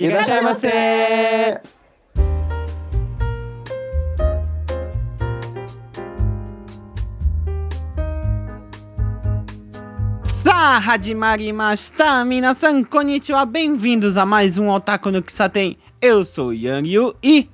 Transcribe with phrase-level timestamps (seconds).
[0.00, 1.60] E deixa você!
[10.24, 12.82] Sarra de Marimashita, minasan,
[13.44, 15.20] bem-vindos a mais um Otaku no
[15.52, 15.76] tem.
[16.00, 17.50] Eu sou Yang Yu e,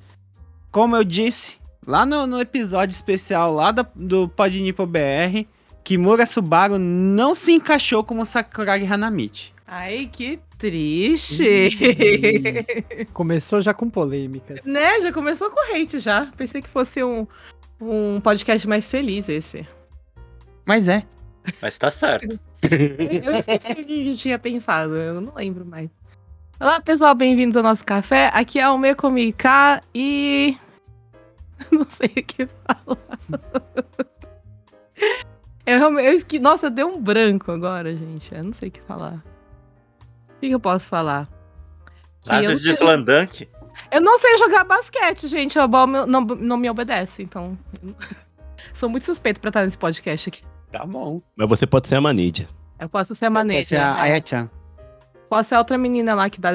[0.70, 5.48] como eu disse, lá no, no episódio especial lá do Pod BR,
[5.82, 9.52] Kimura Subaru não se encaixou como Sakuragi Hanamichi.
[9.66, 11.70] Aí que triste.
[13.12, 14.60] Começou já com polêmicas.
[14.64, 16.27] né, já começou corrente já.
[16.37, 17.27] Pensei que fosse um,
[17.80, 19.66] um podcast mais feliz esse.
[20.64, 21.05] Mas é.
[21.62, 22.38] Mas tá certo.
[22.62, 25.88] Eu esqueci o que eu tinha pensado, eu não lembro mais.
[26.59, 28.30] Olá, pessoal, bem-vindos ao nosso café.
[28.33, 30.56] Aqui é o Mekomika e.
[31.70, 33.45] Não sei o que falar.
[35.64, 36.06] Eu realmente.
[36.06, 36.38] Eu esque...
[36.38, 38.34] Nossa, deu um branco agora, gente.
[38.34, 39.23] Eu não sei o que falar.
[40.36, 41.28] O que, que eu posso falar?
[42.28, 42.70] Ah, eu, você não sei...
[42.70, 43.48] diz Slandunk?
[43.91, 45.58] eu não sei jogar basquete, gente.
[45.58, 47.58] A bola não, não me obedece, então.
[48.74, 50.42] Sou muito suspeito pra estar nesse podcast aqui.
[50.70, 51.22] Tá bom.
[51.34, 52.46] Mas você pode ser a Manídia.
[52.78, 54.50] Eu posso ser a é a Aya-chan.
[55.30, 56.50] Posso ser a outra menina lá que dá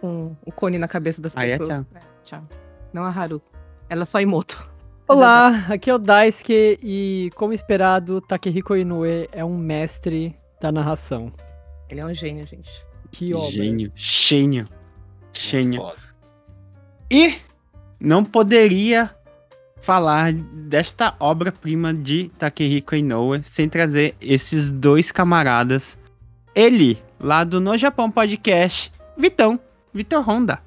[0.00, 1.68] com o cone na cabeça das pessoas.
[1.68, 1.86] tchau.
[1.94, 2.48] É, tchau.
[2.92, 3.42] Não a Haru.
[3.90, 4.68] Ela é só Imoto.
[5.06, 11.32] Olá, aqui é o Daisuke e, como esperado, Takehiko Inoue é um mestre da narração.
[11.88, 12.87] Ele é um gênio, gente.
[13.10, 13.50] Que obra.
[13.50, 13.92] Gênio.
[13.94, 14.68] Gênio.
[15.32, 15.92] Gênio.
[17.10, 17.34] E
[18.00, 19.10] não poderia
[19.80, 25.98] falar desta obra-prima de Takehiko Inoue sem trazer esses dois camaradas.
[26.54, 29.58] Ele, lá do No Japão Podcast, Vitão,
[29.92, 30.60] Vitor Honda.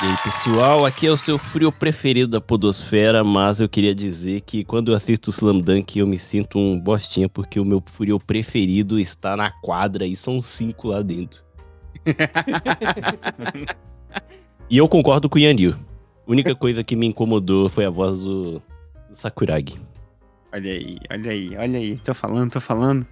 [0.00, 4.42] E aí, pessoal, aqui é o seu frio preferido da podosfera, mas eu queria dizer
[4.42, 8.20] que quando eu assisto Slam Dunk eu me sinto um bostinha porque o meu frio
[8.20, 11.42] preferido está na quadra e são cinco lá dentro.
[14.70, 15.72] e eu concordo com o Yanil.
[15.72, 18.62] A única coisa que me incomodou foi a voz do,
[19.08, 19.80] do Sakuragi.
[20.52, 21.98] Olha aí, olha aí, olha aí.
[21.98, 23.04] Tô falando, tô falando.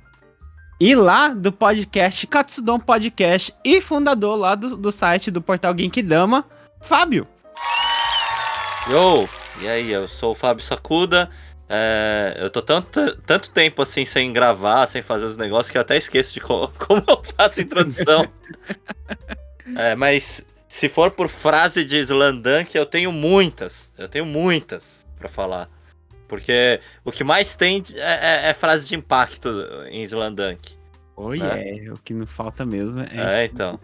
[0.78, 6.44] E lá do podcast Katsudon Podcast e fundador lá do, do site do portal Genkidama,
[6.80, 7.26] Fábio.
[8.90, 9.28] Yo!
[9.60, 11.30] E aí, eu sou o Fábio Sakuda.
[11.68, 15.82] É, eu tô tanto, tanto tempo assim sem gravar, sem fazer os negócios, que eu
[15.82, 18.26] até esqueço de co- como eu faço a introdução.
[19.74, 23.92] É, mas se for por frase de Slandunk, eu tenho muitas.
[23.98, 25.68] Eu tenho muitas pra falar.
[26.28, 29.48] Porque o que mais tem é, é- é frase de impacto
[29.90, 30.78] em Slandunk.
[31.16, 31.90] Oi, é.
[31.92, 33.80] o que não falta mesmo é, É, então.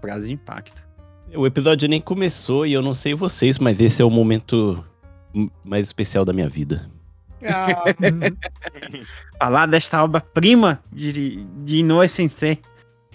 [0.00, 0.85] frase de impacto.
[1.34, 4.84] O episódio nem começou e eu não sei vocês, mas esse é o momento
[5.64, 6.88] mais especial da minha vida.
[9.38, 12.60] Falar desta obra-prima de, de Inoue Sensei.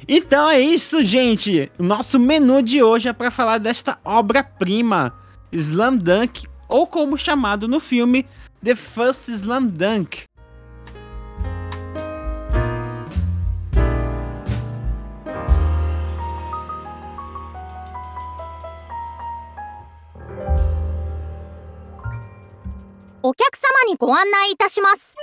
[0.08, 1.72] Então é isso, gente.
[1.78, 5.14] O nosso menu de hoje é para falar desta obra-prima,
[5.52, 8.26] Slam Dunk, ou como chamado no filme,
[8.64, 10.24] The First Slam Dunk.
[23.24, 25.16] お客様にご案内いたします。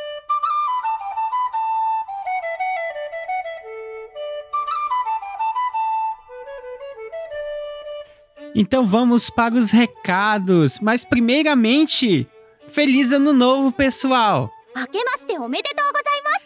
[8.54, 12.26] Então vamos para os recados, mas primeiramente,
[12.66, 14.50] feliz ano novo, pessoal!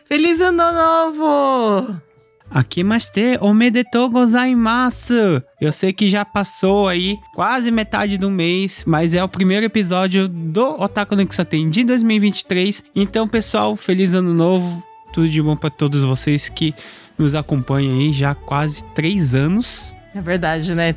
[0.08, 2.11] Feliz ano novo!
[2.52, 5.42] Akimashite omedetou gozaimasu.
[5.58, 10.28] Eu sei que já passou aí quase metade do mês, mas é o primeiro episódio
[10.28, 12.84] do Otaku no Kisaten de 2023.
[12.94, 14.82] Então, pessoal, feliz ano novo.
[15.12, 16.74] Tudo de bom para todos vocês que
[17.18, 19.94] nos acompanham aí já há quase três anos.
[20.14, 20.94] É verdade, né?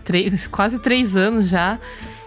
[0.52, 1.80] Quase três anos já.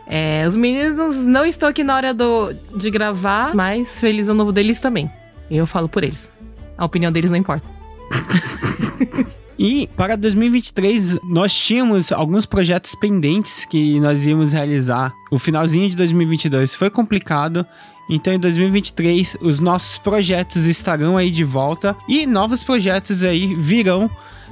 [0.06, 4.52] É, os meninos não estão aqui na hora do, de gravar, mas feliz ano novo
[4.52, 5.10] deles também.
[5.50, 6.32] Eu falo por eles.
[6.78, 7.77] A opinião deles não importa.
[9.58, 15.12] E para 2023, nós tínhamos alguns projetos pendentes que nós íamos realizar.
[15.32, 17.66] O finalzinho de 2022 foi complicado.
[18.08, 24.08] Então, em 2023, os nossos projetos estarão aí de volta e novos projetos aí virão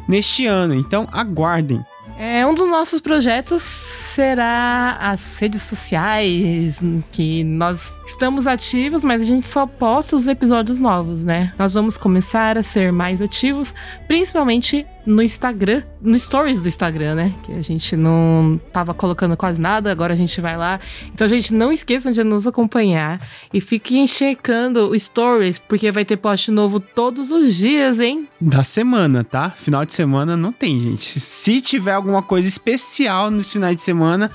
[0.08, 0.74] neste ano.
[0.74, 1.84] Então, aguardem.
[2.18, 6.76] É, um dos nossos projetos será as redes sociais,
[7.12, 11.52] que nós Estamos ativos, mas a gente só posta os episódios novos, né?
[11.58, 13.74] Nós vamos começar a ser mais ativos,
[14.06, 17.34] principalmente no Instagram, no stories do Instagram, né?
[17.44, 20.78] Que a gente não tava colocando quase nada, agora a gente vai lá.
[21.12, 23.20] Então, gente, não esqueçam de nos acompanhar
[23.52, 28.28] e fiquem checando o stories, porque vai ter post novo todos os dias, hein?
[28.40, 29.50] Da semana, tá?
[29.50, 31.18] Final de semana não tem, gente.
[31.18, 34.30] Se tiver alguma coisa especial nos finais de semana,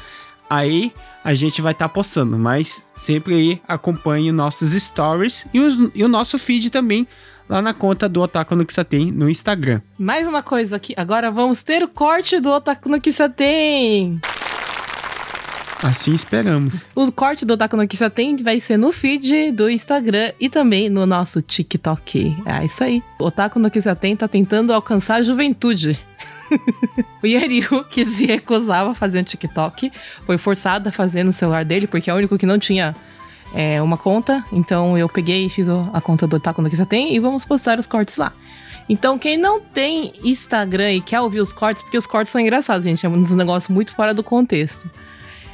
[0.50, 2.38] aí a gente vai estar tá postando.
[2.38, 7.08] Mas sempre aí acompanhe nossos stories e, os, e o nosso feed também
[7.50, 9.82] lá na conta do Otaku no Kisaten no Instagram.
[10.00, 14.22] Mais uma coisa aqui, agora vamos ter o corte do Otaku no Kisaten.
[15.84, 16.88] Assim esperamos.
[16.94, 21.08] O corte do Otaku no Kisaten vai ser no feed do Instagram e também no
[21.08, 22.38] nosso TikTok.
[22.46, 23.04] É isso aí.
[23.20, 26.00] O Otaku no Kisaten tá tentando alcançar a juventude.
[27.24, 29.92] o Yariu, que se recusava a fazer um TikTok,
[30.24, 32.96] foi forçado a fazer no celular dele, porque é o único que não tinha
[33.56, 34.46] é, uma conta.
[34.52, 37.88] Então eu peguei e fiz a conta do Otaku no Kisaten e vamos postar os
[37.88, 38.32] cortes lá.
[38.88, 42.84] Então, quem não tem Instagram e quer ouvir os cortes, porque os cortes são engraçados,
[42.84, 44.90] gente, é um negócio muito fora do contexto.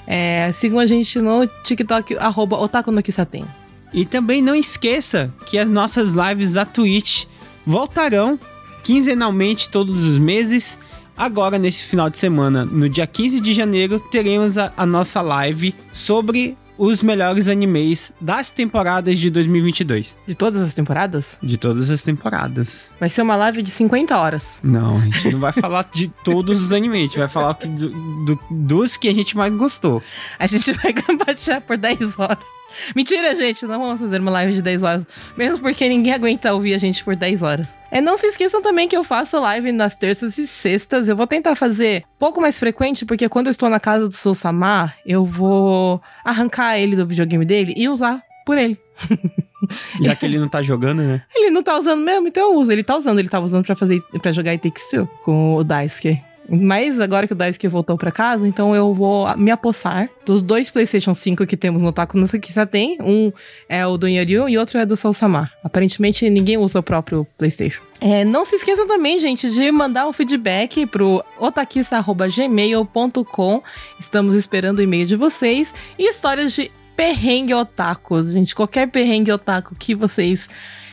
[0.07, 3.45] É, sigam a gente no TikTok, arroba Otaku no Kisaten.
[3.93, 7.25] E também não esqueça que as nossas lives da Twitch
[7.65, 8.39] voltarão
[8.83, 10.79] quinzenalmente todos os meses.
[11.17, 15.75] Agora, nesse final de semana, no dia 15 de janeiro, teremos a, a nossa live
[15.91, 20.15] sobre os melhores animes das temporadas de 2022.
[20.27, 21.37] De todas as temporadas?
[21.41, 22.89] De todas as temporadas.
[22.99, 24.59] Vai ser uma live de 50 horas.
[24.63, 27.89] Não, a gente não vai falar de todos os animes, a gente vai falar do,
[28.25, 30.01] do, dos que a gente mais gostou.
[30.37, 32.56] A gente vai compartilhar por 10 horas.
[32.95, 35.07] Mentira, gente, não vamos fazer uma live de 10 horas.
[35.35, 37.67] Mesmo porque ninguém aguenta ouvir a gente por 10 horas.
[37.89, 41.07] É, não se esqueçam também que eu faço live nas terças e sextas.
[41.07, 44.33] Eu vou tentar fazer pouco mais frequente, porque quando eu estou na casa do Sou
[44.33, 48.77] Samar, eu vou arrancar ele do videogame dele e usar por ele.
[50.01, 51.21] Já que ele não tá jogando, né?
[51.35, 52.71] Ele não tá usando mesmo, então eu uso.
[52.71, 55.63] Ele tá usando, ele tava usando pra fazer para jogar It Takes Two com o
[55.63, 56.21] Daisuke.
[56.49, 60.71] Mas agora que o Daisuke voltou para casa, então eu vou me apossar dos dois
[60.71, 62.97] PlayStation 5 que temos no Taco no que já tem.
[63.01, 63.31] Um
[63.67, 65.51] é o do Yanryu e outro é do Soul Samar.
[65.63, 67.81] Aparentemente ninguém usa o próprio PlayStation.
[67.99, 73.63] É, não se esqueçam também, gente, de mandar um feedback pro otakista.gmail.com.
[73.99, 78.55] Estamos esperando o e-mail de vocês e histórias de perrengue otakus, gente.
[78.55, 80.49] Qualquer perrengue otaku que vocês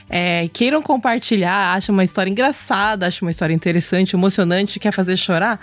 [0.08, 5.60] é, queiram compartilhar, acham uma história engraçada, acham uma história interessante, emocionante, quer fazer chorar,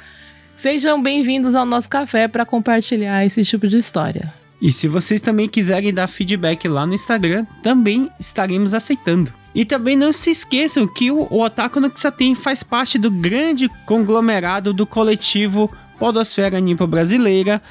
[0.55, 4.33] sejam bem-vindos ao nosso café para compartilhar esse tipo de história.
[4.61, 9.33] E se vocês também quiserem dar feedback lá no Instagram, também estaremos aceitando.
[9.53, 14.71] E também não se esqueçam que o, Otaku no Kisaten faz parte do grande conglomerado
[14.71, 17.61] do coletivo Podosfera Nimpa Brasileira,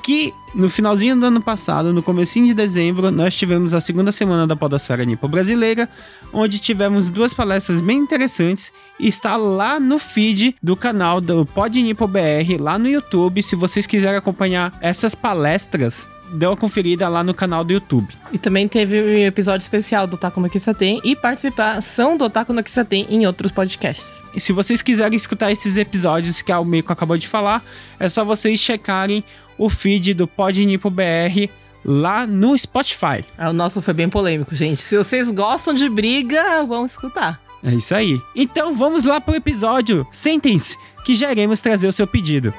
[0.00, 4.46] que no finalzinho do ano passado, no comecinho de dezembro, nós tivemos a segunda semana
[4.46, 5.88] da Podosfera Nipo Brasileira,
[6.32, 12.06] onde tivemos duas palestras bem interessantes está lá no feed do canal do Pod Nipo
[12.06, 17.34] BR, lá no YouTube, se vocês quiserem acompanhar essas palestras, dê uma conferida lá no
[17.34, 18.08] canal do YouTube.
[18.32, 22.62] E também teve um episódio especial do Taco no Kisaten e participação do Taco no
[22.62, 24.20] Kisaten em outros podcasts.
[24.34, 27.64] E se vocês quiserem escutar esses episódios que a Almeco acabou de falar,
[27.98, 29.24] é só vocês checarem
[29.60, 31.50] o feed do Podnipo BR
[31.84, 33.22] lá no Spotify.
[33.36, 34.80] Ah, o nosso foi bem polêmico, gente.
[34.80, 37.38] Se vocês gostam de briga, vão escutar.
[37.62, 38.18] É isso aí.
[38.34, 40.06] Então vamos lá pro episódio.
[40.10, 42.54] Sentem-se que já iremos trazer o seu pedido.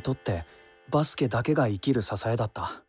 [0.00, 0.44] とって
[0.88, 2.82] バスケだけが生きる支えだった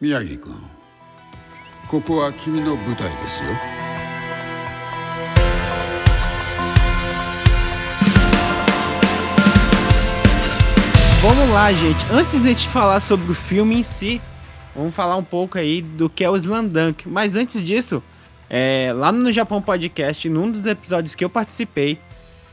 [0.00, 0.54] 宮城君
[1.88, 3.50] ここは君の舞台ですよ
[11.24, 11.96] Vamos lá, gente.
[12.12, 14.20] Antes de a gente falar sobre o filme em si,
[14.76, 17.08] vamos falar um pouco aí do que é o Slam Dunk.
[17.08, 18.02] Mas antes disso,
[18.49, 21.99] é, lá no Japão Podcast, num dos episódios que eu participei,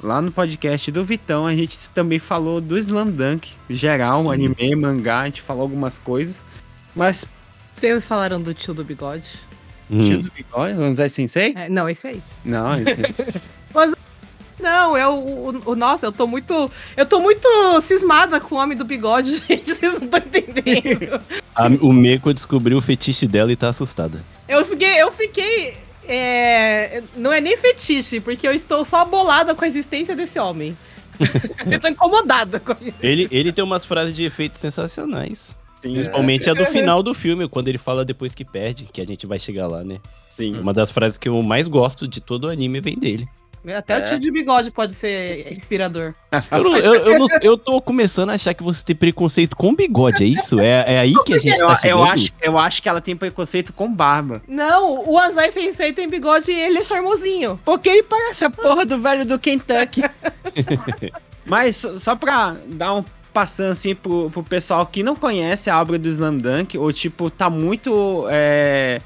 [0.02, 4.32] lá no podcast do Vitão, a gente também falou do Slam Dunk, geral, Sim.
[4.32, 6.44] anime, mangá, a gente falou algumas coisas.
[6.94, 7.24] Mas,
[7.74, 9.24] Vocês falaram do tio do bigode?
[9.88, 10.22] tio Hum.
[10.22, 11.52] do bigode, Lanzai Sensei?
[11.56, 12.22] É, não, esse aí.
[12.44, 12.96] Não, esse-
[14.58, 15.10] Não, eu.
[15.18, 16.70] O, o- nossa, eu tô muito.
[16.96, 17.46] Eu tô muito
[17.82, 19.70] cismada com o homem do bigode, gente.
[19.74, 21.20] Vocês não estão entendendo.
[21.54, 24.24] A- o Meiko descobriu o fetiche dela e tá assustada.
[24.48, 25.00] Eu fiquei.
[25.00, 25.76] Eu fiquei.
[26.08, 30.76] É, não é nem fetiche, porque eu estou só bolada com a existência desse homem.
[31.70, 32.96] eu tô incomodada com isso.
[33.00, 35.56] Ele, ele tem umas frases de efeito sensacionais.
[35.76, 39.04] Sim, Principalmente a do final do filme, quando ele fala depois que perde, que a
[39.04, 40.00] gente vai chegar lá, né?
[40.28, 40.58] sim.
[40.58, 43.28] Uma das frases que eu mais gosto de todo o anime vem dele.
[43.74, 44.04] Até É.
[44.04, 46.14] o tio de bigode pode ser inspirador.
[46.50, 49.74] Eu, não- eu, eu, não- eu tô começando a achar que você tem preconceito com
[49.74, 50.60] bigode, é isso?
[50.60, 52.04] É, é aí que a gente Eu, tá eu chegando?
[52.04, 54.42] acho, eu acho que ela tem preconceito com barba.
[54.46, 57.58] Não, o Azai Sensei tem bigode e ele é charmosinho.
[57.64, 60.02] Porque ele parece a porra do velho do Kentucky.
[61.44, 65.78] Mas só- só pra dar um passando assim pro, pro pessoal que não conhece a
[65.80, 68.98] obra do Slam Dunk, ou tipo, tá muito é,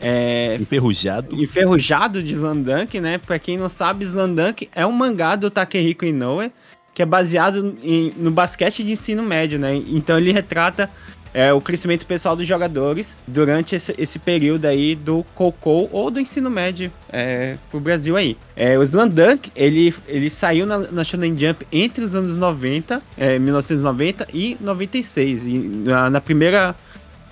[0.00, 1.34] é, Enferrujado.
[1.42, 3.18] enferrujado de Slam Dunk, né?
[3.18, 6.50] Pra quem não sabe, Slam Dunk é um mangá do Takehiko Inoue,
[6.94, 9.74] que é baseado em- no basquete de ensino médio, né?
[9.76, 10.88] Então ele retrata
[11.34, 16.18] é, o crescimento pessoal dos jogadores durante esse, esse período aí do Cocô ou do
[16.18, 18.38] ensino médio é, pro Brasil aí.
[18.56, 23.02] É, o Slam Dunk, ele, ele saiu na, na Shonen Jump entre os anos 90,
[23.18, 25.46] é, 1990 e 96.
[25.46, 26.74] E na, na primeira...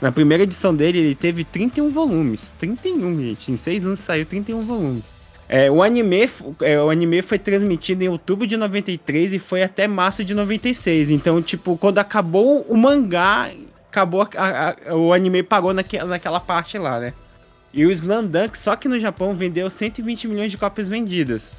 [0.04, 2.52] Na primeira edição dele, ele teve 31 volumes.
[2.58, 3.50] 31, gente.
[3.50, 5.02] Em seis anos saiu 31 volumes.
[5.48, 6.28] É, o, anime,
[6.60, 11.08] é, o anime foi transmitido em outubro de 93 e foi até março de 96.
[11.08, 13.50] Então, tipo, quando acabou o mangá,
[13.90, 17.14] acabou a- a- o anime parou naque, naquela parte lá, né?
[17.72, 21.50] E o Slam Dunk, só que no Japão, vendeu 120 milhões de cópias vendidas.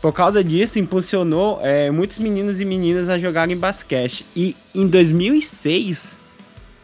[0.00, 4.26] Por causa disso, impulsionou é, muitos meninos e meninas a jogarem basquete.
[4.34, 6.20] E em 2006,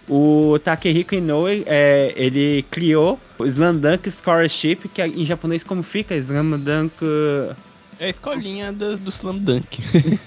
[0.08, 6.14] o Takehiko Inoue, é, ele criou o Slam Dunk Scholarship, que em japonês como fica?
[6.16, 6.94] Slam Dunk...
[8.00, 9.80] É a escolinha do, do Slam Dunk.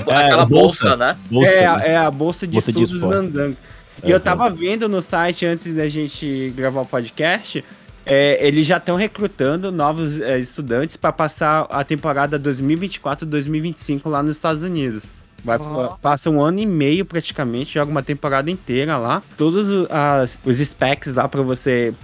[0.00, 0.96] Aquela É, bolsa, bolsa.
[0.96, 1.16] né?
[1.30, 1.50] Bolsa.
[1.50, 3.26] É, a- é a bolsa de Bolsa de estudos esporte.
[3.26, 3.56] Slam Dunk.
[4.04, 4.24] E eu Aham.
[4.24, 7.64] tava vendo no site antes da gente gravar o podcast,
[8.06, 14.36] é, eles já estão recrutando novos é, estudantes para passar a temporada 2024-2025 lá nos
[14.36, 15.04] Estados Unidos.
[15.44, 15.58] Vai.
[16.02, 19.22] Passa um ano e meio praticamente, joga uma temporada inteira lá.
[19.36, 21.94] Todos as- os specs lá para você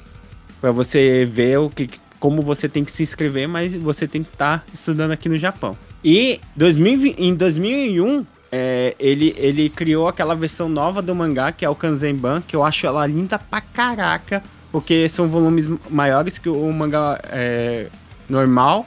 [0.61, 1.89] para você ver o que,
[2.19, 5.77] como você tem que se inscrever, mas você tem que estar estudando aqui no Japão.
[6.03, 11.69] E 2020 em 2001 é, ele, ele criou aquela versão nova do mangá, que é
[11.69, 16.73] o Kanzenban, que eu acho ela linda pra caraca, porque são volumes maiores que o
[16.73, 17.89] mangá é,
[18.29, 18.87] normal.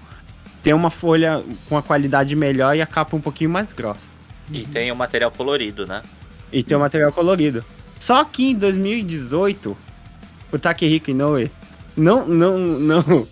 [0.63, 4.08] Tem uma folha com a qualidade melhor e a capa um pouquinho mais grossa.
[4.51, 6.01] E tem o material colorido, né?
[6.51, 7.63] E tem o material colorido.
[7.99, 9.77] Só que em 2018,
[10.51, 11.51] o Takehiko Inoue,
[11.95, 13.27] não, não, não,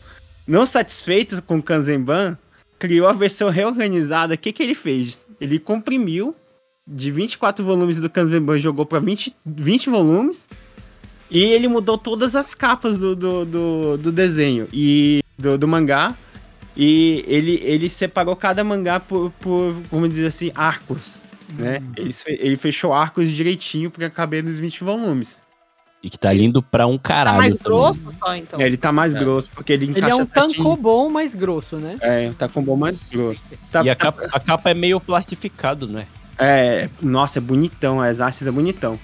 [0.48, 2.38] não satisfeito com o Kanzenban,
[2.78, 4.36] criou a versão reorganizada.
[4.36, 5.26] O que, que ele fez?
[5.40, 6.36] Ele comprimiu
[6.86, 10.48] de 24 volumes do Kanzenban, jogou para 20, 20 volumes.
[11.30, 16.16] E ele mudou todas as capas do, do, do, do desenho e do, do mangá.
[16.80, 21.16] E ele, ele separou cada mangá por, por, vamos dizer assim, arcos.
[21.58, 21.82] Né?
[21.96, 25.40] Ele, fe- ele fechou arcos direitinho pra caber nos 20 volumes.
[26.04, 27.38] E que tá lindo pra um Tá caralho.
[27.38, 27.80] mais também.
[27.80, 28.62] grosso só, então.
[28.62, 29.20] Ele tá mais É.
[29.20, 31.96] grosso, porque ele Ele encaixa é um tankobon mais grosso, né?
[32.00, 33.42] É, tá com bom mais grosso.
[33.72, 36.06] Tá, E a tá- capa, a capa é meio plastificado, né?
[36.38, 39.00] É, nossa, é bonitão, as artes é bonitão.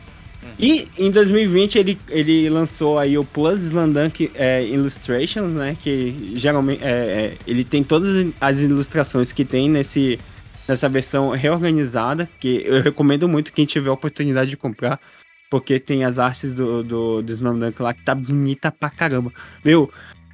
[0.60, 5.76] E em 2020 ele, ele lançou aí o Plus Slandunk é, Illustrations, né?
[5.80, 10.20] Que geralmente é, é, ele tem todas as ilustrações que tem nesse,
[10.68, 15.00] nessa versão reorganizada, que eu recomendo muito quem tiver a oportunidade de comprar,
[15.50, 19.32] porque tem as artes do, do, do Slandunk lá que tá bonita pra caramba.
[19.66, 19.92] Meu,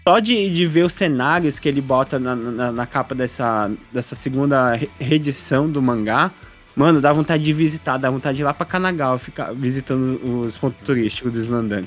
[0.08, 4.16] só de, de ver os cenários que ele bota na, na, na capa dessa, dessa
[4.16, 6.32] segunda re- reedição do mangá,
[6.80, 10.58] Mano, dá vontade de visitar, dá vontade de ir lá pra Kanagawa ficar visitando os
[10.58, 11.86] pontos turísticos do Slandang.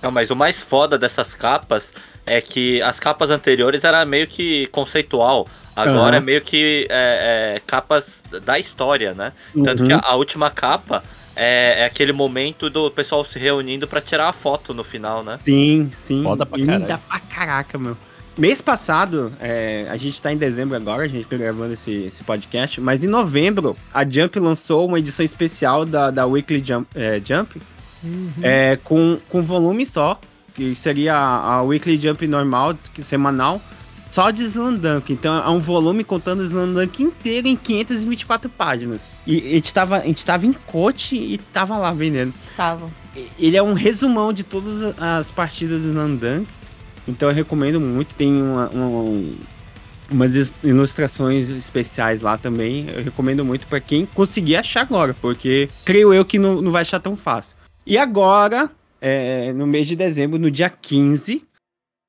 [0.00, 1.92] Não, mas o mais foda dessas capas
[2.24, 5.48] é que as capas anteriores era meio que conceitual.
[5.74, 6.16] Agora Aham.
[6.18, 9.32] é meio que é, é, capas da história, né?
[9.64, 9.88] Tanto Uhum.
[9.88, 11.02] que a, a última capa
[11.34, 15.38] é, é aquele momento do pessoal se reunindo pra tirar a foto no final, né?
[15.38, 16.22] Sim, sim.
[16.22, 17.98] Foda pra Linda pra caraca, meu.
[18.36, 22.24] Mês passado, é, a gente tá em dezembro agora, a gente tá gravando esse, esse
[22.24, 27.22] podcast, mas em novembro, a Jump lançou uma edição especial da, da Weekly Jump, é,
[27.24, 27.60] Jump
[28.42, 30.20] é, com, com volume só,
[30.54, 33.60] que seria a, a Weekly Jump normal, que, semanal,
[34.10, 35.12] só de Slandunk.
[35.12, 39.08] Então é um volume contando o Slandunk inteiro em 524 páginas.
[39.26, 42.32] E a gente tava, a gente tava em coach e tava lá vendendo.
[42.56, 42.88] Tava.
[43.38, 46.46] Ele é um resumão de todas as partidas do Slandunk.
[47.06, 48.14] Então eu recomendo muito.
[48.14, 49.36] Tem uma- uma- um,
[50.10, 52.86] umas ilustrações especiais lá também.
[52.88, 56.82] Eu recomendo muito pra quem conseguir achar agora, porque creio eu que não, não vai
[56.82, 57.56] achar tão fácil.
[57.86, 58.70] E agora,
[59.00, 61.42] é, no mês de dezembro, no dia 15,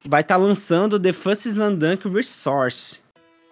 [0.07, 2.99] vai estar lançando The First Slandunk Resource.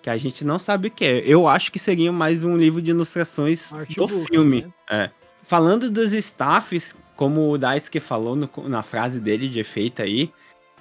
[0.02, 1.24] Que a gente não sabe o que é.
[1.26, 4.62] Eu acho que seria mais um livro de ilustrações do filme.
[4.64, 4.72] né?
[4.90, 5.10] É.
[5.42, 10.30] Falando dos staffs, como o Daisuke falou no- na frase dele de efeito aí,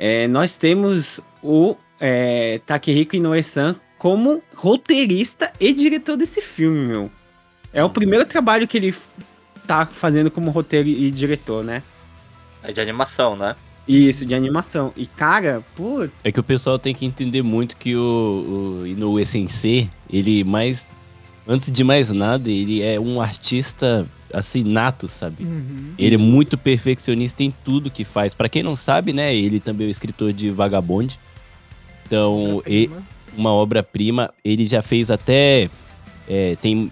[0.04, 7.08] é, nós temos o é, Takehiko Inoue-san como roteirista e diretor desse filme, meu.
[7.72, 8.92] É o primeiro trabalho que ele
[9.64, 11.84] tá fazendo como roteiro e diretor, né?
[12.64, 13.54] É de animação, né?
[13.86, 14.92] Isso, de animação.
[14.96, 19.24] E, cara, pô, É que o pessoal tem que entender muito que o, o Inoue
[19.24, 20.82] Sensei, ele mais.
[21.46, 25.44] Antes de mais nada, ele é um artista assim, nato, sabe?
[25.44, 25.94] Uhum.
[25.98, 28.34] Ele é muito perfeccionista em tudo que faz.
[28.34, 31.18] Pra quem não sabe, né, ele também é o escritor de Vagabond.
[32.06, 32.90] Então, e-
[33.36, 34.30] uma obra-prima.
[34.44, 35.68] Ele já fez até.
[36.28, 36.90] é, tem.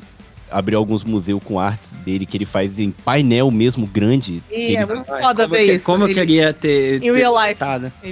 [0.51, 4.43] Abriu alguns museus com artes dele que ele faz em painel mesmo grande.
[4.49, 5.85] que E ele- é muito foda ver que- isso.
[5.85, 7.01] como eu Ele- queria ter.
[7.03, 7.63] Em real life.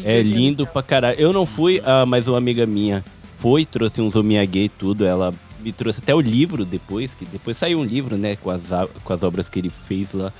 [0.04, 1.18] É lindo pra caralho.
[1.18, 3.04] Eu não fui, ah, mas uma amiga minha
[3.38, 5.04] foi, trouxe uns omiyage e tudo.
[5.04, 5.34] Ela
[5.68, 8.62] me trouxe até o livro depois, que depois saiu um livro, né, com as,
[9.04, 10.32] com as obras que ele fez lá.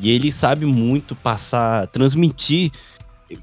[0.00, 2.70] E ele sabe muito passar, transmitir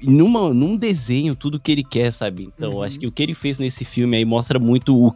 [0.02, 2.50] numa, num desenho tudo que ele quer, sabe?
[2.54, 2.82] Então, Uhum.
[2.82, 5.14] acho que o que ele fez nesse filme aí mostra muito o, o,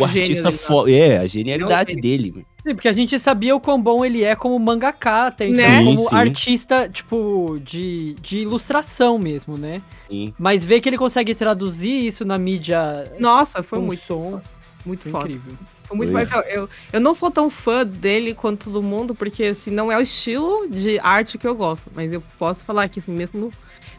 [0.00, 2.44] O artista dele, fo- É, a genialidade Não, dele.
[2.66, 5.78] Sim, porque a gente sabia o quão bom ele é como mangaka, até Né?
[5.78, 6.14] como Sim, sim.
[6.14, 9.80] artista, tipo, de, de ilustração mesmo, né?
[10.08, 10.32] Sim.
[10.38, 14.40] Mas ver que ele consegue traduzir isso na mídia Nossa, foi muito, som,
[14.84, 15.24] muito foi foda.
[15.24, 15.54] incrível.
[15.84, 16.28] Foi muito mais.
[16.48, 20.00] Eu, eu não sou tão fã dele quanto todo mundo, porque assim, não é o
[20.00, 21.90] estilo de arte que eu gosto.
[21.94, 23.50] Mas eu posso falar que assim, mesmo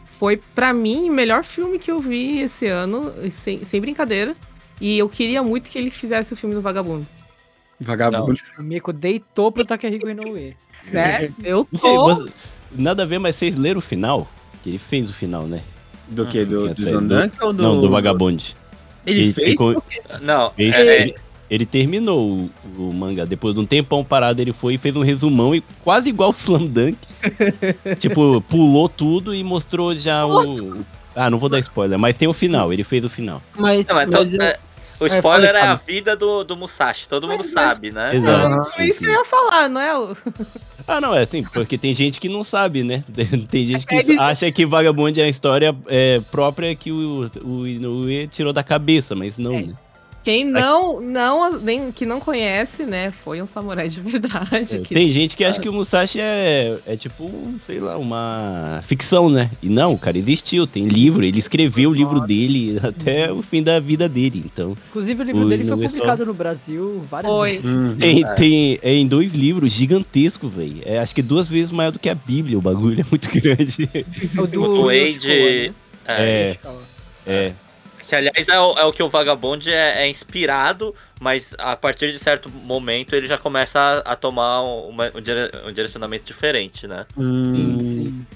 [0.04, 3.12] foi pra mim o melhor filme que eu vi esse ano,
[3.42, 4.34] sem, sem brincadeira.
[4.80, 7.06] E eu queria muito que ele fizesse o filme do Vagabundo.
[7.80, 8.34] Vagabundo.
[8.58, 10.56] O Miko deitou pro Takehiko Inoue.
[10.90, 11.32] Né?
[11.42, 12.04] Eu Não sei, tô.
[12.14, 12.32] você-
[12.72, 14.28] nada a ver, mas vocês leram o final?
[14.62, 15.60] Que ele fez o final, né?
[16.08, 16.44] Do que?
[16.44, 17.62] Do, Até do do- Zandank ou do.
[17.62, 18.56] Não, do Vagabond.
[19.06, 19.48] Ele, fez?
[19.50, 19.82] ficou-
[20.22, 21.14] Não, Fez- é- ele,
[21.50, 23.24] ele terminou o, o mangá.
[23.24, 26.32] Depois de um tempão parado, ele foi e fez um resumão e quase igual o
[26.32, 26.96] Slam Dunk.
[27.98, 30.84] tipo, pulou tudo e mostrou já o.
[31.16, 33.40] Ah, não vou dar spoiler, mas tem o final, ele fez o final.
[33.56, 34.58] Mas, Não, mas então, mas eu- é,
[35.04, 37.46] o É, spoiler é a vida do, do Musashi, todo mundo é.
[37.48, 38.14] sabe, né?
[38.16, 38.46] Exato.
[38.46, 38.62] Aham.
[38.64, 39.96] Foi isso que eu ia falar, não é?
[39.98, 40.16] o-
[40.86, 43.02] Ah, não, é assim, porque tem gente que não sabe, né?
[43.50, 47.66] Tem gente que Ele- acha que Vagabond é a história é, própria que o, o
[47.66, 49.62] Inoue tirou da cabeça, mas não, É.
[49.62, 49.74] né?
[50.24, 53.10] Quem não, não, nem, que não conhece, né?
[53.10, 54.76] Foi um samurai de verdade.
[54.76, 57.30] É, que- Tem gente que acha que o Musashi é, é tipo,
[57.66, 59.50] sei lá, uma ficção, né?
[59.62, 63.62] E não, o cara existiu, tem livro, ele escreveu o livro dele até o fim
[63.62, 64.42] da vida dele.
[64.46, 67.50] Então, Inclusive, o livro O dele foi só- publicado no Brasil várias Foi.
[67.52, 67.66] vezes.
[67.66, 67.96] Hum.
[67.98, 68.34] tem, É.
[68.34, 70.76] tem é em dois livros gigantescos, velho.
[70.86, 73.88] É, acho que duas vezes maior do que a Bíblia, o bagulho é muito grande.
[74.38, 75.10] O do O né?
[75.26, 75.70] É,
[76.06, 76.56] É,
[77.26, 77.52] é.
[78.22, 82.12] Que aliás é o, é o que o Vagabond é, é inspirado, mas a partir
[82.12, 86.86] de certo momento ele já começa a, a tomar uma- um, dire- um direcionamento diferente,
[86.86, 87.06] né?
[87.16, 88.26] Hum, Sim.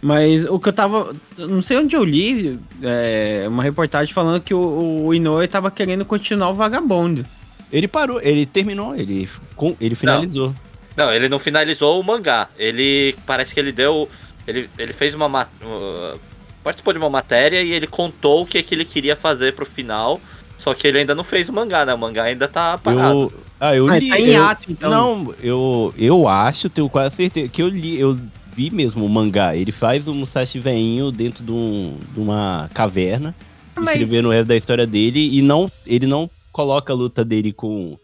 [0.00, 1.14] Mas o que eu tava.
[1.38, 6.04] Não sei onde eu li é, uma reportagem falando que o, o Inoue tava querendo
[6.04, 7.24] continuar o Vagabundo.
[7.72, 10.52] Ele parou, ele terminou, ele, com- ele finalizou.
[10.96, 12.48] Não, ele não finalizou o mangá.
[12.58, 14.08] Ele parece que ele deu.
[14.46, 15.28] Ele, ele fez uma.
[15.28, 16.18] ma- uh,
[16.62, 20.20] participou de uma matéria e ele contou o que, que ele queria fazer pro final.
[20.58, 21.92] Só que ele ainda não fez o mangá, né?
[21.92, 23.18] O mangá ainda tá parado.
[23.32, 24.08] Eu, ah, eu Ah, li.
[24.08, 24.90] tá em eu- ato, então.
[24.90, 28.16] Não, eu, eu acho, tenho quase certeza, que eu li, eu
[28.54, 29.56] vi mesmo o mangá.
[29.56, 33.34] Ele faz o Musashi veinho dentro de, um- de uma caverna,
[33.74, 37.52] Mas- escrevendo o resto da história dele, e não, ele não coloca a luta dele
[37.52, 37.98] com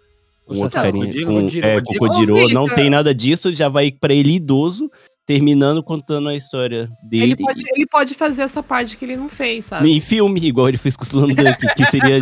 [0.45, 2.37] O um outro Sasaki carinha, com, é, o Kojiro.
[2.45, 4.91] Ô, Não tem nada disso, já vai pra ele idoso,
[5.29, 7.23] terminando contando a história dele.
[7.25, 9.87] Ele pode, ele pode fazer essa parte que ele não fez, sabe?
[9.93, 12.19] Em filme, igual ele fez com o Slam Dunk, que seria...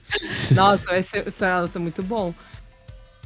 [0.56, 2.32] Nossa, vai ser, isso é- isso é muito bom.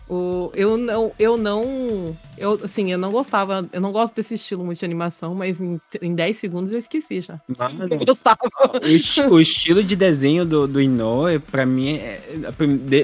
[0.08, 4.64] O, eu não, eu não, eu, assim, eu não gostava, eu não gosto desse estilo
[4.64, 7.40] muito de animação, mas em, em 10 segundos eu esqueci já.
[7.88, 8.40] Eu gostava.
[8.82, 12.20] O, esti- o estilo de desenho do, do Inoue, pra mim, é,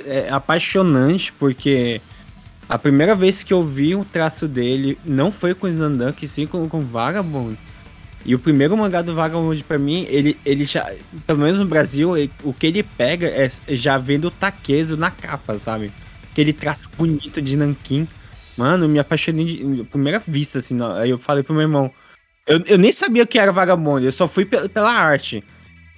[0.04, 2.00] é apaixonante, porque
[2.68, 6.46] a primeira vez que eu vi o traço dele não foi com o Zandank, sim
[6.46, 7.56] com, com Vagabond.
[8.24, 10.92] E o primeiro mangá do Vagabond, pra mim, ele, ele já,
[11.26, 15.12] pelo menos no Brasil, ele- o que ele pega é já vendo o Takezo na
[15.12, 15.92] capa, sabe?
[16.32, 18.08] Aquele traço bonito de Nankin.
[18.56, 20.76] Mano, me apaixonei de, de primeira vista, assim.
[20.98, 21.88] Aí eu falei pro meu irmão,
[22.48, 25.44] eu, eu nem sabia o que era Vagabond, eu só fui pe- pela arte.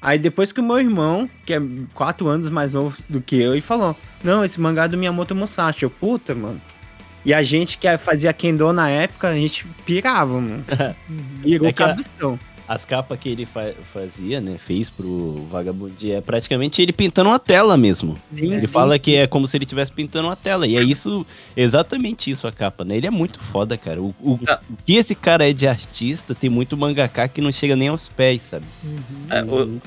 [0.00, 1.60] Aí depois que o meu irmão, que é
[1.94, 5.34] quatro anos mais novo do que eu, e falou: Não, esse mangá é do Miyamoto
[5.34, 5.82] Musashi.
[5.82, 6.60] Eu, puta, mano.
[7.24, 10.64] E a gente que fazia Kendo na época, a gente pirava, mano.
[11.42, 12.38] Pirou É cabeção.
[12.68, 17.38] As capas que ele fa- fazia, né, fez pro Vagabond, é praticamente ele pintando uma
[17.38, 18.18] tela mesmo.
[18.34, 19.00] Sim, Ele sim, fala sim.
[19.00, 20.66] que é como se ele estivesse pintando uma tela.
[20.66, 21.26] E é isso,
[21.56, 22.96] exatamente isso a capa, né?
[22.98, 24.00] Ele é muito foda, cara.
[24.02, 24.60] O, o- Ah.
[24.70, 28.08] o que esse cara é de artista, tem muito mangaka que não chega nem aos
[28.08, 28.66] pés, sabe?
[29.30, 29.80] É, o,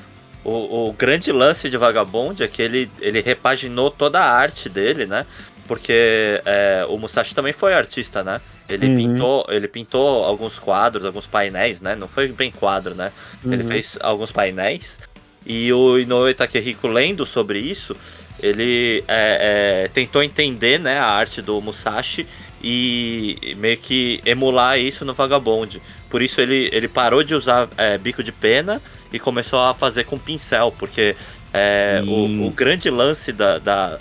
[0.44, 5.06] o, o grande lance de Vagabond é que ele, ele repaginou toda a arte dele,
[5.06, 5.24] né?
[5.68, 8.40] Porque é, o Musashi também foi artista, né?
[8.72, 8.96] Ele, Uhum.
[8.96, 11.94] pintou, ele pintou alguns quadros, alguns painéis, né?
[11.94, 13.12] Não foi bem quadro, né?
[13.44, 13.68] Ele Uhum.
[13.68, 14.98] fez alguns painéis.
[15.44, 17.96] E o Inoue Takehiko, lendo sobre isso,
[18.40, 22.26] ele é, é, tentou entender né, a arte do Musashi
[22.62, 25.80] e meio que emular isso no Vagabond.
[26.08, 28.80] Por isso ele, ele parou de usar é, bico de pena
[29.12, 31.14] e começou a fazer com pincel, porque
[31.52, 32.44] é, Hum.
[32.44, 33.98] o, o grande lance da, da,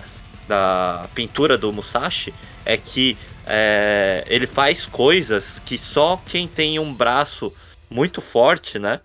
[0.47, 2.33] da pintura do Musashi
[2.65, 3.17] é que
[3.51, 7.53] é, ele faz coisas que só quem tem um braço
[7.89, 9.01] muito forte, né?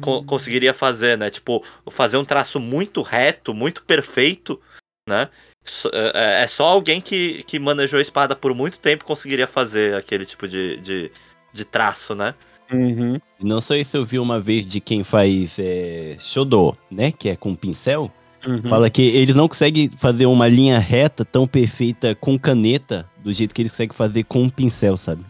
[0.00, 1.28] co- conseguiria fazer, né?
[1.30, 4.60] Tipo, fazer um traço muito reto, muito perfeito,
[5.08, 5.28] né?
[5.64, 9.94] Só- É, é só alguém que, que manejou a espada por muito tempo conseguiria fazer
[9.94, 11.12] aquele tipo de, de,
[11.52, 12.34] de traço, né?
[12.72, 13.16] Uhum.
[13.38, 17.12] E não só isso eu vi uma vez de quem faz é, Shodô, né?
[17.12, 18.10] Que é com pincel.
[18.46, 18.62] Uhum.
[18.62, 23.54] Fala que eles não conseguem fazer uma linha reta tão perfeita com caneta do jeito
[23.54, 25.24] que eles conseguem fazer com um pincel, sabe?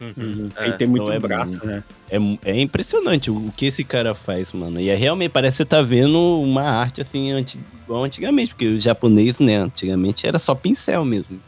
[0.00, 0.50] Uhum.
[0.56, 1.82] É, Aí tem muito então é braço, né?
[2.10, 4.80] É, é impressionante o, o que esse cara faz, mano.
[4.80, 8.66] E é realmente, parece que você tá vendo uma arte assim, anti, igual antigamente, porque
[8.66, 11.40] o japonês, né, antigamente era só pincel mesmo.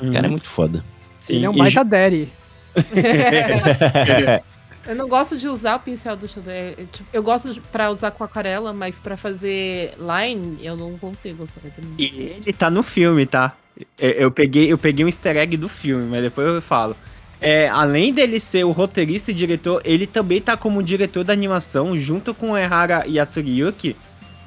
[0.00, 0.84] O cara é muito foda.
[1.18, 2.28] Sim, Ele é um e baita daddy.
[4.86, 6.52] Eu não gosto de usar o pincel do Shadow.
[6.52, 10.76] É, é, tipo, Eu gosto de, pra usar com aquarela, mas pra fazer line, eu
[10.76, 11.46] não consigo.
[11.46, 11.54] Só.
[11.98, 13.56] E ele tá no filme, tá?
[13.98, 16.94] Eu, eu peguei, eu peguei um easter egg do filme, mas depois eu falo.
[17.40, 21.96] É, além dele ser o roteirista e diretor, ele também tá como diretor da animação,
[21.96, 23.96] junto com o Ehara Yasuyuki.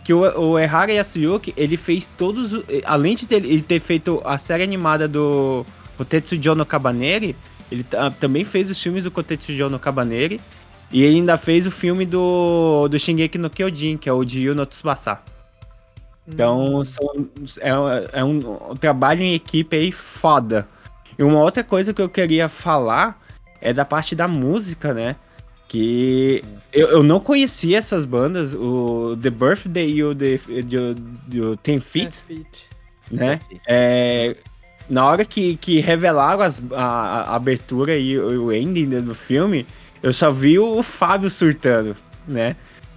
[0.03, 2.63] Que o, o Ehara Yasuyuki, ele fez todos.
[2.85, 5.65] Além de ter, ele ter feito a série animada do
[5.97, 7.35] Kotetsujo no Cabaneri,
[7.71, 10.39] ele ta- também fez os filmes do Kotetsujo no Cabaneri.
[10.91, 14.39] E ele ainda fez o filme do, do Shingeki no Kyojin, que é o de
[14.41, 15.19] Yu no Tsubasa.
[16.27, 17.27] Então, são-
[17.59, 20.67] é, é um, um trabalho em equipe aí foda.
[21.17, 23.21] E uma outra coisa que eu queria falar
[23.61, 25.15] é da parte da música, né?
[25.67, 30.95] Que eu, eu não conhecia essas bandas, o The Birthday e o The, the,
[31.29, 32.23] the Ten Feet,
[33.11, 33.39] né?
[33.67, 34.35] É,
[34.89, 39.65] na hora que, que revelaram as- a, a abertura e o, ending do filme,
[40.01, 41.95] eu só vi o Fábio surtando,
[42.27, 42.55] né?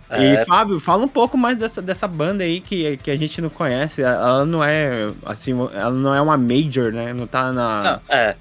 [0.09, 0.42] É.
[0.42, 3.48] E Fábio, fala um pouco mais dessa, dessa banda aí que, que a gente não
[3.48, 4.03] conhece.
[4.03, 7.12] Ela não é assim, ela não é uma major, né?
[7.12, 7.83] Não tá na.
[8.09, 8.35] Não, é.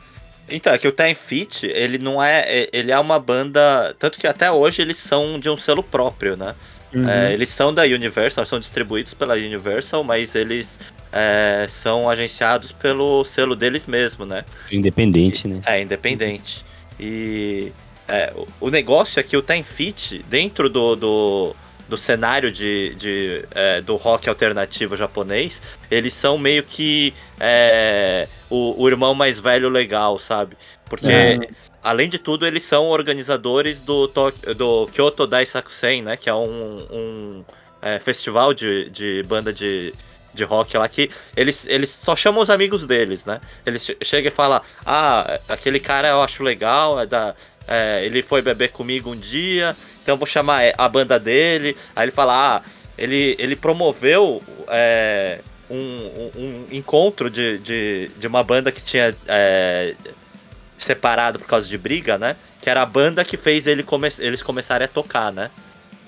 [0.49, 2.39] Então, é que o Ten Feet, ele não é.
[2.47, 3.95] é- Ele é uma banda.
[3.99, 6.55] Tanto que até hoje eles são de um selo próprio, né?
[6.91, 7.07] Uhum.
[7.07, 10.79] É, eles são da Universal, são distribuídos pela Universal, mas eles
[11.11, 14.43] é, são agenciados pelo selo deles mesmo, né?
[14.71, 15.61] Independente, né?
[15.65, 16.65] É, independente.
[16.99, 17.71] E
[18.07, 21.55] é, o- negócio é que o Ten Feet, dentro do, do,
[21.87, 28.81] do cenário de, de, é, do rock alternativo japonês, eles são meio que é, o,
[28.83, 30.55] o irmão mais velho legal, sabe?
[30.89, 31.39] Porque, É.
[31.83, 34.07] além de tudo, eles são organizadores do,
[34.57, 36.17] do Kyoto Daisakusen, né?
[36.17, 37.45] Que é um, um
[37.81, 39.93] é, festival de, de banda de,
[40.33, 43.39] de rock lá que eles, eles só chamam os amigos deles, né?
[43.65, 47.33] Eles che- chegam e falam, ah, aquele cara eu acho legal, é da,
[47.67, 51.75] é, ele foi beber comigo um dia, então eu vou chamar é, a banda dele.
[51.95, 52.61] Aí ele fala, ah,
[52.97, 55.39] ele, ele promoveu é,
[55.69, 55.75] um,
[56.35, 59.93] um- encontro de, de, de uma banda que tinha é,
[60.77, 62.35] separado por causa de briga, né?
[62.61, 65.49] Que era a banda que fez ele come eles começarem a tocar, né?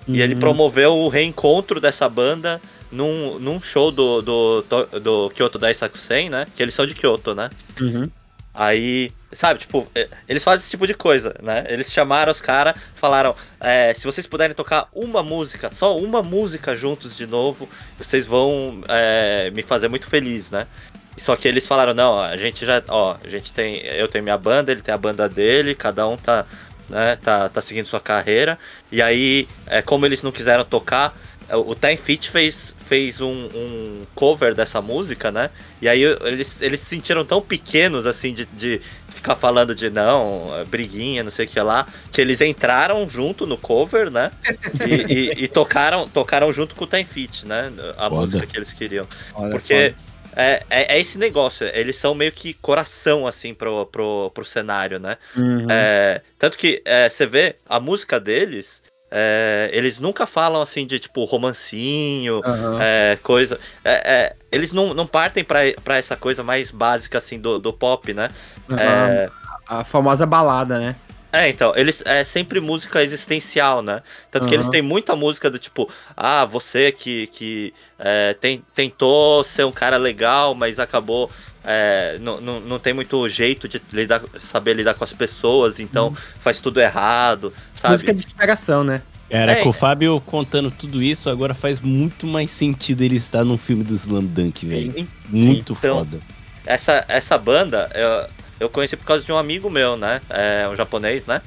[0.07, 0.39] E ele Uhum.
[0.39, 2.59] promoveu o reencontro dessa banda
[2.91, 6.47] num, num show do, do, do, do Kyoto Daisakusen, né?
[6.55, 7.49] Que eles são de Kyoto, né?
[7.79, 8.09] Uhum.
[8.53, 11.65] Aí, sabe, tipo, é, eles fazem esse tipo de coisa, né?
[11.69, 16.75] Eles chamaram os caras, falaram: é, se vocês puderem tocar uma música, só uma música
[16.75, 20.67] juntos de novo, vocês vão é, me fazer muito feliz, né?
[21.17, 24.37] Só que eles falaram: não, a gente já, ó, a gente tem, eu tenho minha
[24.37, 26.45] banda, ele tem a banda dele, cada um tá,
[26.89, 28.59] né, tá, tá seguindo sua carreira.
[28.91, 33.45] E aí, é, como eles não quiseram tocar, é, o Time Fit fez, fez um,
[33.55, 35.49] um cover dessa música, né?
[35.81, 40.49] E aí eles, eles se sentiram tão pequenos, assim, de, de ficar falando de não,
[40.67, 44.29] briguinha, não sei o que lá, que eles entraram junto no cover, né?
[44.85, 44.93] E,
[45.39, 47.71] e- e tocaram, tocaram junto com o Time Fit, né?
[47.97, 48.25] A Foda.
[48.25, 49.07] música que eles queriam.
[49.35, 49.93] Olha, Porque
[50.35, 54.99] é, é, é esse negócio, eles são meio que coração, assim, pro, pro, pro cenário,
[54.99, 55.17] né?
[55.37, 55.65] Uhum.
[55.69, 58.80] É, tanto que é, você vê a música deles,
[59.11, 62.77] é, eles nunca falam assim de tipo romancinho, Aham.
[62.81, 63.59] é, coisa.
[63.83, 67.73] é, é, eles não, não partem pra, pra essa coisa mais básica assim do, do
[67.73, 68.29] pop, né?
[68.77, 69.29] É,
[69.67, 70.95] A famosa balada, né?
[71.33, 74.03] é, então, eles é sempre música existencial, né?
[74.29, 79.41] Tanto que eles têm muita música do tipo, ah, você que, que é, tem, tentou
[79.45, 81.31] ser um cara legal, mas acabou.
[81.63, 86.13] é, não, não, não tem muito jeito de lidar, saber lidar com as pessoas, então
[86.41, 87.93] faz tudo errado, sabe?
[87.93, 89.01] Música de inspiração, né?
[89.29, 89.55] Cara, É.
[89.63, 93.83] com o Fábio contando tudo isso, agora faz muito mais sentido ele estar num filme
[93.83, 95.07] do Slam Dunk, velho.
[95.29, 96.19] Muito Então, foda.
[96.65, 98.27] essa, essa banda eu,
[98.59, 100.21] eu conheci por causa de um amigo meu, né?
[100.29, 101.41] É, um japonês, né?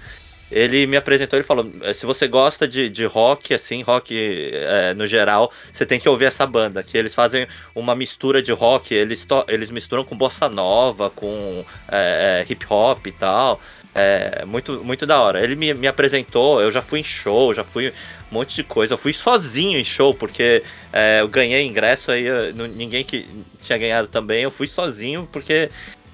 [0.51, 4.15] Ele me apresentou, ele falou: "Eh, se você gosta de, de rock, assim, rock
[4.53, 6.83] é, no geral, você tem que ouvir essa banda.
[6.83, 11.65] Que eles fazem uma mistura de rock, eles, to- eles misturam com bossa nova, com
[11.91, 13.61] é, é, hip hop e tal.
[13.95, 15.43] É muito, muito da hora.
[15.45, 18.95] Ele me, me apresentou, eu já fui em show, já fui um monte de coisa.
[18.95, 23.25] Eu fui sozinho em show, porque é, eu ganhei ingresso aí, eu- ninguém que
[23.63, 24.43] tinha ganhado também.
[24.43, 25.69] Eu fui sozinho porque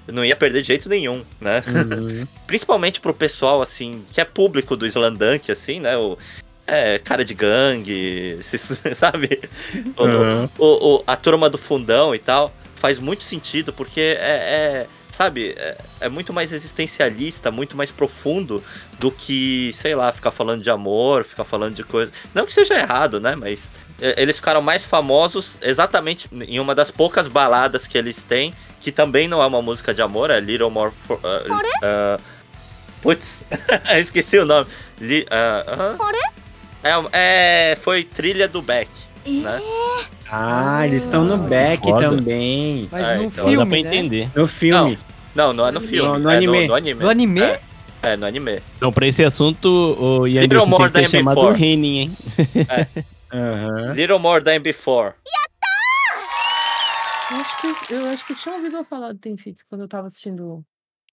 [0.07, 1.63] não ia perder de jeito nenhum, né?
[1.67, 2.27] Uhum.
[2.45, 5.97] Principalmente pro pessoal, assim, que é público do Slandunk, assim, né?
[5.97, 6.17] O,
[6.67, 8.37] é, cara de gangue,
[8.95, 9.39] sabe?
[9.97, 10.49] O- Uhum.
[10.59, 12.53] o- o- a turma do fundão e tal.
[12.75, 14.85] Faz muito sentido, porque é.
[14.87, 14.87] é,
[15.21, 18.63] sabe, é, é muito mais existencialista, muito mais profundo
[18.99, 22.11] do que, sei lá, ficar falando de amor, ficar falando de coisa.
[22.33, 23.35] Não que seja errado, né?
[23.35, 23.69] Mas
[24.01, 28.91] é, eles ficaram mais famosos exatamente em uma das poucas baladas que eles têm, que
[28.91, 30.91] também não é uma música de amor, é Little More.
[31.05, 32.21] For, uh, uh,
[32.99, 33.43] putz,
[33.99, 34.65] esqueci o nome.
[34.99, 36.11] Li, uh, uh,
[36.83, 38.89] é, é, foi trilha do Beck.
[39.23, 39.61] Né?
[40.31, 42.09] Ah, eles estão no back Foda.
[42.09, 42.87] também.
[42.89, 43.89] Mas É, no então Agora dá pra filme, né?
[43.97, 44.29] entender.
[44.33, 44.91] No filme.
[44.91, 46.07] Não, não é no filme.
[46.09, 46.61] No- no é anime.
[46.61, 46.99] No, no anime.
[47.01, 47.41] Do anime?
[47.41, 47.59] É,
[48.03, 48.61] é, no anime.
[48.77, 49.67] Então, pra esse assunto,
[49.99, 51.63] o Ian Little Anderson more tem que ter than chamado o before.
[51.65, 52.17] Henning, hein?
[53.33, 53.93] Aham.
[53.93, 55.13] Little More Than Before.
[57.31, 59.81] Eu acho que eu, acho que eu tinha ouvido eu falar do Ten Feet quando
[59.81, 60.65] eu tava assistindo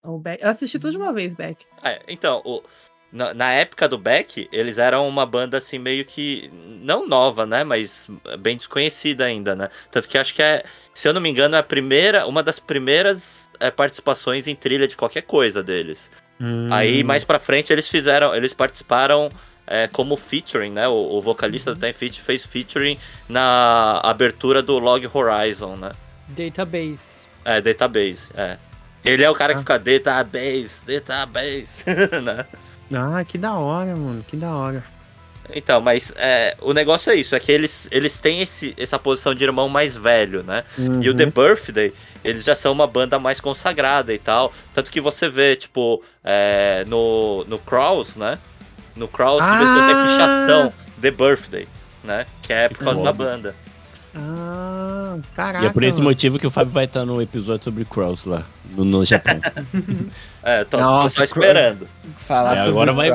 [0.04, 0.42] o Beck.
[0.42, 1.64] Eu assisti tudo de uma vez, Beck.
[1.82, 2.62] É, então, o-
[3.12, 6.50] na, na época do Beck, eles eram uma banda assim meio que.
[6.82, 7.64] Não nova, né?
[7.64, 9.70] Mas bem desconhecida ainda, né?
[9.90, 12.58] Tanto que acho que é, se eu não me engano, é a primeira, uma das
[12.58, 16.10] primeiras é, participações em trilha de qualquer coisa deles.
[16.40, 16.68] Hum.
[16.72, 18.34] Aí mais pra frente eles fizeram.
[18.34, 19.30] Eles participaram
[19.66, 20.86] é, como featuring, né?
[20.86, 25.92] O, o vocalista do Time Fit fez featuring na abertura do Log Horizon, né?
[26.28, 27.26] Database.
[27.44, 28.58] É, database, é.
[29.04, 29.62] Ele é o cara que Ah.
[29.62, 31.84] fica database, database,
[32.22, 32.44] né?
[32.92, 34.24] Ah, que da hora, mano.
[34.26, 34.82] Que da hora.
[35.54, 39.34] Então, mas é, o negócio é isso, é que eles, eles têm esse, essa posição
[39.34, 40.62] de irmão mais velho, né?
[40.76, 41.16] E o Uhum.
[41.16, 44.52] The Birthday, eles já são uma banda mais consagrada e tal.
[44.74, 48.38] Tanto que você vê, tipo, é, no, no Kraus, né?
[48.94, 50.06] No Kraus, de vez em quando tem Ah!
[50.06, 51.68] pichação The Birthday,
[52.04, 52.26] né?
[52.42, 53.04] Que é por causa foda.
[53.04, 53.54] da banda.
[54.20, 55.64] Ah, caraca.
[55.64, 56.10] E é por esse mano.
[56.10, 58.42] motivo que o Fábio vai estar no episódio sobre Cross lá,
[58.76, 59.40] no, no Japão.
[60.42, 61.86] É, tô, tô Nossa, só esperando.
[62.16, 63.10] Falar É, sobre agora vai-.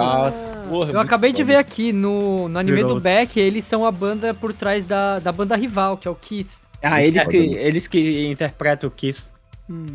[0.70, 1.54] Porra, Eu acabei de foda.
[1.54, 3.04] ver aqui no, no anime do Heroes.
[3.04, 6.50] Beck, eles são a banda por trás da, da banda rival, que é o Keith.
[6.82, 9.32] Ah, eles foda, que, eles que interpretam o Kiss.
[9.70, 9.86] Hum.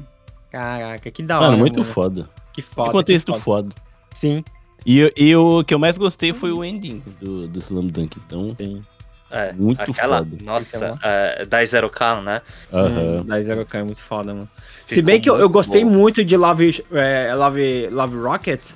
[0.50, 1.46] Caraca, que da hora.
[1.48, 1.92] Mano, muito mano.
[1.92, 2.28] foda.
[2.52, 2.90] Que Que foda.
[2.92, 3.68] contexto que foda.
[3.68, 3.82] foda.
[4.14, 4.42] Sim,
[4.84, 8.18] E, e o que eu mais gostei foi o ending do, do Slam Dunk.
[8.26, 8.82] Então, sim.
[9.30, 10.36] É, Muito aquela, foda.
[10.42, 12.42] nossa, é, da Zero K, né?
[12.72, 14.48] Hum, da Zero K é muito foda, mano.
[14.86, 15.90] Se Ficou bem que eu, eu gostei bom.
[15.90, 18.70] muito de Love, é, Love, Love Rocket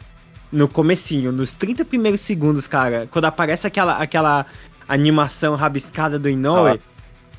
[0.53, 3.09] no comecinho, nos 30 primeiros segundos, cara.
[3.11, 4.45] Quando aparece aquela, aquela
[4.87, 6.79] animação rabiscada do Inoue.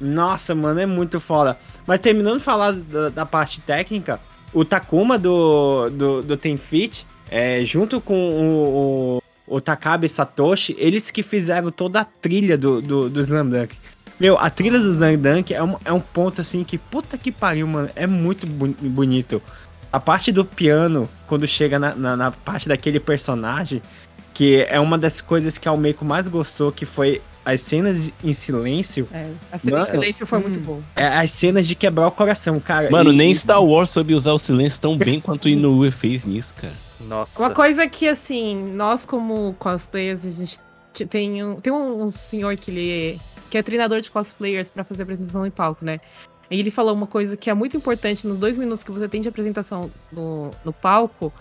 [0.01, 1.57] Nossa, mano, é muito foda.
[1.85, 4.19] Mas terminando de falar da, da parte técnica,
[4.51, 11.11] o Takuma do, do, do Ten Fit, é, junto com o, o, Takabe Satoshi, eles
[11.11, 13.75] que fizeram toda a trilha do, do, do Slam Dunk.
[14.19, 17.31] Meu, a trilha do Slam Dunk é um, é um ponto assim que, puta que
[17.31, 19.41] pariu, mano, é muito bonito.
[19.91, 23.81] A parte do piano, quando chega na, na, na parte daquele personagem,
[24.33, 28.33] que é uma das coisas que a Almeiko mais gostou, que foi as cenas em
[28.33, 30.43] silêncio, É, a cena Mano, em silêncio foi hum.
[30.43, 30.79] muito boa.
[30.95, 32.89] é as cenas de quebrar o coração, cara.
[32.89, 35.91] Mano, E- nem e- Star Wars soube usar o silêncio tão bem quanto o Inoue
[35.91, 36.73] fez nisso, cara.
[37.07, 37.39] Nossa.
[37.39, 40.59] Uma coisa que, assim, nós como cosplayers, a gente
[41.09, 45.45] tem um, tem um, senhor que ele, que é treinador de cosplayers pra fazer apresentação
[45.45, 45.99] em palco, né?
[46.51, 49.21] E ele falou uma coisa que é muito importante nos dois minutos que você tem
[49.21, 51.33] de apresentação no, no palco,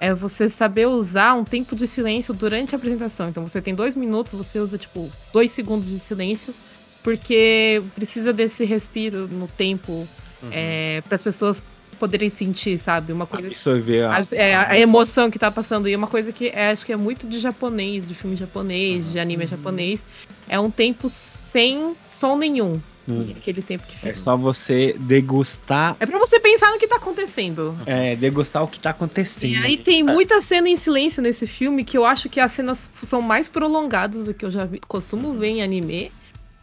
[0.00, 3.28] é você saber usar um tempo de silêncio durante a apresentação.
[3.28, 6.54] Então você tem dois minutos, você usa tipo dois segundos de silêncio,
[7.02, 10.06] porque precisa desse respiro no tempo
[10.52, 11.62] é, para as pessoas
[11.98, 13.12] poderem sentir, sabe?
[13.12, 13.48] Uma coisa.
[13.48, 14.16] Absorver a...
[14.16, 15.88] A, é, a emoção que tá passando.
[15.88, 19.18] E uma coisa que é, acho que é muito de japonês, de filme japonês, de
[19.18, 20.00] anime japonês,
[20.48, 21.10] é um tempo
[21.52, 22.80] sem som nenhum.
[23.08, 23.32] Hum.
[23.34, 24.10] Aquele tempo que fica.
[24.10, 27.74] É só você degustar, É pra você pensar no que tá acontecendo.
[27.86, 29.52] é, degustar o que tá acontecendo.
[29.52, 32.90] E aí tem muita cena em silêncio nesse filme que eu acho que as cenas
[33.06, 36.12] são mais prolongadas do que eu já costumo ver em anime.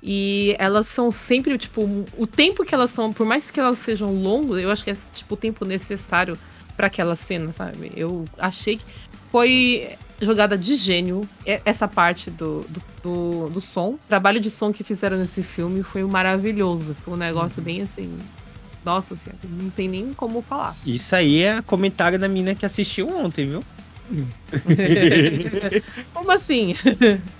[0.01, 4.13] E elas são sempre, tipo, o tempo que elas são, por mais que elas sejam
[4.13, 6.37] longas, eu acho que é, tipo, o tempo necessário
[6.77, 7.91] pra aquela cena, sabe?
[7.95, 8.83] Eu achei que
[9.31, 11.27] foi jogada de gênio
[11.65, 13.91] essa parte do, do, do, do som.
[13.91, 16.95] O trabalho de som que fizeram nesse filme foi maravilhoso.
[17.03, 18.17] Foi um negócio bem assim.
[18.83, 20.75] Nossa senhora, não tem nem como falar.
[20.85, 23.63] Isso aí é comentário da mina que assistiu ontem, viu?
[26.13, 26.75] Como assim?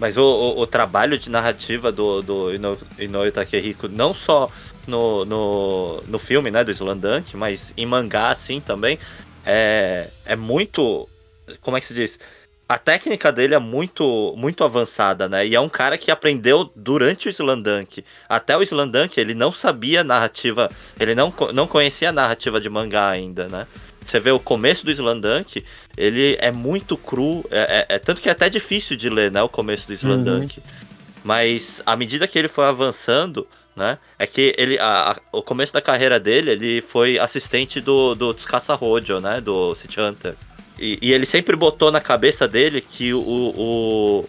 [0.00, 4.50] Mas o, o, o trabalho de narrativa do, do Ino, Inoue Takehiko, não só
[4.86, 8.98] no, no, no filme, né, do Slandunk, mas em mangá, assim, também,
[9.44, 11.06] é, é muito...
[11.60, 12.18] Como é que se diz?
[12.66, 15.44] A técnica dele é muito, muito avançada, né?
[15.46, 18.04] E é um cara que aprendeu durante o Slandunk.
[18.28, 23.10] Até o Slandunk, ele não sabia narrativa, ele não, não conhecia a narrativa de mangá
[23.10, 23.66] ainda, né?
[24.10, 25.64] Você vê o começo do Slandunk,
[25.96, 29.40] ele é muito cru, é, é- é tanto que é até difícil de ler, né,
[29.40, 30.60] o começo do Slandunk.
[31.22, 33.46] Mas à medida que ele foi avançando,
[33.76, 38.16] né, é que ele, a- a- o começo da carreira dele, ele foi assistente do,
[38.16, 40.34] do Tsukasa Hojo, né, do City Hunter.
[40.76, 44.28] E, e ele sempre botou na cabeça dele que o, o,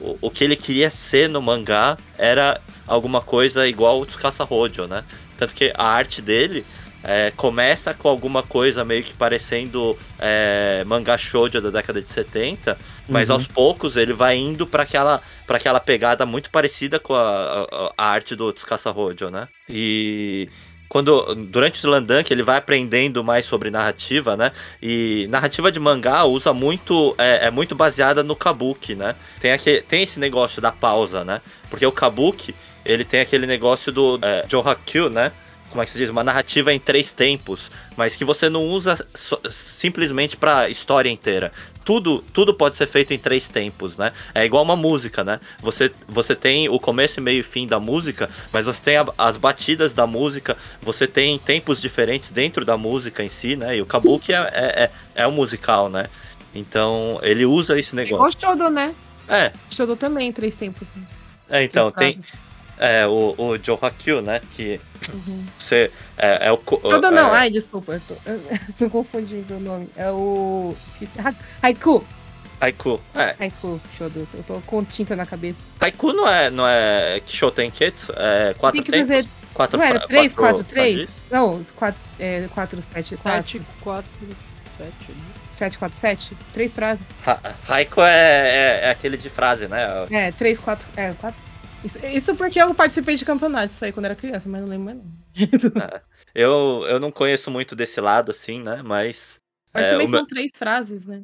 [0.00, 4.86] o, o que ele queria ser no mangá era alguma coisa igual o Tsukasa Hojo,
[4.88, 5.04] né?
[5.38, 6.64] Tanto que a arte dele
[7.04, 12.78] é, começa com alguma coisa meio que parecendo é, mangá shoujo da década de 70,
[13.08, 13.34] mas Uhum.
[13.34, 17.92] aos poucos ele vai indo para aquela, pra aquela pegada muito parecida com a, a,
[17.96, 19.48] a arte do Tsukasa Hojo, né?
[19.68, 20.48] E
[20.88, 24.52] quando durante o Slandunk ele vai aprendendo mais sobre narrativa, né?
[24.82, 29.16] E narrativa de mangá usa muito é, é muito baseada no kabuki, né?
[29.40, 31.40] Tem aquele, tem esse negócio da pausa, né?
[31.70, 35.32] Porque o kabuki ele tem aquele negócio do é, Johakyu, né?
[35.72, 36.10] Como é que se diz?
[36.10, 41.50] Uma narrativa em três tempos, mas que você não usa so- simplesmente pra história inteira.
[41.82, 44.12] Tudo, tudo pode ser feito em três tempos, né?
[44.34, 45.40] É igual uma música, né?
[45.62, 49.38] Você, você tem o começo, meio e fim da música, mas você tem a- as
[49.38, 53.74] batidas da música, você tem tempos diferentes dentro da música em si, né?
[53.78, 56.06] E o kabuki é, é, é, é um musical, né?
[56.54, 58.38] Então, ele usa esse Igual negócio.
[58.40, 58.94] Shodo, né?
[59.26, 60.86] É, Shodo também, três tempos.
[60.94, 61.02] né?
[61.48, 62.20] é então, tem.
[62.82, 64.40] É, o, o Johakyu, né?
[64.50, 64.80] Que
[65.12, 65.44] Uhum.
[65.58, 65.90] você.
[66.16, 66.60] É, é o.
[66.82, 67.92] Shodo não, é, ai, desculpa.
[67.94, 68.14] Eu tô,
[68.78, 69.88] tô confundindo o nome.
[69.96, 70.76] É o.
[70.92, 71.12] Esqueci.
[71.20, 72.04] Ha- Haiku.
[72.60, 73.00] Haiku.
[73.14, 74.28] É, Haiku, Shodo.
[74.34, 75.58] Eu tô com tinta na cabeça.
[75.80, 79.08] Haiku não é, não é Kishotenketsu, é quatro Tem que tempos.
[79.16, 79.28] fazer.
[79.52, 80.94] Quatro Não era fra- 3, quatro 4, 3?
[80.96, 81.14] frases?
[81.30, 83.50] Não, os 4, é, 4, 7, 4.
[83.52, 84.04] 7, 4,
[84.78, 84.92] 7.
[85.56, 86.36] 7, 4, 7?
[86.54, 87.04] Três frases.
[87.26, 90.06] Ha- Haiku é, é, é aquele de frase, né?
[90.10, 90.88] É, 3, 4.
[90.96, 91.38] É, 4.
[91.84, 94.98] Isso, isso porque eu participei de campeonatos aí quando era criança, mas não lembro mais
[94.98, 95.92] não.
[96.34, 98.82] Eu, eu não conheço muito desse lado, assim, né?
[98.82, 99.36] Mas.
[99.72, 101.22] Mas É, também o meu- são três frases, né?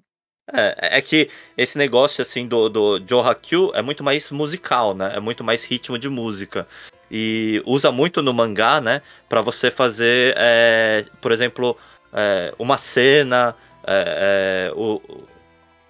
[0.53, 5.13] É, é que esse negócio, assim, do, do Johakyu é muito mais musical, né?
[5.15, 6.67] É muito mais ritmo de música.
[7.11, 9.03] E usa muito no mangá, né?
[9.29, 11.77] Pra você fazer, é, por exemplo,
[12.13, 13.55] é, uma cena,
[13.87, 15.01] é, é, o,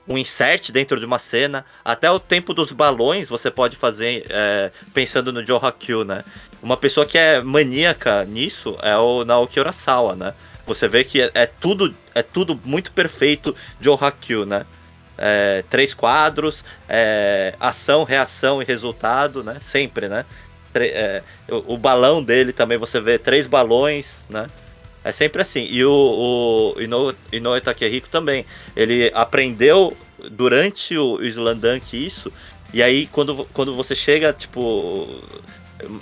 [0.09, 1.65] um insert dentro de uma cena.
[1.85, 6.25] Até o tempo dos balões você pode fazer é, pensando no Johakyu, né?
[6.63, 10.35] Uma pessoa que é maníaca nisso é o Naoki Urasawa, né?
[10.67, 14.65] Você vê que é, tudo é tudo muito perfeito Johakyu, né?
[15.17, 19.59] É, três quadros, é, ação, reação e resultado, né?
[19.61, 20.25] Sempre, né?
[20.73, 24.47] Tre- é, o, o balão dele também você vê três balões, né?
[25.09, 25.67] É sempre assim.
[25.71, 28.45] E o, o Ino, Inoue Takehiko também.
[28.77, 29.97] Ele aprendeu
[30.31, 32.31] durante o, Slandunk isso.
[32.75, 35.09] E aí, quando, quando você chega, tipo,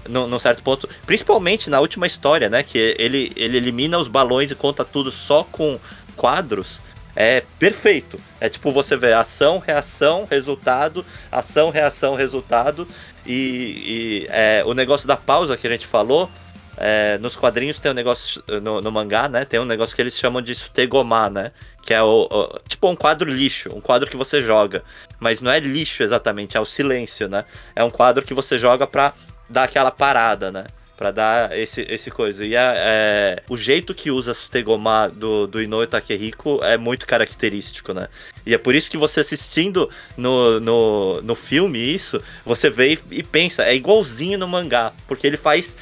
[0.08, 2.64] num, num certo ponto, principalmente na última história, né?
[2.64, 5.78] Que ele, ele elimina os balões e conta tudo só com
[6.16, 6.80] quadros.
[7.14, 8.18] É perfeito.
[8.40, 12.88] É tipo você vê ação, reação, resultado, ação, reação, resultado.
[13.24, 16.28] E, e, é, o negócio da pausa que a gente falou
[16.76, 19.44] é, nos quadrinhos tem um negócio, no, no, mangá, né?
[19.44, 21.52] Tem um negócio que eles chamam de sutegomar, né?
[21.82, 24.84] Que é o, o, tipo um quadro lixo, um quadro que você joga.
[25.18, 27.44] Mas não é lixo exatamente, é o silêncio, né?
[27.74, 29.14] É um quadro que você joga pra
[29.48, 30.66] dar aquela parada, né?
[30.98, 32.44] Pra dar esse, esse coisa.
[32.44, 37.92] E é, é o jeito que usa Sutegoma do, do Inoue Takehiko é muito característico,
[37.92, 38.08] né?
[38.46, 43.18] E é por isso que você assistindo no, no, no filme isso, você vê e,
[43.18, 44.92] e pensa, é igualzinho no mangá.
[45.06, 45.76] Porque ele faz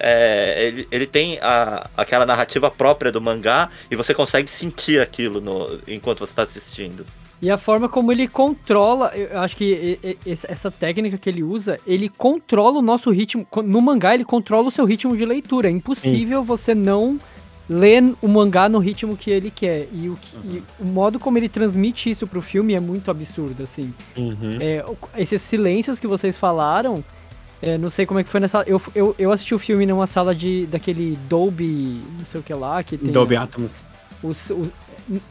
[0.00, 5.40] é, ele, ele tem a, aquela narrativa própria do mangá e você consegue sentir aquilo
[5.40, 7.04] no, enquanto você está assistindo.
[7.40, 12.08] E a forma como ele controla, eu acho que essa técnica que ele usa, ele
[12.08, 13.46] controla o nosso ritmo.
[13.64, 15.68] No mangá, ele controla o seu ritmo de leitura.
[15.68, 16.46] É impossível Sim.
[16.46, 17.16] você não
[17.68, 19.86] ler o mangá no ritmo que ele quer.
[19.92, 20.42] E o, que, uhum.
[20.52, 23.94] e o modo como ele transmite isso pro filme é muito absurdo, assim.
[24.16, 24.58] Uhum.
[24.60, 24.84] É,
[25.16, 27.04] esses silêncios que vocês falaram,
[27.60, 28.62] é, não sei como é que foi nessa.
[28.66, 32.54] Eu, eu, eu assisti o filme numa sala de daquele Dolby, não sei o que
[32.54, 33.12] lá, que tem.
[33.12, 33.84] Dolby Atmos.
[34.22, 34.72] O, o,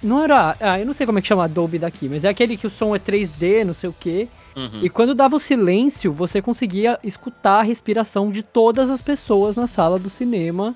[0.01, 0.55] não era.
[0.59, 2.69] Ah, eu não sei como é que chama Adobe daqui, mas é aquele que o
[2.69, 4.27] som é 3D, não sei o quê.
[4.55, 4.81] Uhum.
[4.81, 9.67] E quando dava o silêncio, você conseguia escutar a respiração de todas as pessoas na
[9.67, 10.75] sala do cinema.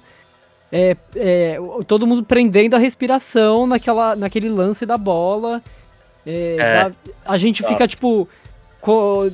[0.72, 5.62] É, é, todo mundo prendendo a respiração naquela, naquele lance da bola.
[6.26, 6.84] É, é.
[6.84, 6.96] Da,
[7.26, 7.74] a gente Nossa.
[7.74, 8.30] fica, tipo,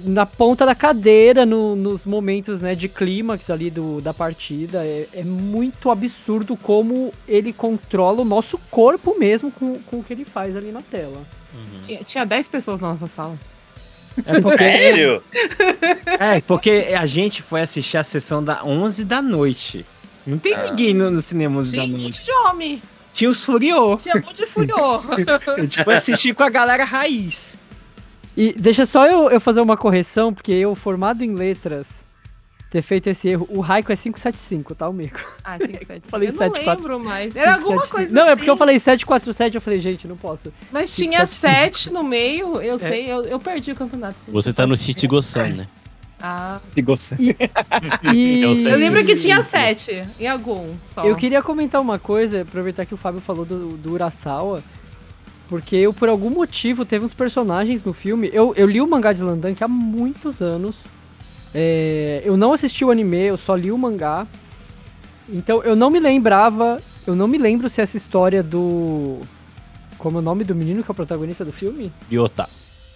[0.04, 4.86] na ponta da cadeira no, nos momentos né, de clímax ali do, da partida.
[4.86, 10.14] É, é, muito absurdo como ele controla o nosso corpo mesmo com, com o que
[10.14, 11.22] ele faz ali na tela.
[11.54, 11.82] Uhum.
[11.86, 13.38] Tinha, tinha 10 pessoas na nossa sala.
[14.26, 15.24] É porque, Sério?
[16.20, 19.86] É, porque a gente foi assistir a sessão da 11 da noite.
[20.26, 20.64] Não tem ah.
[20.70, 22.24] ninguém no, no cinema 11 da noite.
[22.24, 22.82] de homem.
[23.14, 23.98] Tinha os Furiô.
[23.98, 25.02] Tinha muito de Furiô.
[25.56, 27.58] a gente foi assistir com a galera raiz.
[28.38, 32.05] E deixa só eu, eu fazer uma correção, porque eu, formado em letras,
[32.69, 33.47] ter feito esse erro.
[33.49, 35.19] O Raico é 575, tá, o Mico?
[35.43, 36.07] Ah, 575.
[36.07, 37.35] falei eu 7, não 4, lembro mais.
[37.35, 38.31] Era 5, alguma 7, coisa Não, assim.
[38.31, 38.59] é porque eu assim.
[38.59, 40.53] falei 747, eu falei, gente, não posso.
[40.71, 42.77] Mas 5, tinha 7 no meio, eu é.
[42.77, 44.19] sei, eu, eu perdi o campeonato.
[44.27, 45.67] Você tá no Chichigo-san, né?
[46.21, 46.59] Ah.
[46.69, 47.15] Chichigo-san.
[47.19, 47.35] E,
[48.13, 48.41] e...
[48.69, 50.73] Eu lembro que tinha 7 em algum.
[50.93, 51.03] Só.
[51.03, 54.63] Eu queria comentar uma coisa, aproveitar que o Fábio falou do, do Urasawa.
[55.50, 58.30] Porque eu, por algum motivo, teve uns personagens no filme.
[58.34, 60.88] Eu, eu li o mangá de Landank há muitos anos.
[61.54, 64.28] É, eu não assisti o anime, eu só li o mangá.
[65.30, 66.82] Então eu não me lembrava.
[67.06, 69.22] Eu não me lembro se essa história do.
[69.98, 71.91] Como é o nome do menino que é o protagonista do filme?
[72.10, 72.50] Ryota.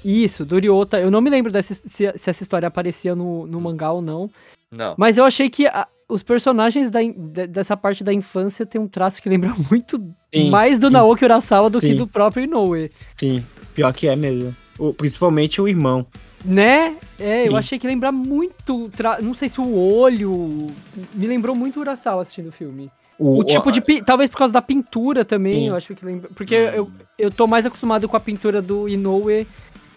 [0.04, 1.00] Isso, do Ryota.
[1.00, 4.30] Eu não me lembro dessa, se, se essa história aparecia no, no mangá ou não.
[4.70, 4.96] Não.
[4.98, 7.00] Mas eu achei que a, os personagens da,
[7.48, 10.04] dessa parte da infância tem um traço que lembra muito
[10.34, 10.94] sim, mais do sim.
[10.94, 11.90] Naoki Urasawa do sim.
[11.90, 12.92] que do próprio Inoue.
[13.16, 13.44] Sim,
[13.74, 14.54] pior que é mesmo.
[14.78, 16.06] O, principalmente o irmão.
[16.44, 16.96] Né?
[17.20, 18.92] É, eu achei que lembra muito.
[19.22, 20.72] Não sei se o olho.
[21.14, 22.92] Me lembrou muito o Urasawa assistindo o filme.
[23.18, 23.82] O, o tipo o, de.
[24.02, 26.30] Talvez por causa da pintura também, eu acho que lembra.
[26.34, 26.74] Porque hum.
[26.74, 29.48] eu, eu tô mais acostumado com a pintura do Inoue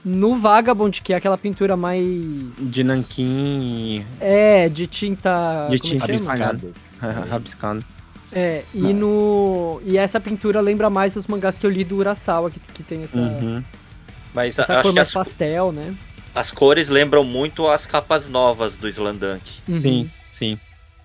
[0.04, 2.06] no Vagabond, que é aquela pintura mais.
[2.58, 4.04] De nanquim.
[4.20, 5.66] É, de tinta.
[5.70, 6.06] De é tinta
[7.28, 7.80] rabiscada.
[8.30, 9.80] É, e no.
[9.84, 13.04] E essa pintura lembra mais os mangás que eu li do Urasawa, que, que tem
[13.04, 13.16] essa.
[13.16, 13.62] Uhum.
[14.34, 15.94] Mas essa cor mais as, pastel, né?
[16.34, 19.42] As cores lembram muito as capas novas do Slandunk.
[19.68, 19.80] Uhum.
[19.80, 20.58] Sim, sim.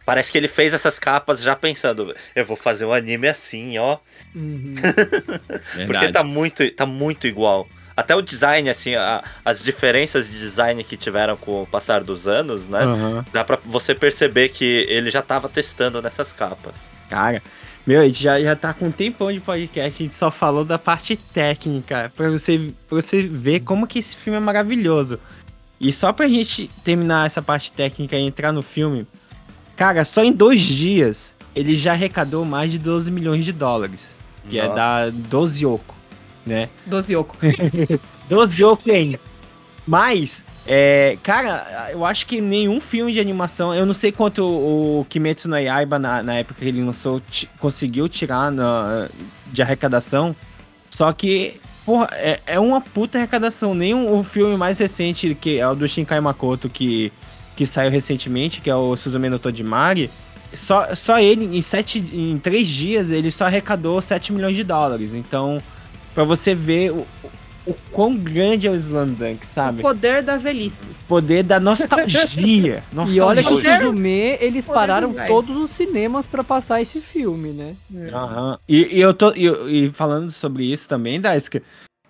[0.03, 3.99] Parece que ele fez essas capas já pensando, eu vou fazer um anime assim, ó.
[4.35, 4.73] Uhum.
[5.85, 7.67] Porque tá muito, tá muito igual
[7.99, 12.27] até o design, assim, a, as diferenças de design que tiveram com o passar dos
[12.27, 12.85] anos, né?
[12.85, 13.25] Uhum.
[13.33, 16.75] Dá pra você perceber que ele já tava testando nessas capas.
[17.09, 17.43] Cara,
[17.85, 20.63] meu, a gente já, já tá com um tempão de podcast, a gente só falou
[20.63, 25.19] da parte técnica, pra você, pra você ver como que esse filme é maravilhoso.
[25.79, 29.05] E só pra gente terminar essa parte técnica e entrar no filme,
[29.75, 34.15] cara, só em dois dias ele já arrecadou mais de 12 milhões de dólares.
[34.49, 34.73] Que é Nossa.
[34.73, 35.98] é da 12 Yoko
[36.45, 36.69] né?
[36.85, 37.35] Dozioco.
[38.29, 39.19] Dozioco ainda.
[39.85, 45.05] Mas, é, cara, eu acho que nenhum filme de animação, eu não sei quanto o,
[45.09, 47.21] Kimetsu no Yaiba, na, na época que ele lançou,
[47.57, 49.09] conseguiu tirar na,
[49.47, 50.35] de arrecadação,
[50.91, 53.73] só que, porra, é, é uma puta arrecadação.
[53.73, 57.11] Nem o, filme mais recente, que é o do Shinkai Makoto, que,
[57.55, 60.11] que saiu recentemente, que é o Suzume no Tojimari,
[60.53, 65.13] só, só ele, em, sete, em três dias, ele só arrecadou 7 milhões de dólares.
[65.13, 65.61] Então,
[66.13, 67.05] Pra você ver o,
[67.65, 69.79] o quão grande é o Slam Dunk, sabe?
[69.79, 70.89] O poder da velhice.
[70.89, 72.21] O poder da nostalgia.
[72.21, 72.83] nostalgia.
[73.09, 77.75] E olha que o Suzume, eles pararam todos os cinemas para passar esse filme, né?
[78.11, 78.51] Aham.
[78.51, 78.57] Uhum.
[78.67, 81.61] E, e, eu tô e, e, falando sobre isso também, Daisuke,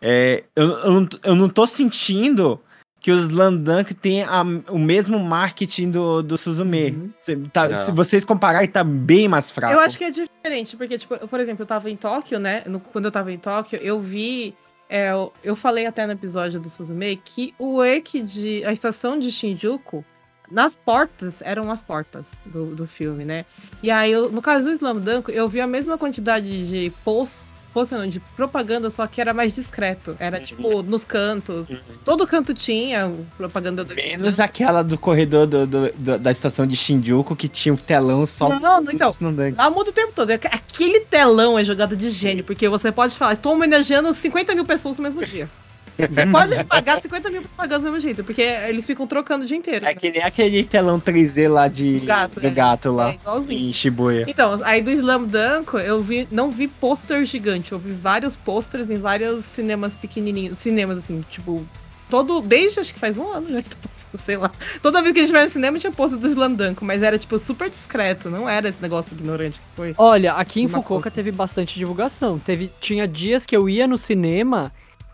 [0.02, 2.60] é, eu, eu, não, eu não tô sentindo
[3.00, 7.10] que o Slam Dunk tem a- o mesmo marketing do, do Suzume.
[7.20, 7.76] Cê tá- Não.
[7.76, 9.74] se vocês compararem, tá bem mais fraco.
[9.74, 12.64] Eu acho que é diferente, porque, tipo, eu, por exemplo, eu tava em Tóquio, né?
[12.68, 14.54] no- quando eu tava em Tóquio, eu vi.
[14.92, 18.64] é, eu, eu falei até no episódio do Suzume que o Eki de.
[18.66, 20.04] A estação de Shinjuku,
[20.52, 23.46] nas portas, eram as portas do, do filme, né?
[23.84, 27.49] E aí, eu- no caso do Slam Dunk, eu vi a mesma quantidade de posts.
[27.74, 30.16] Post, não, de propaganda, só que era mais discreto.
[30.20, 31.70] Era, tipo, nos cantos.
[32.04, 36.76] Todo canto tinha propaganda do Menos aquela do corredor do- do- do- da estação de
[36.76, 38.50] Shinjuku que tinha um telão só.
[38.50, 39.56] Não, não, então, Slam Dunk.
[39.58, 40.32] Lá muda o tempo todo.
[40.32, 44.98] Aquele telão é jogada de gênio, porque você pode falar, estou homenageando 50 mil pessoas
[44.98, 45.48] no mesmo dia.
[46.08, 49.58] Você pode pagar 50 mil propagandas do mesmo jeito, porque eles ficam trocando o dia
[49.58, 49.86] inteiro.
[49.86, 52.50] É que nem aquele telão 3D lá de, Do gato, do é.
[52.50, 53.10] gato lá.
[53.10, 53.70] É igualzinho.
[53.70, 54.26] em Shibuya.
[54.28, 58.90] Então, aí do Slam Dunk, eu vi, não vi pôster gigante, eu vi vários pôsteres
[58.90, 61.66] em vários cinemas pequenininhos, cinemas assim, tipo,
[62.10, 64.52] todo, desde acho que faz um ano já que tá passando, sei lá.
[64.82, 67.18] Toda vez que a gente vai no cinema tinha pôster do Slam Dunk, mas era
[67.18, 69.94] tipo super discreto, não era esse negócio ignorante que foi.
[69.98, 71.14] Olha, aqui em Fukuoka foto.
[71.14, 72.40] teve bastante divulgação.
[72.40, 74.72] Teve, tinha dias que eu ia no cinema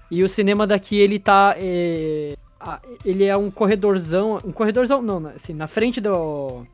[0.10, 1.56] e o cinema daqui ele tá.
[1.58, 2.36] é,
[3.04, 4.40] ele é um corredorzão.
[4.46, 6.66] Um corredorzão, não, né, assim, na frente do.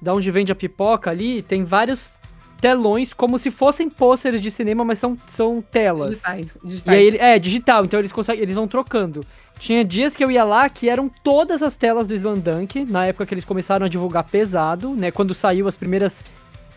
[0.00, 2.16] Da onde vende a pipoca ali, tem vários
[2.60, 6.10] telões como se fossem pôsteres de cinema, mas são, são telas.
[6.10, 6.56] Digitais.
[6.62, 6.98] E digitais.
[6.98, 9.20] aí, ele- é, digital, então eles conseguem, eles vão trocando.
[9.58, 13.06] Tinha dias que eu ia lá que eram todas as telas do Slam Dunk, na
[13.06, 15.10] época que eles começaram a divulgar pesado, né?
[15.10, 16.22] Quando saiu as primeiras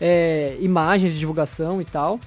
[0.00, 2.18] é, imagens de divulgação e tal.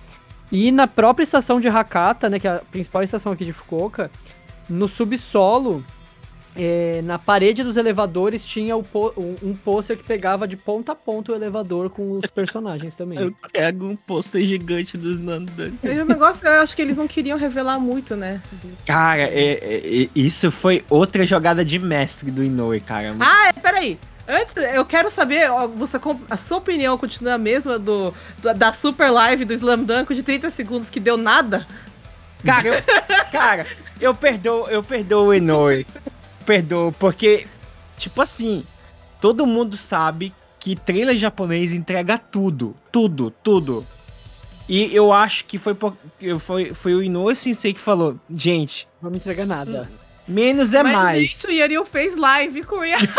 [0.54, 2.40] E na própria estação de Hakata, né?
[2.40, 4.12] Que é a principal estação aqui de Fukuoka,
[4.70, 5.84] no subsolo,
[6.56, 10.92] é, na parede dos elevadores tinha o pô- um, um pôster que pegava de ponta
[10.92, 13.18] a ponta o elevador com os personagens também.
[13.20, 15.74] Eu pego um pôster gigante do Slam Dunk.
[15.84, 18.40] E o negócio, eu acho que eles não queriam revelar muito, né?
[18.86, 23.16] Cara, é- é- é- isso foi outra jogada de mestre do Inoue, cara.
[23.20, 23.98] Ah, é, peraí.
[24.28, 25.98] Antes, eu quero saber, você,
[26.30, 30.24] a sua opinião continua a mesma do, da, da super live do Slam Dunk de
[30.24, 31.68] 30 segundos que deu nada?
[32.46, 32.84] Cara, eu,
[33.32, 33.68] cara,
[34.00, 35.86] eu perdoo, eu perdoo o Inoue.
[36.46, 37.48] Perdoo, porque,
[37.98, 38.66] tipo assim,
[39.20, 42.76] todo mundo sabe que trailer japonês entrega tudo.
[42.92, 43.86] Tudo, tudo.
[44.70, 45.98] E eu acho que foi, por-
[46.40, 49.90] foi, foi o Inoue Sensei que falou, gente, Não me entrega nada.
[50.26, 51.30] menos é Mas, mais.
[51.32, 53.10] gente, o Yariu fez live com o Yari.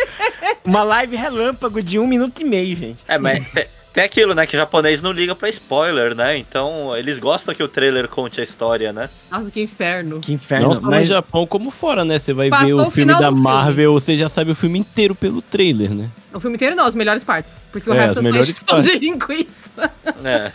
[0.64, 2.98] Uma live relâmpago de um minuto e meio, gente.
[3.06, 4.46] É, mas tem- tem aquilo, né?
[4.46, 6.36] Que japonês não liga pra spoiler, né?
[6.36, 9.08] Então eles gostam que o trailer conte a história, né?
[9.30, 10.20] Nossa, que inferno.
[10.20, 10.68] Que inferno.
[10.68, 12.18] Não só mas no Japão como fora, né?
[12.18, 13.40] Você vai Passou ver o o filme da do filme.
[13.42, 16.08] Marvel, você já sabe o filme inteiro pelo trailer, né?
[16.32, 17.52] O filme inteiro não, as melhores partes.
[17.72, 19.90] Porque o É, resto é só de linguiça.
[20.24, 20.52] É.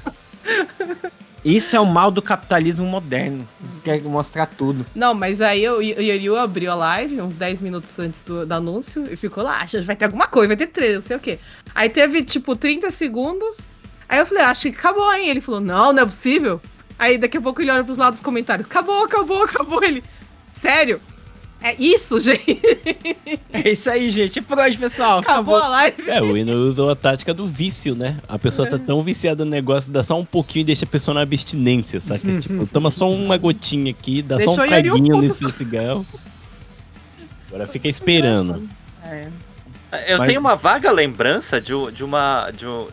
[1.44, 3.48] isso é o mal do capitalismo moderno.
[3.84, 4.86] Quer mostrar tudo.
[4.96, 8.46] Não, mas aí o Y- o Yariu abriu a live uns 10 minutos antes do,
[8.46, 11.18] do anúncio e ficou lá, acha vai ter alguma coisa, vai ter trailer, não sei
[11.18, 11.40] o quê.
[11.74, 13.60] Aí teve, tipo, 30 segundos.
[14.08, 15.30] Aí eu falei, acho que acabou, hein?
[15.30, 16.62] Ele falou, não, não é possível.
[17.00, 19.84] Aí daqui a pouco ele olha pros lados dos comentários, acabou, acabou, acabou.
[19.84, 20.04] Ele,
[20.60, 21.02] sério?
[21.62, 22.60] É isso, gente?
[23.54, 24.40] É isso aí, gente.
[24.40, 25.20] É por hoje, pessoal.
[25.20, 26.10] Acabou a live.
[26.10, 28.18] É, o Ino usou a tática do vício, né?
[28.28, 31.14] A pessoa tá tão viciada no negócio, dá só um pouquinho e deixa a pessoa
[31.14, 32.28] na abstinência, saca?
[32.42, 36.06] tipo, toma só uma gotinha aqui, dá Deixou só um um pouco nesse cigarro.
[37.48, 38.68] Agora fica esperando.
[39.04, 39.28] É.
[40.08, 42.50] Eu Mas- tenho uma vaga lembrança de, de uma.
[42.52, 42.88] De um-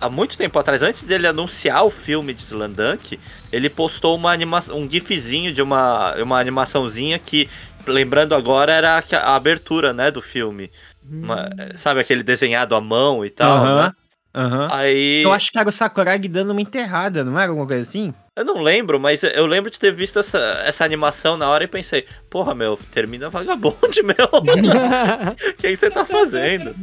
[0.00, 3.20] há muito tempo atrás, antes dele anunciar o filme de Slandunk,
[3.52, 7.48] ele postou uma animação, um gifzinho de uma, uma animaçãozinha que,
[7.90, 10.70] lembrando agora, era a, a abertura, né, do filme.
[11.10, 13.82] Uma- sabe aquele desenhado à mão e tal, Aham.
[13.84, 13.92] né?
[14.32, 14.68] Aham.
[14.70, 15.22] Aí.
[15.24, 18.14] Eu acho que era o Sakuragi dando uma enterrada, não era alguma coisa assim?
[18.36, 21.66] Eu não lembro, mas eu lembro de ter visto essa, essa animação na hora e
[21.66, 24.14] pensei, porra, meu, termina vagabonde, meu.
[24.32, 24.42] O
[25.58, 26.74] que você tá fazendo?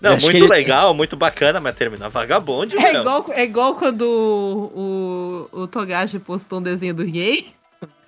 [0.00, 3.00] Não, muito ele- legal, muito bacana, mas termina vagabonde, É meu.
[3.00, 7.54] igual, é igual quando o, o, o Togashi postou um desenho do Riei.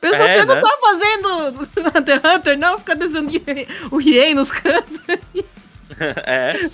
[0.00, 0.54] Pensa, é, você né?
[0.54, 1.68] não tá fazendo
[1.98, 2.78] Hunter x Hunter, não?
[2.78, 3.32] Fica desenhando
[3.90, 5.00] o Riei nos cantos.
[6.26, 6.70] é.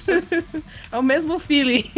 [0.93, 1.91] É o mesmo feeling.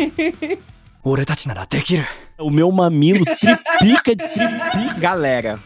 [2.39, 4.95] O meu mamilo triplica, triplica.
[4.99, 5.59] Galera,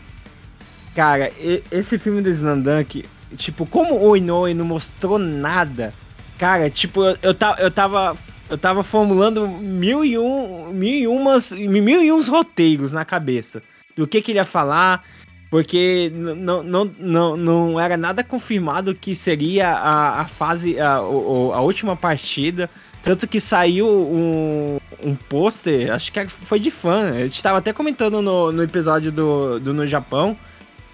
[0.94, 1.32] cara,
[1.70, 3.04] esse filme do Snandunk,
[3.36, 5.92] tipo, como o Inoue não mostrou nada,
[6.38, 8.16] cara, tipo, eu, eu, eu tava
[8.50, 13.62] eu tava formulando mil e um, mil e umas, mil e uns roteiros na cabeça
[13.96, 15.04] do que que ele ia falar,
[15.50, 21.60] porque não, não, não, não era nada confirmado que seria a, a fase, a, a
[21.60, 22.70] última partida.
[23.02, 27.10] Tanto que saiu um, um pôster, acho que foi de fã.
[27.10, 30.36] A gente tava até comentando no, no episódio do, do No Japão.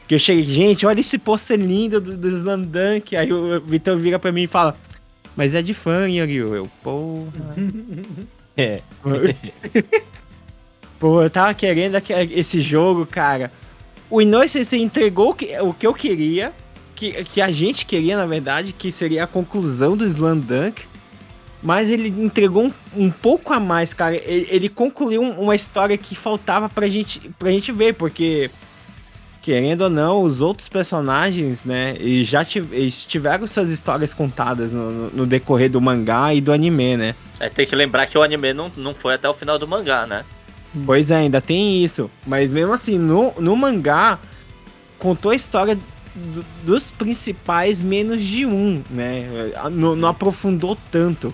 [0.09, 3.14] Que eu cheguei, gente, olha esse pôster lindo do, do Slam Dunk.
[3.14, 4.76] Aí o Vitor vira pra mim e fala,
[5.36, 6.54] mas é de fã, Yagyu.
[6.54, 7.30] Eu, porra.
[8.57, 8.80] É.
[10.98, 12.00] Pô, eu tava querendo
[12.30, 13.52] esse jogo, cara.
[14.11, 15.34] O Inoue você entregou o
[15.74, 16.52] que, eu queria,
[16.94, 20.82] que, que a gente queria, na verdade, que seria a conclusão do Slam Dunk.
[21.62, 24.14] Mas ele entregou um, um pouco a mais, cara.
[24.14, 28.50] Ele, ele concluiu um- uma história que faltava pra gente, pra gente ver, porque,
[29.42, 35.26] querendo ou não, os outros personagens, né, já tiveram suas histórias contadas no, no- no
[35.26, 37.14] decorrer do mangá e do anime, né?
[37.40, 40.07] É, tem que lembrar que o anime não, não foi até o final do mangá,
[40.07, 40.24] né?
[40.84, 42.10] Pois é, ainda tem isso.
[42.26, 44.18] Mas mesmo assim, no, no mangá,
[44.98, 45.74] contou a história
[46.14, 49.26] do- dos principais menos de um, né?
[49.70, 51.32] Não, não aprofundou tanto.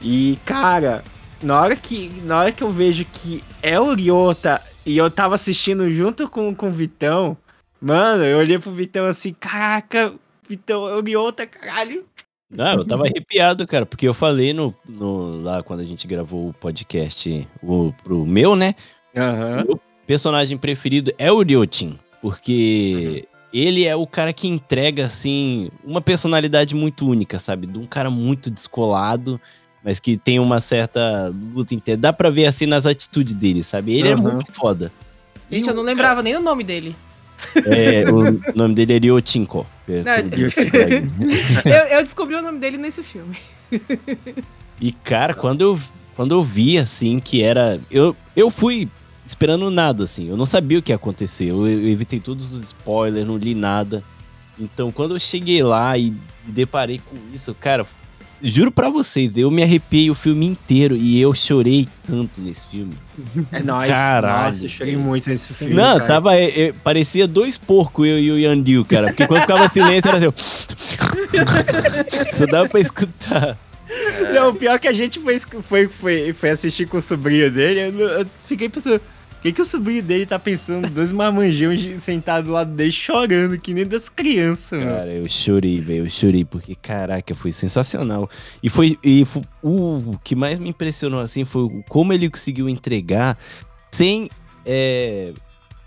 [0.00, 1.02] E, cara,
[1.42, 5.34] na hora que, na hora que eu vejo que é o Ryota e eu tava
[5.34, 7.36] assistindo junto com, com o Vitão,
[7.80, 10.12] mano, eu olhei pro Vitão assim, caraca,
[10.48, 12.04] Vitão, é o Ryota, caralho.
[12.50, 16.48] Não, eu tava arrepiado, cara, porque eu falei no, no- lá quando a gente gravou
[16.48, 18.74] o podcast o, pro meu, né?
[19.16, 19.64] Aham.
[19.66, 26.00] Meu personagem preferido é o Ryotin, porque ele é o cara que entrega, assim, uma
[26.00, 27.66] personalidade muito única, sabe?
[27.66, 29.38] De um cara muito descolado,
[29.84, 32.00] mas que tem uma certa luta inteira.
[32.00, 33.92] Dá pra ver, assim, nas atitudes dele, sabe?
[33.94, 34.32] Ele é Aham.
[34.32, 34.90] muito foda.
[35.50, 36.96] Gente, E eu o não lembrava nem o nome dele.
[37.64, 39.66] É, o nome dele é Ryotinko.
[39.88, 40.02] É.
[41.64, 43.36] Eu, eu descobri o nome dele nesse filme.
[44.80, 45.80] E, cara, quando eu,
[46.14, 47.80] quando eu vi, assim, que era.
[47.90, 48.88] Eu, eu fui
[49.26, 50.28] esperando nada, assim.
[50.28, 51.46] Eu não sabia o que ia acontecer.
[51.46, 54.02] Eu, eu evitei todos os spoilers, não li nada.
[54.58, 57.84] Então, quando eu cheguei lá e me deparei com isso, cara,
[58.42, 62.94] juro pra vocês, eu me arrepiei o filme inteiro e eu chorei tanto nesse filme.
[63.52, 63.88] É nóis.
[63.90, 65.74] Caralho, Nossa, eu chorei muito nesse filme.
[65.74, 66.06] não, cara.
[66.06, 66.36] tava.
[66.36, 69.08] é, é, parecia dois porcos, eu e o Yandil, cara.
[69.08, 70.28] Porque quando ficava silêncio era assim.
[72.32, 73.58] Só dava pra escutar.
[74.32, 77.50] Não, o pior é que a gente foi, foi, foi, foi assistir com o sobrinho
[77.50, 78.00] dele.
[78.00, 79.00] Eu, eu fiquei pensando,
[79.38, 80.88] o que, que o sobrinho dele tá pensando?
[80.90, 84.90] Dois marmanjões sentados do lado dele chorando, que nem das crianças, mano.
[84.90, 86.04] Cara, eu chorei, velho.
[86.06, 88.28] Eu chorei porque, caraca, foi sensacional.
[88.62, 88.98] E foi.
[89.02, 93.38] E fu- o que mais me impressionou, assim, foi como ele conseguiu entregar
[93.92, 94.28] sem
[94.66, 95.32] é,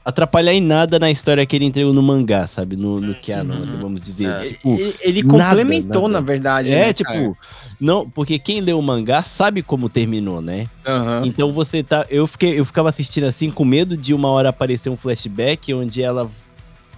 [0.04, 2.76] atrapalhar em nada na história que ele entregou no mangá, sabe?
[2.76, 3.80] No, no que assim, Uhum.
[3.82, 4.28] vamos dizer.
[4.28, 4.48] É.
[4.50, 6.14] Tipo, ele ele nada, complementou, nada.
[6.14, 6.72] na verdade.
[6.72, 7.10] é, né, tipo.
[7.10, 7.34] cara?
[7.80, 10.68] Não, porque quem lê o mangá sabe como terminou, né?
[10.86, 11.24] Aham.
[11.26, 12.06] Então você tá.
[12.10, 16.02] Eu, fiquei, eu ficava assistindo assim com medo de uma hora aparecer um flashback onde
[16.02, 16.30] ela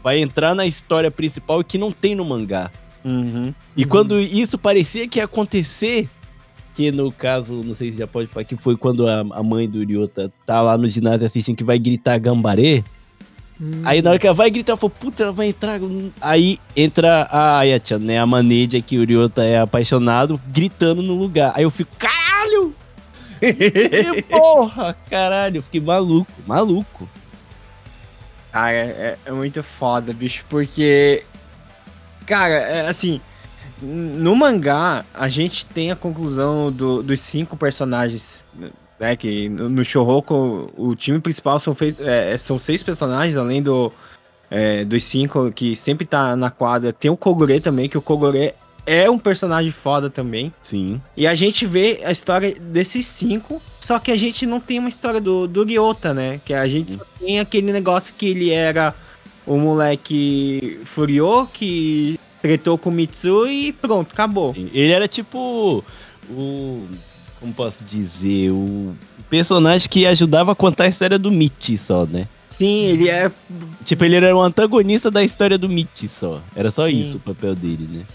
[0.04, 2.70] vai entrar na história principal e que não tem no mangá.
[3.06, 3.54] Uhum.
[3.76, 6.10] E quando isso parecia que ia acontecer,
[6.76, 9.70] que no caso, não sei se já pode falar, que foi quando a, a mãe
[9.70, 12.84] do Ryota tá lá no ginásio assistindo que vai gritar gambaré.
[13.84, 15.80] Aí na hora que ela vai gritar, eu falo, puta, ela vai entrar.
[16.20, 18.20] Aí entra a Ayachan, né?
[18.20, 21.54] A maneja que o Ryota é apaixonado, gritando no lugar.
[21.56, 22.76] Aí eu fico, caralho!
[23.42, 27.08] E, porra, caralho, eu fiquei maluco, maluco.
[28.52, 31.24] Cara, é, é muito foda, bicho, porque.
[32.26, 33.22] Cara, é assim.
[33.84, 38.42] No mangá, a gente tem a conclusão do- dos cinco personagens,
[39.00, 39.16] né?
[39.16, 43.92] Que no no Shouhoku, o time principal são, fei- é, são seis personagens, além do,
[44.50, 46.94] é, dos cinco que sempre tá na quadra.
[46.94, 48.54] Tem o Kogure também, que o Kogure
[48.86, 50.54] é um personagem foda também.
[50.62, 51.02] Sim.
[51.18, 54.90] E a gente vê a história desses cinco, só que a gente não tem uma
[54.90, 56.40] história do, do Ryota, né?
[56.46, 58.94] Que a gente só tem aquele negócio que ele era
[59.46, 64.54] o moleque Furio que tretou com o Mitsu e pronto, acabou.
[64.56, 65.82] Ele era tipo
[66.30, 66.86] o.
[67.40, 68.52] Como posso dizer?
[68.52, 68.94] O
[69.30, 72.28] personagem que ajudava a contar a história do Michi só, né?
[72.50, 73.32] Sim, ele é.
[73.86, 76.42] Tipo, ele era um antagonista da história do Michi só.
[76.54, 77.02] Era só Sim.
[77.02, 78.06] isso o papel dele, né?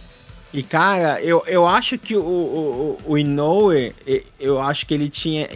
[0.52, 3.94] E cara, eu, eu acho que o, o, o Inoue,
[4.38, 5.48] eu acho que ele tinha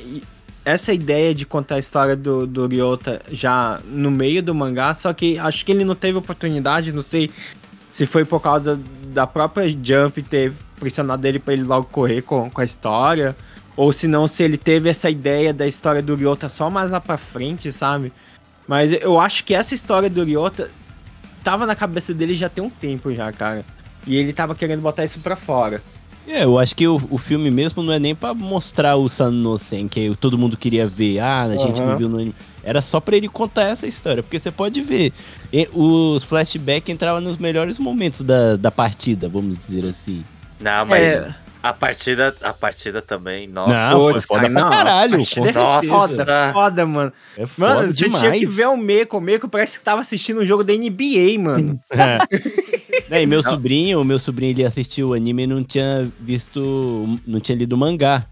[0.64, 5.12] essa ideia de contar a história do, do Ryota já no meio do mangá, só
[5.12, 7.30] que acho que ele não teve oportunidade, não sei
[7.92, 12.50] se foi por causa da própria Jump ter pressionado ele pra ele logo correr com,
[12.50, 13.36] com a história,
[13.76, 17.00] ou se não, se ele teve essa ideia da história do Ryota só mais lá
[17.00, 18.10] pra frente, sabe?
[18.66, 20.70] Mas eu acho que essa história do Ryota
[21.44, 23.64] tava na cabeça dele já tem um tempo já, cara.
[24.06, 25.82] E ele tava querendo botar isso pra fora.
[26.26, 29.86] É, eu acho que o, o filme mesmo não é nem pra mostrar o Sanosen,
[29.86, 31.18] que todo mundo queria ver.
[31.18, 31.90] Ah, a gente Aham.
[31.90, 32.34] não viu no anime.
[32.64, 35.12] Era só pra ele contar essa história, porque você pode ver.
[35.52, 40.24] e- Os flashbacks entravam nos melhores momentos da, da partida, vamos dizer assim.
[40.60, 41.34] Não, mas É.
[41.64, 43.72] A partida, a partida também, nossa.
[43.72, 45.14] Não, foi foda cara, pra não, caralho.
[45.14, 45.30] é Nossa.
[45.30, 45.60] certeza.
[45.86, 47.12] Foda, foda, mano.
[47.38, 48.20] É foda Mano, você demais.
[48.20, 49.16] tinha que ver o Meco.
[49.18, 51.78] O Meco parece que tava assistindo um jogo da NBA, mano.
[53.08, 57.16] É, e meu sobrinho, o meu sobrinho, ele assistiu o anime e não tinha visto,
[57.24, 58.24] não tinha lido o mangá.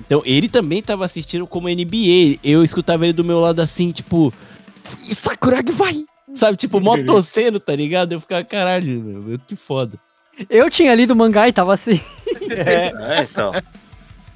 [0.00, 2.38] Então, ele também tava assistindo como NBA.
[2.42, 4.32] Eu escutava ele do meu lado assim, tipo,
[5.08, 6.04] "E Sakuragi vai!
[6.34, 8.12] Sabe, tipo, mó torcendo, tá ligado?
[8.12, 9.98] Eu ficava, caralho, meu, que foda.
[10.48, 12.00] Eu tinha lido o mangá e tava assim.
[12.50, 13.52] É, então.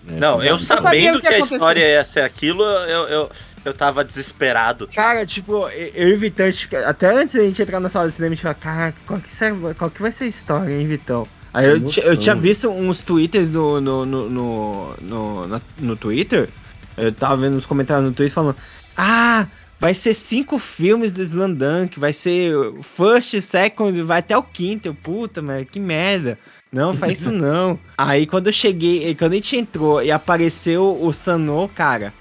[0.05, 3.31] Não, eu sabendo que, que a história ia ser aquilo, eu, eu,
[3.65, 4.87] eu tava desesperado.
[4.95, 6.47] Cara, tipo, eu e o Vitão,
[6.87, 9.35] até antes da gente entrar na sala de cinema, a gente fala, caraca, qual que,
[9.35, 11.27] serve- qual que vai ser a história, hein, Vitão?
[11.55, 16.49] Aí eu, eu tinha visto uns twitters no, no, no, no, no, Twitter,
[16.97, 18.57] eu tava vendo uns comentários no Twitter falando,
[18.97, 19.47] ah,
[19.79, 22.53] vai ser cinco filmes do Slandunk, vai ser
[22.83, 26.37] first, second, vai até o quinto, eu, puta, mas que merda.
[26.73, 27.79] Não, faz isso não.
[27.97, 32.13] Aí quando eu cheguei, quando a gente entrou e apareceu o Sanô, cara,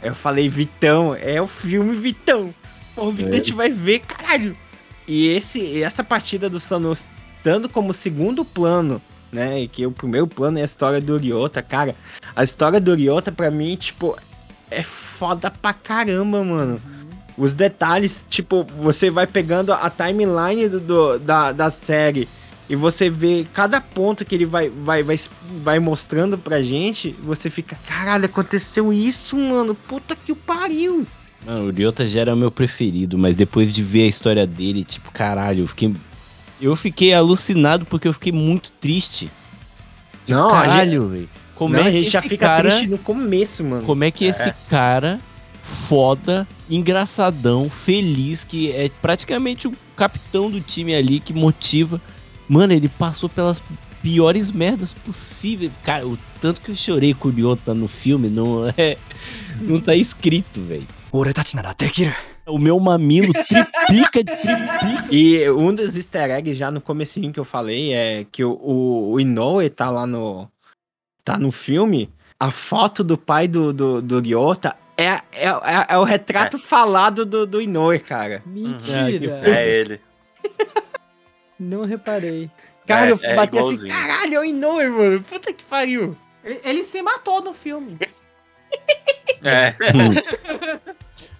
[0.00, 2.54] eu falei, Vitão, é o filme Vitão.
[2.94, 4.56] Pô, o Vitão a gente vai ver, caralho.
[5.08, 6.94] E esse, essa partida do Sanô
[7.46, 9.60] estando como segundo plano, né?
[9.62, 11.94] E que o primeiro plano é a história do Ryota, cara.
[12.34, 14.16] A história do Ryota, pra mim, tipo,
[14.68, 16.80] é foda pra caramba, mano.
[17.38, 22.26] Os detalhes, tipo, você vai pegando a timeline do, do- da, da série
[22.68, 25.16] e você vê cada ponto que ele vai, vai, vai,
[25.62, 29.72] vai mostrando pra gente, você fica, caralho, aconteceu isso, mano.
[29.74, 31.06] Puta que o pariu.
[31.46, 35.12] Mano, o Ryota já era meu preferido, mas depois de ver a história dele, tipo,
[35.12, 35.94] caralho, eu fiquei.
[36.61, 39.29] Eu fiquei alucinado porque eu fiquei muito triste.
[40.25, 41.29] Tipo, Não, a gente- caralho, velho.
[41.55, 43.83] Como Não, é a que gente já esse fica cara, triste no começo, mano.
[43.83, 45.19] Como é que esse cara
[45.87, 52.01] foda, engraçadão, feliz, que é praticamente o capitão do time ali que motiva.
[52.49, 53.61] Mano, ele passou pelas
[54.01, 55.71] piores merdas possíveis.
[55.83, 58.97] Cara, o tanto que eu chorei com o Ryota no filme não é.
[59.61, 60.87] Não tá escrito, velho.
[61.13, 62.13] 俺たちならできる
[62.46, 65.06] O meu mamilo triplica, triplica.
[65.10, 69.12] E um dos easter eggs já no comecinho que eu falei é que o, o,
[69.12, 70.48] o Inoue tá lá no.
[71.24, 72.08] tá no filme.
[72.38, 77.26] A foto do pai do, do, do Ryota é, é, é, é o retrato falado
[77.26, 78.42] do, do Inoue, cara.
[78.46, 79.40] Mentira.
[79.44, 80.00] É ele.
[81.58, 82.50] Não reparei.
[82.86, 85.22] Cara, É, eu é bati assim, caralho, é o Inoue, mano.
[85.22, 86.16] Puta que pariu.
[86.44, 87.98] Ele, ele se matou no filme.
[89.42, 89.74] É.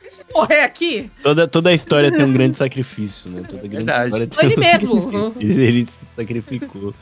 [0.08, 1.10] Deixa eu morrer aqui.
[1.22, 3.42] Toda, toda a história tem um grande sacrifício, né?
[3.42, 4.04] Toda grande Verdade.
[4.04, 5.02] história Foi tem ele um mesmo.
[5.02, 5.60] sacrifício.
[5.60, 6.94] Ele, ele se sacrificou.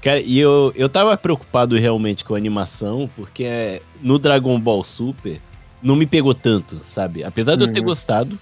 [0.00, 4.84] Cara, e eu, eu tava preocupado realmente com a animação, porque é, no Dragon Ball
[4.84, 5.40] Super
[5.82, 7.24] não me pegou tanto, sabe?
[7.24, 7.86] Apesar de eu ter Uhum.
[7.86, 8.38] gostado.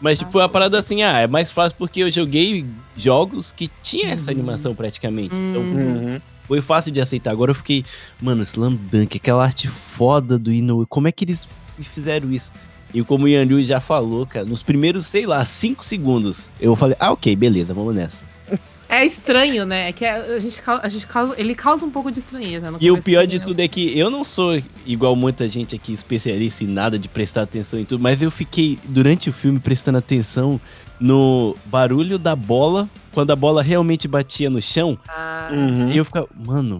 [0.00, 2.64] Mas tipo, foi uma parada assim, ah, é mais fácil porque eu joguei
[2.96, 5.34] jogos que tinha essa animação praticamente.
[5.50, 6.20] Então, Uhum.
[6.46, 7.32] foi fácil de aceitar.
[7.32, 7.84] Agora eu fiquei,
[8.22, 11.48] mano, Slam Dunk, aquela arte foda do Inoue, como é que eles
[11.82, 12.52] fizeram isso?
[12.94, 16.96] E como o Yanryu já falou, cara, nos primeiros, sei lá, 5 segundos, eu falei,
[16.98, 18.16] ah, ok, beleza, vamos nessa.
[18.90, 19.90] É estranho, né?
[19.90, 22.70] É que a gente, a gente causa, ele causa um pouco de estranheza.
[22.70, 25.92] no E o pior de tudo é que eu não sou igual muita gente aqui,
[25.92, 29.98] especialista em nada de prestar atenção em tudo, mas eu fiquei, durante o filme, prestando
[29.98, 30.58] atenção
[30.98, 35.90] no barulho da bola, quando a bola realmente batia no chão, Ah, Uhum.
[35.90, 36.78] e eu ficava, mano,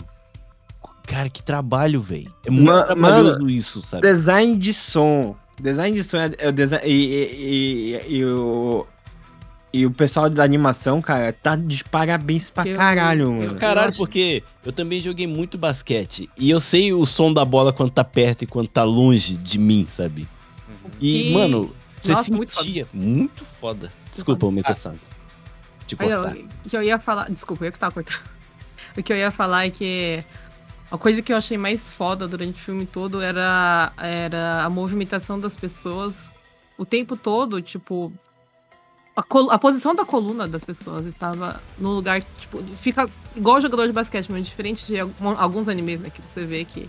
[1.06, 2.32] cara, que trabalho, velho.
[2.46, 4.10] É muito Ma- trabalhoso isso, sabe?
[4.10, 5.36] Design de som.
[5.60, 6.86] Design de som é, é o design.
[6.86, 8.86] E, e- e- e o.
[9.70, 13.54] E o pessoal da animação, cara, tá de parabéns pra eu- caralho, mano.
[13.56, 16.28] caralho, porque eu também joguei muito basquete.
[16.38, 19.58] E eu sei o som da bola quando tá perto e quando tá longe de
[19.58, 20.26] mim, sabe?
[20.98, 22.86] E, Que- mano, você Nossa, muito sentia.
[22.94, 23.92] Muito foda.
[24.10, 25.00] Desculpa, o Microsoft.
[25.86, 26.34] Te Aí, cortar.
[26.36, 27.28] eu- que eu ia falar.
[27.30, 28.20] Desculpa, eu que tava cortando.
[28.96, 30.24] O que eu ia falar é que
[30.90, 35.38] a coisa que eu achei mais foda durante o filme todo era, era a movimentação
[35.38, 36.32] das pessoas
[36.78, 38.12] o tempo todo, tipo.
[39.16, 39.22] A,
[39.54, 44.30] a posição da coluna das pessoas estava no lugar, tipo, fica igual jogador de basquete,
[44.30, 46.08] mas diferente de alguns animes, né?
[46.08, 46.88] Que você vê que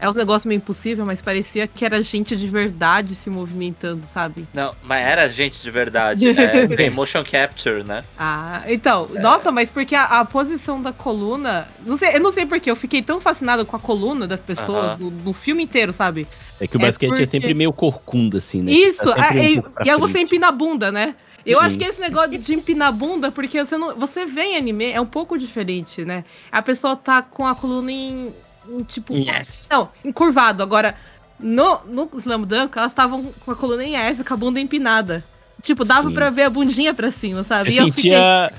[0.00, 4.46] é uns negócios meio impossível, mas parecia que era gente de verdade se movimentando, sabe?
[4.54, 6.28] Não, mas era gente de verdade.
[6.28, 8.04] É, tem motion capture, né?
[8.18, 11.66] Ah, então, nossa, mas porque a, a posição da coluna.
[11.84, 14.92] Não sei, eu não sei porque, eu fiquei tão fascinado com a coluna das pessoas
[14.92, 14.96] Aham.
[15.00, 16.26] no, no filme inteiro, sabe?
[16.60, 18.72] É que o é basquete é porque- sempre meio corcunda, assim, né?
[18.72, 21.14] Isso, Tipo, tá sempre ah, um e, e aí você empina a bunda, né?
[21.46, 21.64] Eu Sim.
[21.64, 24.92] acho que esse negócio de empinar a bunda, porque você, não, você vê em anime,
[24.92, 26.24] é um pouco diferente, né?
[26.52, 28.32] A pessoa tá com a coluna em,
[28.70, 29.14] em, tipo.
[29.14, 29.68] Yes.
[29.70, 30.62] Não, encurvado.
[30.62, 30.94] Agora,
[31.38, 35.24] no, no Slam Dunk, elas estavam com a coluna em S, com a bunda empinada.
[35.60, 36.14] Tipo, dava Sim.
[36.14, 37.76] pra ver a bundinha pra cima, sabe?
[37.76, 38.52] Eu eu fiquei, sentia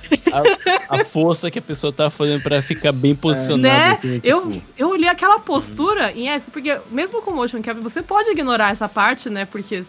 [0.89, 3.64] a, a força que a pessoa tava fazendo pra ficar bem posicionada.
[3.64, 3.91] né?
[3.97, 8.01] assim, Eu, tipo, eu olhei aquela postura em S, porque mesmo com motion capture, você
[8.03, 9.45] pode ignorar essa parte, né?
[9.45, 9.82] Porque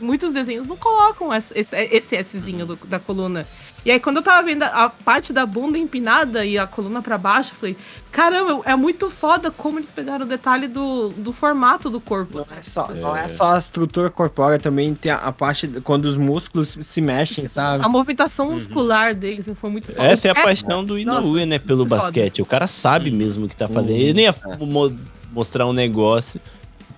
[0.00, 1.76] muitos desenhos não colocam esse, esse,
[2.16, 3.46] esse Szinho do- da coluna.
[3.84, 7.16] E aí, quando eu tava vendo a parte da bunda empinada e a coluna pra
[7.16, 7.76] baixo, eu falei,
[8.12, 12.38] caramba, é muito foda como eles pegaram o detalhe do, do formato do corpo.
[12.38, 15.80] Não é, só, não é só a estrutura corpórea, também tem a, a parte de-
[15.80, 17.82] quando os músculos se mexem, sabe?
[17.84, 20.02] A movimentação muscular deles foi muito foda.
[20.06, 21.58] Essa é a É, paixão do Inoue, né?
[21.58, 22.02] Pelo muito foda.
[22.02, 22.42] basquete.
[22.42, 23.92] O cara sabe mesmo o que tá fazendo.
[23.96, 24.94] Ele nem ia mo-
[25.32, 26.38] mostrar um negócio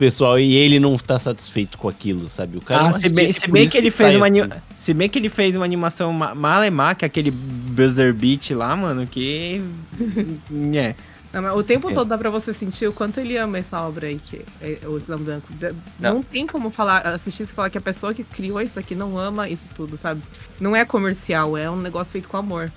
[0.03, 2.59] pessoal e ele não tá satisfeito com aquilo, sabe?
[2.59, 4.41] O cara é um Ah, se bem, se bem que ele sai fez uma assim.
[4.41, 8.51] anima- se bem que ele fez uma animação ma- malemar, que é aquele buzzer beat
[8.51, 9.63] lá, mano, que
[10.75, 10.95] é.
[11.33, 11.95] Não, mas o tempo É.
[11.95, 14.99] todo dá pra você sentir o quanto ele ama essa obra aí, que é o
[14.99, 15.45] Slam Dunk.
[15.99, 16.15] Não.
[16.17, 16.23] Não.
[16.23, 19.49] tem como falar, assistir e falar que a pessoa que criou isso aqui não ama
[19.49, 20.21] isso tudo, sabe?
[20.61, 22.71] Não é comercial, é um negócio feito com amor.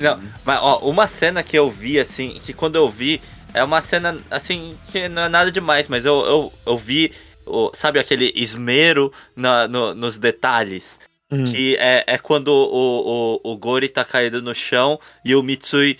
[0.00, 3.20] Não, mas ó, uma cena que eu vi, assim, que quando eu vi,
[3.54, 7.12] é uma cena, assim, que não é nada demais, mas eu, eu, eu vi,
[7.46, 10.98] o, sabe aquele esmero na, no- nos detalhes?
[11.30, 11.44] Hum.
[11.44, 15.98] Que é, é quando o, o, o Gori tá caído no chão e o Mitsui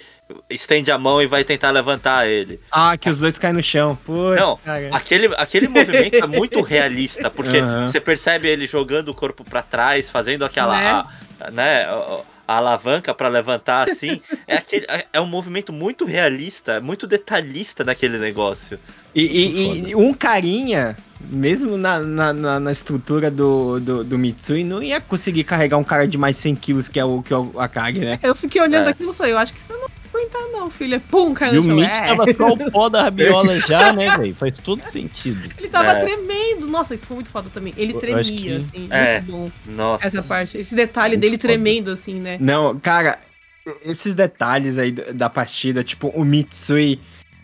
[0.49, 2.59] estende a mão e vai tentar levantar ele.
[2.71, 3.95] Ah, que os dois caem no chão.
[4.07, 4.89] Putz, Não, cara.
[4.91, 7.89] Aquele, aquele movimento é muito realista, porque Aham.
[7.89, 11.05] você percebe ele jogando o corpo pra trás, fazendo aquela, Né?
[11.41, 11.87] a, né,
[12.49, 14.21] a, alavanca pra levantar assim.
[14.47, 18.79] é, aquele, é- é um movimento muito realista, muito detalhista naquele negócio.
[19.15, 24.65] E, e- e um carinha, mesmo na, na, na- na estrutura do, do, do Mitsui,
[24.65, 27.33] não ia conseguir carregar um cara de mais de 100 quilos, que é o, que
[27.33, 28.19] é o Akagi, né?
[28.23, 28.91] Eu fiquei olhando É.
[28.91, 29.89] aquilo e falei, eu acho que você não vai
[30.23, 30.95] aguentar não, filho.
[30.95, 31.89] É Pum, caiu E no o chão.
[31.89, 32.07] Mitch É.
[32.07, 34.35] tava só o pó da rabiola já, né, velho?
[34.35, 35.49] Faz todo sentido.
[35.59, 36.01] Ele tava É.
[36.05, 36.67] tremendo.
[36.67, 37.75] Nossa, isso foi muito foda também.
[37.77, 38.89] Ele tremia, que- assim.
[38.91, 39.21] É.
[39.21, 39.51] Muito bom.
[39.67, 40.07] Nossa.
[40.07, 40.57] Essa parte.
[40.59, 41.43] Esse detalhe Muito dele foda.
[41.49, 42.37] tremendo, assim, né?
[42.41, 43.19] Não, cara,
[43.85, 47.01] esses detalhes aí da partida, tipo, o Mitsui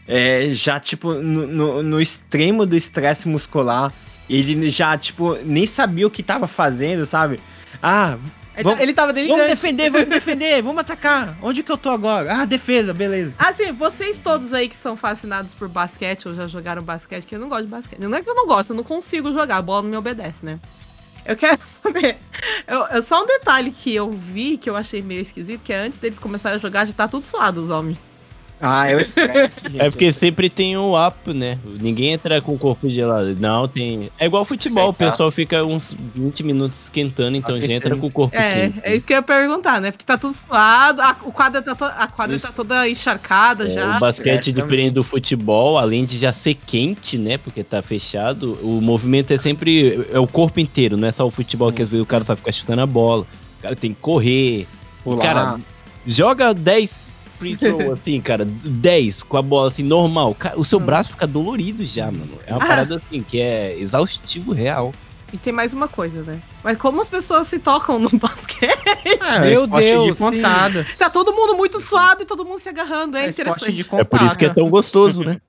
[0.06, 3.92] é, já, tipo, no, no, no extremo do estresse muscular,
[4.28, 7.38] ele já, tipo, nem sabia o que tava fazendo, sabe?
[7.82, 8.16] Ah,
[8.56, 9.50] Ele, Vamos- ele tava vamos delirante.
[9.50, 11.36] defender, vamos defender, vamos atacar.
[11.42, 12.32] Onde que eu tô agora?
[12.36, 13.34] Ah, defesa, beleza.
[13.36, 17.40] Assim, vocês todos aí que são fascinados por basquete ou já jogaram basquete, que eu
[17.40, 17.98] não gosto de basquete.
[17.98, 20.36] Não é que eu não gosto, eu não consigo jogar, a bola não me obedece,
[20.44, 20.60] né?
[21.26, 22.16] Eu quero saber.
[22.68, 25.78] Eu, eu- só um detalhe que eu vi, que eu achei meio esquisito, que é
[25.80, 27.98] antes deles começarem a jogar, já tá tudo suado, os homens.
[28.60, 29.80] Ah, é o estresse, gente.
[29.80, 31.58] É porque sempre tem o up, né?
[31.64, 33.36] Ninguém entra com o corpo gelado.
[33.38, 34.08] Não, tem.
[34.18, 35.10] É igual futebol, o Esquentar.
[35.12, 38.80] pessoal fica uns 20 minutos esquentando, então já entra com o corpo É, quente.
[38.82, 39.90] é isso que eu ia perguntar, né?
[39.90, 42.46] Porque tá tudo suado, a, o quadra tá, to- a quadra Isso.
[42.46, 43.96] tá toda encharcada É, já.
[43.96, 47.36] o basquete, É, diferente do futebol, além de já ser quente, né?
[47.36, 50.06] Porque tá fechado, o movimento é sempre.
[50.10, 52.34] É o corpo inteiro, não é só o futebol que às vezes o cara só
[52.34, 53.26] fica chutando a bola.
[53.58, 54.66] O cara tem que correr.
[55.02, 55.22] Pular.
[55.22, 55.60] Cara,
[56.06, 57.03] joga 10
[57.38, 60.36] free throw, assim, cara, 10 com a bola assim, normal.
[60.56, 62.38] O seu braço fica dolorido já, mano.
[62.46, 62.66] É uma Ah.
[62.66, 64.94] parada assim que é exaustivo real.
[65.32, 66.40] E tem mais uma coisa, né?
[66.62, 68.78] Mas como as pessoas se tocam no basquete?
[69.20, 70.86] Ah, Meu esporte Deus, de contada.
[70.96, 73.16] Tá todo mundo muito suado e todo mundo se agarrando.
[73.16, 73.72] É, É interessante.
[73.72, 75.40] de É por isso que é tão gostoso, né?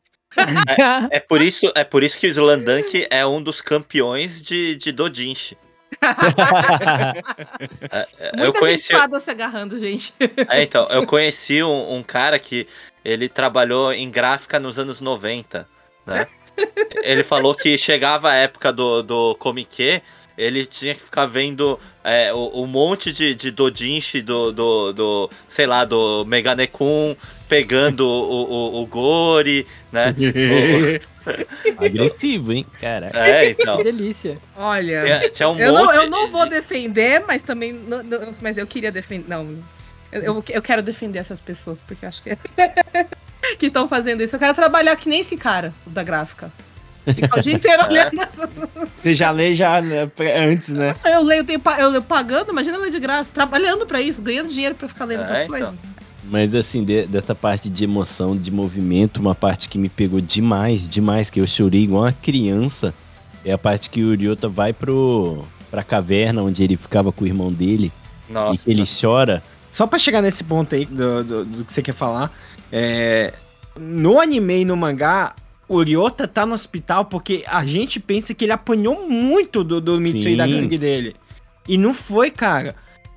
[1.11, 4.91] É por isso, é por isso que o Slandunk é um dos campeões de, de
[4.91, 5.55] Dodinshi.
[8.36, 10.14] Muita eu conheci, gente suada se agarrando, gente.
[10.50, 12.68] é, então, eu conheci um, um cara que
[13.04, 15.68] ele trabalhou em gráfica nos anos 90,
[16.06, 16.26] né?
[17.04, 20.02] Ele falou que chegava a época do, do Comiquê,
[20.38, 25.30] ele tinha que ficar vendo é, o, o monte de, de dodinshi do, do, do,
[25.48, 27.16] sei lá, do Meganekun
[27.48, 30.16] pegando o, o, o Gori, né?
[31.78, 32.66] Agressivo, hein?
[32.80, 33.18] Caraca.
[33.28, 33.78] É, então.
[33.78, 34.38] Que delícia.
[34.56, 35.04] Olha.
[35.04, 37.74] Tinha, tinha um Eu não, monte eu não vou defender, mas também.
[37.74, 39.26] não- não- mas eu queria defender.
[39.28, 39.58] Não.
[40.12, 42.30] Eu, eu, eu quero defender essas pessoas, porque acho que.
[43.60, 44.36] que estão fazendo isso.
[44.36, 46.52] Eu quero trabalhar que nem esse cara da gráfica.
[47.08, 47.86] Ficar o dia inteiro É.
[47.88, 48.12] olhando.
[48.98, 50.10] Você já lê já né,
[50.50, 50.96] antes, né?
[51.06, 54.50] Eu leio, tenho, pa- eu leio pagando, imagina ler de graça, trabalhando pra isso, ganhando
[54.50, 55.48] dinheiro pra ficar lendo É, essas então.
[55.50, 55.76] coisas.
[56.30, 60.88] Mas assim, de- dessa parte de emoção, de movimento, uma parte que me pegou demais,
[60.89, 62.93] demais, que eu chorei igual uma criança,
[63.43, 67.28] é a parte que o Ryota vai pro, pra caverna onde ele ficava com o
[67.28, 67.91] irmão dele
[68.30, 68.63] e Nossa.
[68.65, 69.43] que ele chora.
[69.71, 72.32] Só pra chegar nesse ponto aí do, do, do que você quer falar,
[72.71, 73.34] é,
[73.80, 75.36] no anime e no mangá,
[75.67, 79.99] o Ryota tá no hospital porque a gente pensa que ele apanhou muito do, do
[79.99, 80.38] Mitsui Sim.
[80.38, 81.15] da gangue dele.
[81.67, 82.76] E não foi, cara.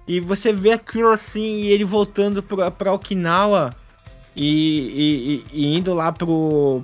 [0.09, 3.71] E você vê aquilo assim, e ele voltando pra, pra Okinawa
[4.35, 6.83] e, e- e- indo lá pro.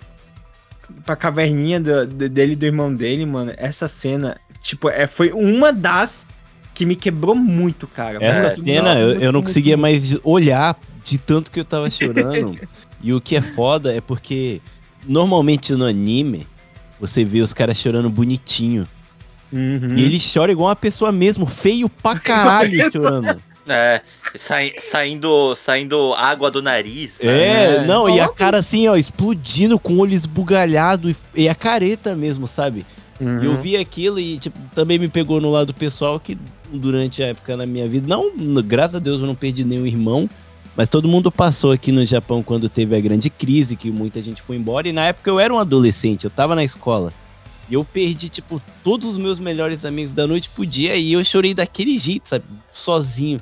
[1.04, 3.52] pra caverninha do- do- dele e do irmão dele, mano.
[3.56, 6.26] Essa cena, tipo, é, foi uma das
[6.74, 8.18] que me quebrou muito, cara.
[8.22, 9.82] Essa cena, eu, eu não muito, conseguia muito.
[9.82, 12.58] mais olhar de tanto que eu tava chorando.
[13.02, 14.60] e o que é foda é porque
[15.06, 16.46] normalmente no anime
[17.00, 18.86] você vê os caras chorando bonitinho.
[19.54, 19.96] Uhum.
[19.96, 23.40] E ele chora igual uma pessoa mesmo, feio pra caralho chorando.
[23.66, 24.02] É,
[24.34, 27.18] sai- saindo, saindo água do nariz.
[27.22, 27.30] né?
[27.30, 27.86] É, É.
[27.86, 32.14] não, e a cara assim, ó, explodindo com o olho esbugalhado e, e a careta
[32.14, 32.84] mesmo, sabe?
[33.20, 33.42] Uhum.
[33.42, 36.36] E eu vi aquilo e, tipo, também me pegou no lado pessoal que
[36.72, 38.30] durante a época na minha vida, não,
[38.62, 40.28] graças a Deus eu não perdi nenhum irmão,
[40.76, 44.42] mas todo mundo passou aqui no Japão quando teve a grande crise, que muita gente
[44.42, 47.12] foi embora, e na época eu era um adolescente, eu tava na escola.
[47.68, 51.24] E eu perdi, tipo, todos os meus melhores amigos da noite pro dia, e eu
[51.24, 52.44] chorei daquele jeito, sabe?
[52.72, 53.40] Sozinho.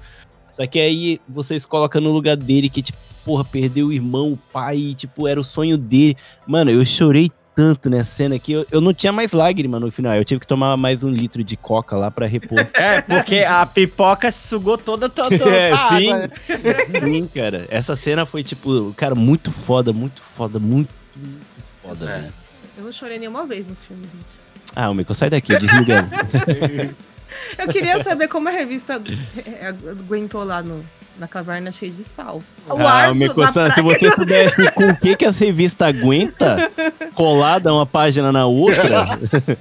[0.52, 4.36] Só que aí vocês colocam no lugar dele que, tipo, porra, perdeu o irmão, o
[4.36, 6.16] pai, e, tipo, era o sonho dele.
[6.46, 10.14] Mano, eu chorei tanto nessa cena que eu, eu não tinha mais lágrima no final.
[10.14, 12.66] Eu tive que tomar mais um litro de coca lá pra repor.
[12.74, 16.12] É, porque a pipoca sugou toda, toda, toda É, a sim.
[16.12, 16.30] né?
[17.04, 17.66] Sim, cara.
[17.70, 21.40] Essa cena foi, tipo, cara, muito foda, muito foda, muito, muito
[21.82, 22.20] foda, É.
[22.20, 22.41] velho.
[22.82, 24.26] Eu não chorei nenhuma vez no filme, gente.
[24.74, 26.04] Ah, o Mico, sai daqui, desliga.
[27.56, 29.00] Eu queria saber como a revista
[29.46, 30.84] é, aguentou lá no,
[31.16, 32.42] na caverna cheia de sal.
[32.68, 35.88] O ah, ar Mico, da se praia- você soubesse com o que que as revistas
[35.88, 36.68] aguenta,
[37.14, 39.16] colada uma página na outra,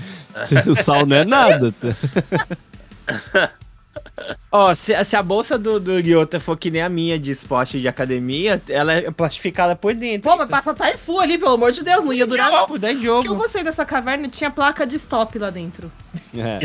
[0.66, 1.72] o sal não é nada.
[4.52, 7.80] Ó, se, se a bolsa do, do Ryota for que nem a minha de esporte
[7.80, 10.30] de academia, ela é plastificada por dentro.
[10.30, 12.52] Pô, mas passa Taifu ali, pelo amor de Deus, não ia durar.
[12.52, 15.92] jogo, dá O que eu gostei dessa caverna tinha placa de stop lá dentro.
[16.38, 16.60] É.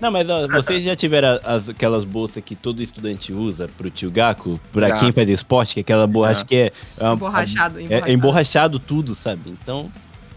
[0.00, 4.10] Não, mas ó, vocês já tiveram as- aquelas bolsas que todo estudante usa pro tio
[4.10, 4.58] Gaku?
[4.72, 4.96] Pra Já.
[4.98, 6.72] quem faz esporte, que é aquela borracha que é...
[6.98, 7.78] é uma- Emborrachado.
[7.80, 9.50] É, é emborrachado tudo, sabe?
[9.50, 9.90] Então,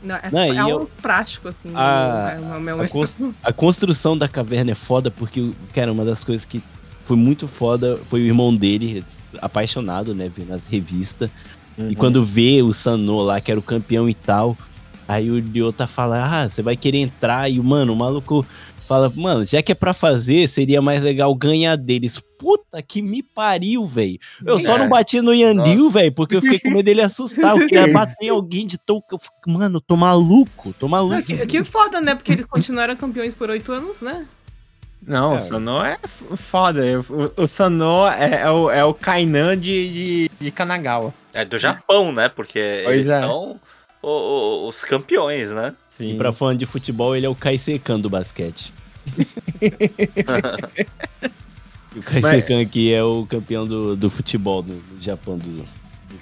[0.03, 1.69] Não, é, Não, é eu- uns plásticos, assim.
[1.75, 6.05] Ah, é uma- uma- a, cons- a construção da caverna é foda porque, cara, uma
[6.05, 6.61] das coisas que
[7.03, 9.03] foi muito foda foi o irmão dele,
[9.41, 10.29] apaixonado, né?
[10.33, 11.29] Vendo as revistas.
[11.77, 11.91] Uhum.
[11.91, 14.57] E quando vê o Sanô lá, que era o campeão e tal,
[15.07, 17.49] aí o Ryota fala, ah, você vai querer entrar.
[17.49, 18.45] E, mano, o maluco
[18.87, 22.21] fala, mano, já que é pra fazer, seria mais legal ganhar deles.
[22.39, 24.17] Puta que me pariu, velho.
[24.45, 24.79] Eu só É.
[24.79, 27.57] não bati no Yandil, velho, porque eu fiquei com medo dele assustar.
[27.57, 29.03] Eu queria bater em alguém de tão...
[29.47, 31.21] Mano, tô maluco, tô maluco.
[31.23, 32.15] Que, que foda, né?
[32.15, 34.25] Porque eles continuaram campeões por oito anos, né?
[35.05, 35.37] Não, É.
[35.37, 35.97] o Sanô é
[36.35, 36.81] foda.
[37.37, 39.89] O, o Sanô é, é o, é o Kainan de,
[40.27, 41.13] de, de Kanagawa.
[41.33, 42.29] É do Japão, né?
[42.29, 43.21] Porque Pois eles é.
[43.21, 43.59] são
[44.01, 45.73] o- o- os campeões, né?
[45.89, 46.13] Sim.
[46.13, 48.73] E pra fã de futebol, ele é o Kaisekan do basquete.
[51.95, 55.37] E o Kaisekan aqui é o campeão do, do futebol no, no Japão.
[55.37, 55.65] Do, do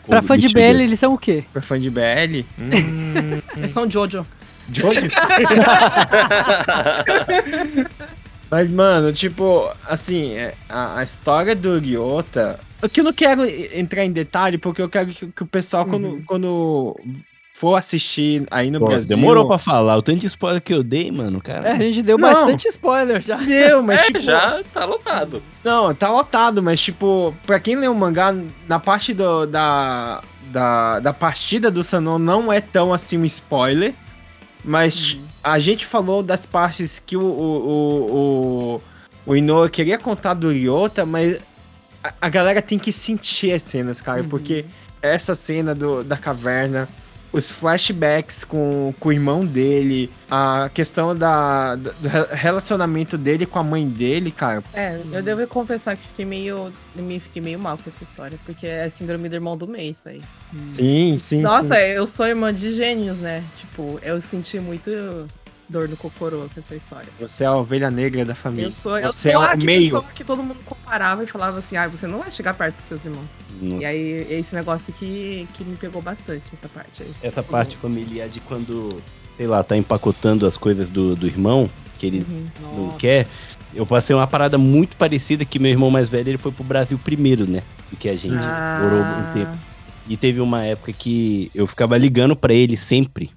[0.07, 0.47] Pra do fã de.
[0.47, 1.43] BL, eles são o quê?
[1.51, 2.45] Pra fã de BL.
[2.59, 4.25] Hum, Eles são Jojo.
[4.71, 4.99] Jojo?
[8.49, 12.59] Mas, mano, tipo, assim, é, a, a história do Ryota.
[12.81, 15.85] O que eu não quero entrar em detalhe, porque eu quero que, que o pessoal,
[15.85, 16.95] quando, quando
[17.57, 19.07] for assistir aí no Pô, Brasil.
[19.07, 19.95] demorou pra falar.
[19.95, 21.69] O tanto de spoiler que eu dei, mano, cara.
[21.69, 22.27] É, a gente deu Não.
[22.29, 23.37] bastante spoiler já.
[23.37, 24.19] Deu, mas É, tipo.
[24.19, 25.41] já tá lotado.
[25.63, 28.35] Não, tá lotado, mas tipo, pra quem lê o mangá,
[28.67, 33.93] na parte do, da, da, da partida do Sanon não é tão assim um spoiler.
[34.61, 38.81] Mas a gente falou das partes que o, o, o,
[39.25, 41.37] o, o Inoue queria contar do Ryota, mas
[42.03, 44.65] a, a galera tem que sentir as cenas, cara, porque
[45.01, 46.89] essa cena do, da caverna,
[47.35, 53.59] os flashbacks com, com o irmão dele, a questão da, do re- relacionamento dele com
[53.59, 56.71] a mãe dele, cara, É, eu devo confessar que fiquei meio.
[56.95, 58.37] Me fiquei meio mal com essa história.
[58.45, 60.21] Porque é síndrome do irmão do mês isso aí.
[60.69, 61.41] Sim, sim.
[61.41, 61.81] Nossa, sim.
[61.81, 63.43] eu sou irmã de gênios, né?
[63.59, 64.89] Tipo, eu senti muito
[65.69, 67.09] dor no cocorô com essa história.
[67.19, 68.67] Você é a ovelha negra da família.
[68.67, 69.83] Eu sou, eu Você sou é a o que meio.
[69.83, 72.85] pessoa que todo mundo comparava e falava assim, ah, você não vai chegar perto dos
[72.85, 73.25] seus irmãos.
[73.61, 73.83] Nossa.
[73.83, 77.11] E aí, esse negócio que, que me pegou bastante, essa parte aí.
[77.23, 78.97] Essa parte familiar de quando,
[79.37, 82.45] sei lá, tá empacotando as coisas do, do irmão, que ele Uhum.
[82.61, 82.97] não Nossa.
[82.97, 83.27] quer.
[83.73, 86.97] Eu passei uma parada muito parecida que meu irmão mais velho, ele foi pro Brasil
[86.97, 87.61] primeiro, né?
[87.91, 88.45] Do que a gente.
[88.81, 89.51] Morou um tempo.
[89.51, 89.57] Ah,
[90.07, 93.31] E teve uma época que eu ficava ligando pra ele sempre.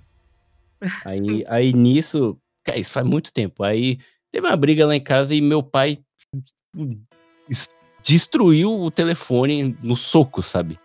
[1.04, 3.62] Aí, aí nisso, cara, isso faz muito tempo.
[3.64, 3.98] Aí
[4.32, 5.98] teve uma briga lá em casa e meu pai
[7.48, 7.70] es-
[8.02, 10.78] destruiu o telefone no soco, sabe?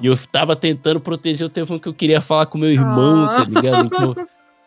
[0.00, 3.44] E eu tava tentando proteger o telefone que eu queria falar com meu irmão, tá
[3.44, 3.86] ligado?
[3.86, 4.14] Então,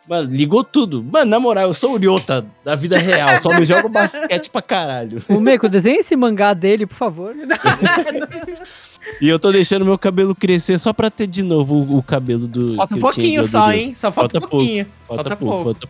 [0.07, 1.03] mano, ligou tudo.
[1.03, 4.61] Mano, na moral, eu sou o Ryota da vida real, só me jogo basquete pra
[4.61, 5.23] caralho.
[5.27, 7.33] O Meco, desenha esse mangá dele, por favor.
[9.21, 12.47] E eu tô deixando meu cabelo crescer só pra ter de novo o, o cabelo
[12.47, 12.75] do.
[12.75, 13.93] Falta um pouquinho só, hein?
[13.95, 14.85] Só falta, Falta um pouquinho.
[15.07, 15.79] Falta, Falta pouco, pouco.
[15.79, 15.87] falta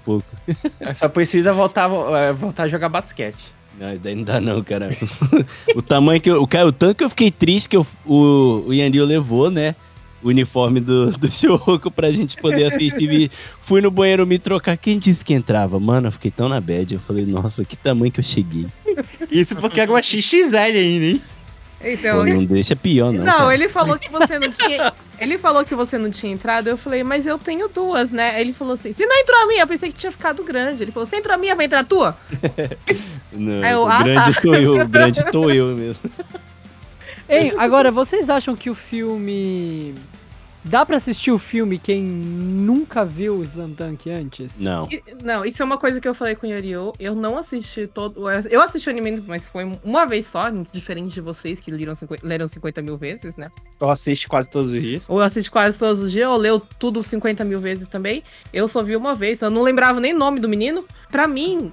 [0.77, 0.95] pouco.
[0.95, 3.37] Só precisa voltar, é, voltar a jogar basquete.
[3.79, 4.89] Não, isso daí não dá não, cara.
[5.75, 8.63] o tamanho que eu, o, cara, o tanto que eu fiquei triste que eu- o,
[8.67, 9.75] o Yanil levou, né?
[10.23, 13.29] O uniforme do, do Shouko pra gente poder assistir.
[13.61, 14.75] Fui no banheiro me trocar.
[14.77, 15.79] Quem disse que entrava?
[15.79, 16.91] Mano, eu fiquei tão na bad.
[16.93, 18.65] Eu falei, nossa, que tamanho que eu cheguei.
[19.29, 21.21] Isso porque era uma XXL ainda, hein?
[21.83, 23.23] Então, Pô, não deixa pior, não.
[23.23, 23.53] Não, cara.
[23.53, 24.93] ele falou que você não tinha.
[25.19, 26.67] Ele falou que você não tinha entrado.
[26.67, 28.31] Eu falei, mas eu tenho duas, né?
[28.31, 30.83] Aí Ele falou assim: se não entrou a minha, eu pensei que tinha ficado grande.
[30.83, 32.17] Ele falou: se entrou a minha, vai entrar a tua?
[33.31, 34.41] Não, Aí eu, o ah, grande tá.
[34.41, 36.01] sou eu, o grande tô eu mesmo.
[37.29, 39.93] Ei, agora, vocês acham que o filme.
[40.63, 44.59] Dá pra assistir o filme quem nunca viu o Slam Dunk antes?
[44.59, 44.85] Não.
[44.91, 46.91] E- Não, isso é uma coisa que eu falei com o Yorio.
[46.99, 48.29] Eu não assisti todo.
[48.49, 52.25] Eu assisti o anime, mas foi uma vez só, diferente de vocês que leram 50,
[52.27, 53.49] leram 50 mil vezes, né?
[53.79, 55.03] Eu assisto quase todos os dias.
[55.07, 58.21] Ou eu assisto quase todos os dias, ou leu tudo 50 mil vezes também.
[58.51, 60.83] Eu só vi uma vez, eu não lembrava nem o nome do menino.
[61.09, 61.71] Pra mim,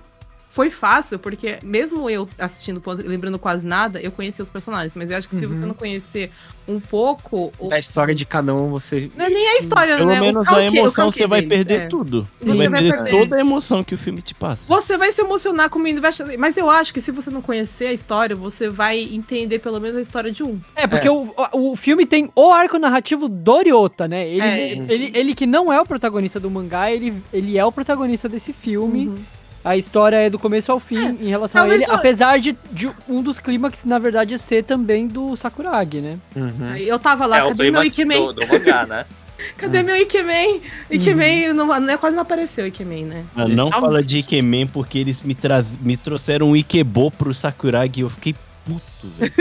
[0.55, 4.93] foi fácil, porque mesmo eu assistindo, lembrando quase nada, eu conhecia os personagens.
[4.95, 6.31] Mas eu acho que se você não conhecer
[6.69, 7.53] um pouco.
[7.59, 9.11] o- Da história de cada um, você.
[9.17, 10.21] Não é nem a história, Pelo né?
[10.21, 11.87] Menos a emoção você vai deles, perder é.
[11.89, 12.29] tudo.
[12.41, 13.11] Você vai vai perder perder.
[13.21, 14.69] toda a emoção que o filme te passa.
[14.69, 16.01] Você vai se emocionar com o menino,
[16.39, 19.97] mas eu acho que se você não conhecer a história, você vai entender pelo menos
[19.97, 20.61] a história de um.
[20.77, 24.29] É, porque O, o filme tem o arco narrativo do Ryota, né?
[24.29, 24.73] Ele, É.
[24.89, 28.53] ele, ele que não é o protagonista do mangá, ele, ele é o protagonista desse
[28.53, 29.09] filme.
[29.09, 29.19] Uhum.
[29.65, 32.91] A história é do começo ao fim em relação a ele, só- apesar de, de
[33.09, 36.19] um dos clímax, na verdade, ser também do Sakuragi, né?
[36.37, 36.77] Uhum.
[36.77, 38.19] Eu tava lá, é o cadê meu Ikemen?
[38.27, 39.07] do, do mangá, né?
[39.59, 40.61] Cadê meu Ikemen?
[40.91, 43.25] Ikemen não, não, quase não apareceu, Ikemen, né?
[43.49, 45.67] Não Tá- fala de Ikemen porque eles me, traz...
[45.83, 48.35] me trouxeram um Ikebo pro Sakuragi e eu fiquei
[48.65, 49.33] puto, velho.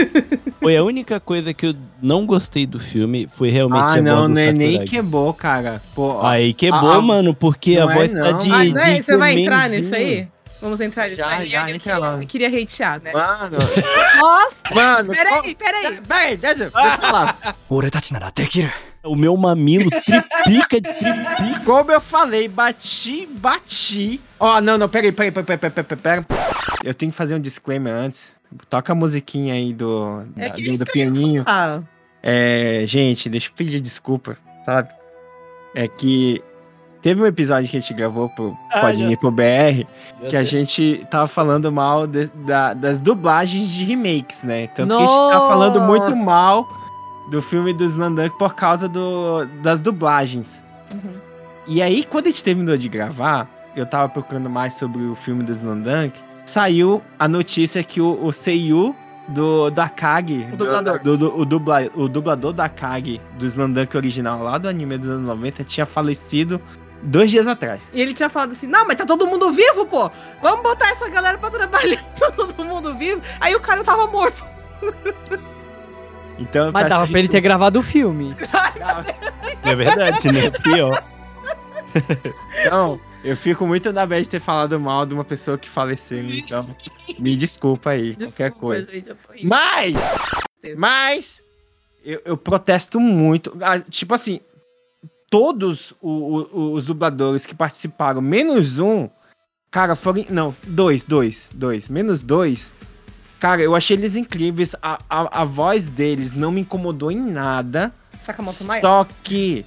[0.60, 4.14] foi a única coisa que eu não gostei do filme, foi realmente ah, a não,
[4.16, 4.78] voz do não é Sakuragi.
[4.78, 5.82] nem quebou, cara.
[5.94, 8.80] Pô, aí quebou, ah, ah, mano, porque a é voz é, tá de, ah, não
[8.80, 10.28] é, de Você vai entrar nisso aí?
[10.64, 11.50] Vamos entrar nisso já, aí.
[11.50, 13.12] Já, eu, entra eu queria, queria hatear, né?
[13.12, 13.58] Mano.
[14.20, 14.74] Nossa.
[14.74, 15.12] Mano.
[15.12, 16.00] Peraí, peraí.
[16.00, 17.38] Peraí, deixa, deixa eu falar.
[19.04, 21.60] O meu mamilo triplica, triplica.
[21.66, 24.18] Como eu falei, bati, bati.
[24.40, 26.24] Ó, oh, não, não, peraí, peraí, peraí, peraí, peraí, peraí.
[26.82, 28.32] Eu tenho que fazer um disclaimer antes.
[28.70, 31.42] Toca a musiquinha aí do, É da- do, pianinho.
[31.46, 31.80] Ah,
[32.22, 34.88] É, gente, deixa eu pedir desculpa, sabe?
[35.74, 36.42] É que
[37.02, 39.10] teve um episódio que a gente gravou pro Ah, já.
[39.10, 39.84] Ir pro BR
[40.30, 44.68] que a gente tava falando mal de- da- das dublagens de remakes, né?
[44.68, 46.16] Tanto que a gente tá falando muito Nossa.
[46.16, 46.66] mal
[47.30, 50.62] do filme do Slandunk por causa do, das dublagens.
[50.92, 51.12] Uhum.
[51.66, 55.42] E aí, quando a gente terminou de gravar, eu tava procurando mais sobre o filme
[55.42, 58.94] do Slandunk, saiu a notícia que o, o Seiyu
[59.28, 60.98] do, do Akagi, O dublador.
[61.00, 65.08] Do, do- o, dubla, o dublador do Akagi do Slandunk original lá do anime dos
[65.08, 66.60] anos 90 tinha falecido
[67.02, 67.80] dois dias atrás.
[67.92, 70.10] E ele tinha falado assim: não, mas tá todo mundo vivo, pô!
[70.42, 73.22] Vamos botar essa galera pra trabalhar, tá todo mundo vivo.
[73.40, 74.44] Aí o cara tava morto.
[76.38, 78.36] Então, Mas dava pra ele ter gravado o filme.
[79.62, 80.50] É verdade, né?
[80.50, 81.02] Pior.
[82.60, 86.18] Então, eu fico muito na bad de ter falado mal de uma pessoa que faleceu.
[86.30, 86.64] Então,
[87.18, 88.92] me desculpa aí, qualquer Desculpa, coisa.
[88.92, 89.94] gente, eu fui- Mas,
[90.76, 91.42] mas,
[92.04, 93.56] eu, eu protesto muito.
[93.60, 94.40] Ah, tipo assim,
[95.30, 99.08] todos o- o- os dubladores que participaram, menos um,
[99.70, 100.24] cara, foram.
[100.30, 102.72] Não, dois, dois, dois, menos dois.
[103.40, 104.74] Cara, eu achei eles incríveis.
[104.80, 107.92] A, a, a voz deles não me incomodou em nada.
[108.22, 108.80] Sakamoto Maia.
[108.80, 109.66] Só que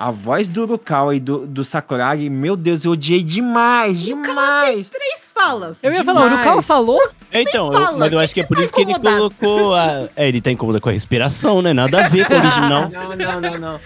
[0.00, 4.88] a voz do Urukawa e do, do Sakuragi, meu Deus, eu odiei demais, demais.
[4.88, 5.76] Três falas.
[5.82, 6.40] Eu ia falar, o Demais.
[6.40, 6.98] Urukawa falou?
[7.30, 9.74] Então, eu- fala, mas eu acho que é que por tá isso que ele colocou
[9.74, 10.08] a.
[10.16, 11.74] É, ele tá incomodado com a respiração, né?
[11.74, 12.88] Nada a ver com o original.
[12.90, 13.80] Não, não, não, não.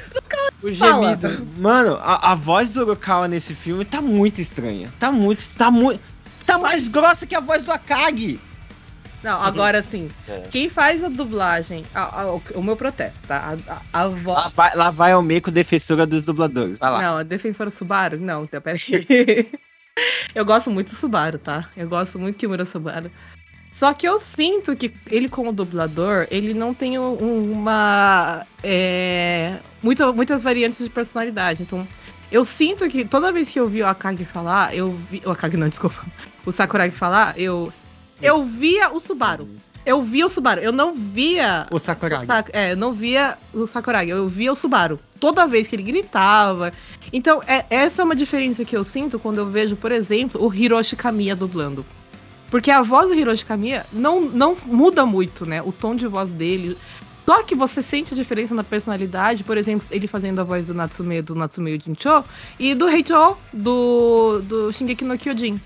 [0.63, 1.17] O Fala.
[1.17, 1.47] gemido.
[1.59, 4.93] Mano, a, a voz do Urukawa nesse filme tá muito estranha.
[5.01, 5.51] Tá muito.
[5.51, 6.01] Tá muito.
[6.47, 8.39] Tá mais grossa que a voz do Akagi.
[9.25, 10.09] Não, agora sim.
[10.29, 10.43] É.
[10.51, 13.57] Quem faz a dublagem, a- a- o, meu protesto, tá?
[13.67, 14.53] A, a, a Lá voz.
[14.53, 16.79] vai, lá vai o Meiko, defensora dos dubladores.
[16.79, 17.03] Vai lá.
[17.03, 18.21] Não, a defensora Subaru?
[18.21, 18.81] Não, então, peraí.
[20.35, 21.69] eu gosto muito do Subaru, tá?
[21.77, 23.11] Eu gosto muito do Kimura Subaru.
[23.73, 28.47] Só que eu sinto que ele, como dublador, ele não tem um- uma.
[28.63, 31.63] É, muita- muitas variantes de personalidade.
[31.63, 31.87] Então,
[32.31, 35.23] eu sinto que toda vez que eu vi o Akagi falar, eu vi.
[35.27, 36.05] O Akagi não, desculpa.
[36.47, 37.73] O Sakuragi falar, eu.
[38.23, 39.49] Eu via o Subaru.
[39.85, 40.61] Eu via o Subaru.
[40.61, 42.25] Eu não via O Sakuragi.
[42.27, 44.99] Sak- é, eu não via o Sakuragi, eu via o Subaru.
[45.21, 46.73] Toda vez que ele gritava.
[47.13, 50.53] Então, é- essa é uma diferença que eu sinto quando eu vejo, por exemplo, o
[50.53, 51.85] Hiroshi Kamiya dublando.
[52.51, 55.61] Porque a voz do Hiroshi Kamiya não, não muda muito, né?
[55.63, 56.79] O tom de voz dele.
[57.27, 60.75] Só que você sente a diferença na personalidade, por exemplo, ele fazendo a voz do
[60.75, 62.23] Natsume do Natsume Jincho
[62.59, 65.59] e do Heicho do, do Shingeki no Kyojin.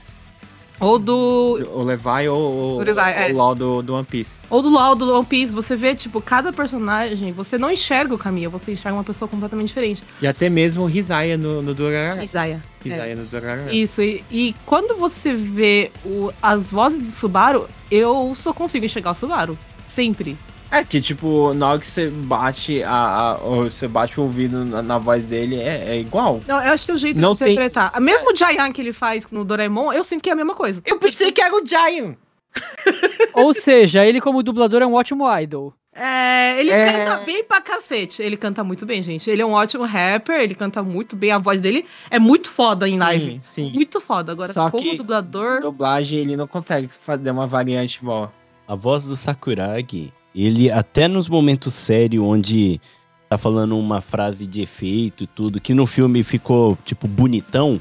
[0.81, 1.59] Ou do.
[1.75, 3.31] O Levi ou O Levi, é.
[3.33, 4.37] o LOL do, do One Piece.
[4.49, 8.19] Ou do LoL, do One Piece, você vê, tipo, cada personagem, você não enxerga o
[8.19, 10.03] Kamiya, você enxerga uma pessoa completamente diferente.
[10.23, 12.23] E até mesmo o Hisaya no, no Durarara.
[12.25, 12.61] Isaiah.
[12.85, 13.73] Hisaya no Durarara.
[13.75, 19.11] Isso, e, e quando você vê o- as vozes de Subaru, eu só consigo enxergar
[19.11, 19.59] o Subaru.
[19.89, 20.37] Sempre.
[20.71, 24.83] É que, tipo, na hora que você bate a, a- você bate o ouvido na,
[24.83, 26.41] na voz dele, é, é igual.
[26.47, 27.99] Não, eu acho que é o jeito Não de tem- interpretar.
[28.01, 30.83] Mesmo o Giant que ele faz no Doraemon, eu sinto que é a mesma coisa.
[30.85, 32.17] Eu pensei que era o Giant.
[33.35, 35.73] Ou seja, ele como dublador é um ótimo idol.
[35.95, 36.93] É, ele É.
[37.05, 38.23] canta bem pra cacete.
[38.23, 39.29] Ele canta muito bem, gente.
[39.29, 41.33] Ele é um ótimo rapper, ele canta muito bem.
[41.33, 43.41] A voz dele é muito foda em Sim, live.
[43.43, 43.73] sim.
[43.73, 44.33] Muito foda.
[44.33, 45.61] Agora, Só como que- dublador.
[45.61, 48.33] Dublagem, ele não consegue fazer uma variante boa.
[48.67, 52.81] A voz do Sakuragi, ele até nos momentos sérios, onde
[53.29, 57.81] tá falando uma frase de efeito e tudo, que no filme ficou, tipo, bonitão,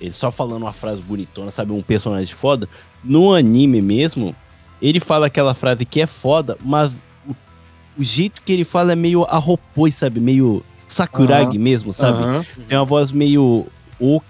[0.00, 2.68] ele só falando uma frase bonitona, sabe, um personagem foda,
[3.04, 4.34] no anime mesmo,
[4.82, 6.90] ele fala aquela frase que é foda, mas
[7.28, 7.34] o,
[7.98, 12.22] o jeito que ele fala é meio arropoi, sabe, meio Sakuragi mesmo, sabe?
[12.22, 12.46] Aham.
[12.66, 13.66] Tem uma voz meio.
[14.00, 14.20] o-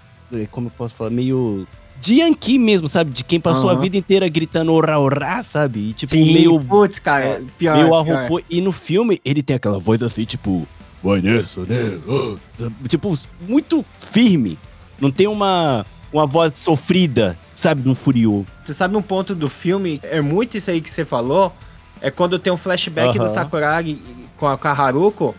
[0.51, 1.09] Como eu posso falar?
[1.09, 1.65] Meio.
[2.01, 3.11] De Yankee mesmo, sabe?
[3.11, 3.81] De quem passou a Aham.
[3.81, 5.89] vida inteira gritando ora ora, sabe?
[5.89, 6.59] E, tipo, Sim, meio.
[6.59, 7.75] putz, cara, pior.
[7.75, 7.99] meio pior.
[7.99, 8.41] arropou.
[8.49, 10.67] E no filme ele tem aquela voz assim, tipo.
[11.03, 11.97] Vai nessa, né?
[12.09, 12.75] Ah", sabe?
[12.87, 13.17] Tipo,
[13.47, 14.57] muito firme.
[14.99, 15.85] Não tem uma.
[16.11, 17.83] Uma voz sofrida, sabe?
[17.83, 18.43] De um furiô.
[18.65, 19.99] Tu sabe um ponto do filme?
[20.01, 21.53] É muito isso aí que você falou.
[22.01, 23.27] É quando tem um flashback Aham.
[23.27, 24.01] do Sakuragi
[24.35, 25.35] com a, com a Haruko.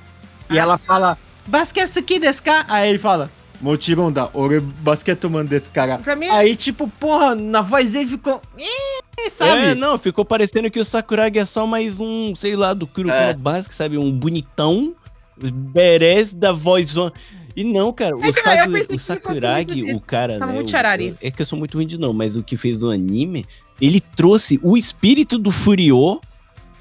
[0.49, 2.65] E ela fala, Basquetsuki desu ka?
[2.69, 3.29] Aí ele fala,
[3.61, 5.99] Mochiron da, ore basquetoman desu cara.
[5.99, 8.41] Pra mim, Aí, tipo, porra, na voz dele ficou...
[9.31, 9.61] Sabe?
[9.61, 13.15] É, não, ficou parecendo que o Sakuragi é só mais um, sei lá, do Kuroko
[13.15, 13.33] É.
[13.35, 13.99] no Basic, sabe?
[13.99, 14.95] Um bonitão,
[15.37, 16.95] berez da voz.
[17.55, 19.97] E não, cara, o, É que eu Saku- pensei o que ele fosse Sakuragi, muito-
[19.97, 20.55] o cara, tava né?
[20.55, 21.17] muito o- charari.
[21.21, 23.45] é que eu sou muito ruim de não, mas o que fez no anime,
[23.81, 26.21] ele trouxe o espírito do Furiô,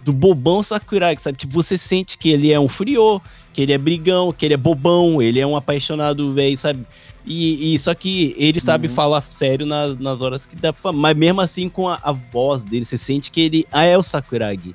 [0.04, 1.38] do bobão Sakuragi, sabe?
[1.38, 3.22] Tipo, você sente que ele é um Furiô,
[3.54, 6.86] que ele é brigão, que ele é bobão, ele é um apaixonado velho, sabe?
[7.26, 8.94] E, e só que ele sabe Uhum.
[8.94, 10.98] falar sério nas, nas horas que dá pra falar.
[10.98, 14.04] Mas mesmo assim, com a, a voz dele, você sente que ele ah, é o
[14.04, 14.74] Sakuragi.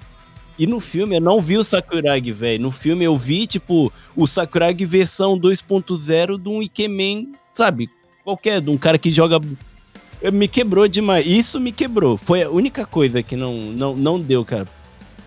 [0.57, 2.63] E no filme eu não vi o Sakuragi, velho.
[2.63, 7.91] No filme eu vi, tipo, o Sakuragi versão 2.0 de um Ikemen, sabe?
[8.23, 9.41] Qualquer, de um cara que joga.
[10.33, 11.27] Me quebrou demais.
[11.27, 12.17] Isso me quebrou.
[12.17, 14.67] Foi a única coisa que não, não, não deu, cara.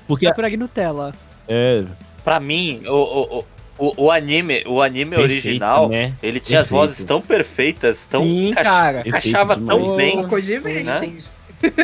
[0.07, 0.25] Porque.
[0.27, 1.13] Sakuragi Nutella.
[1.47, 1.83] É.
[2.23, 3.45] Pra mim, o, o,
[3.77, 6.13] o, o anime, o anime perfeito, original, né?
[6.21, 6.87] ele tinha as Perfeito.
[6.89, 9.03] vozes tão perfeitas, tão Sim, cara.
[9.05, 9.93] encaixava tão demais.
[9.97, 10.27] bem.
[10.27, 11.13] coisa de né?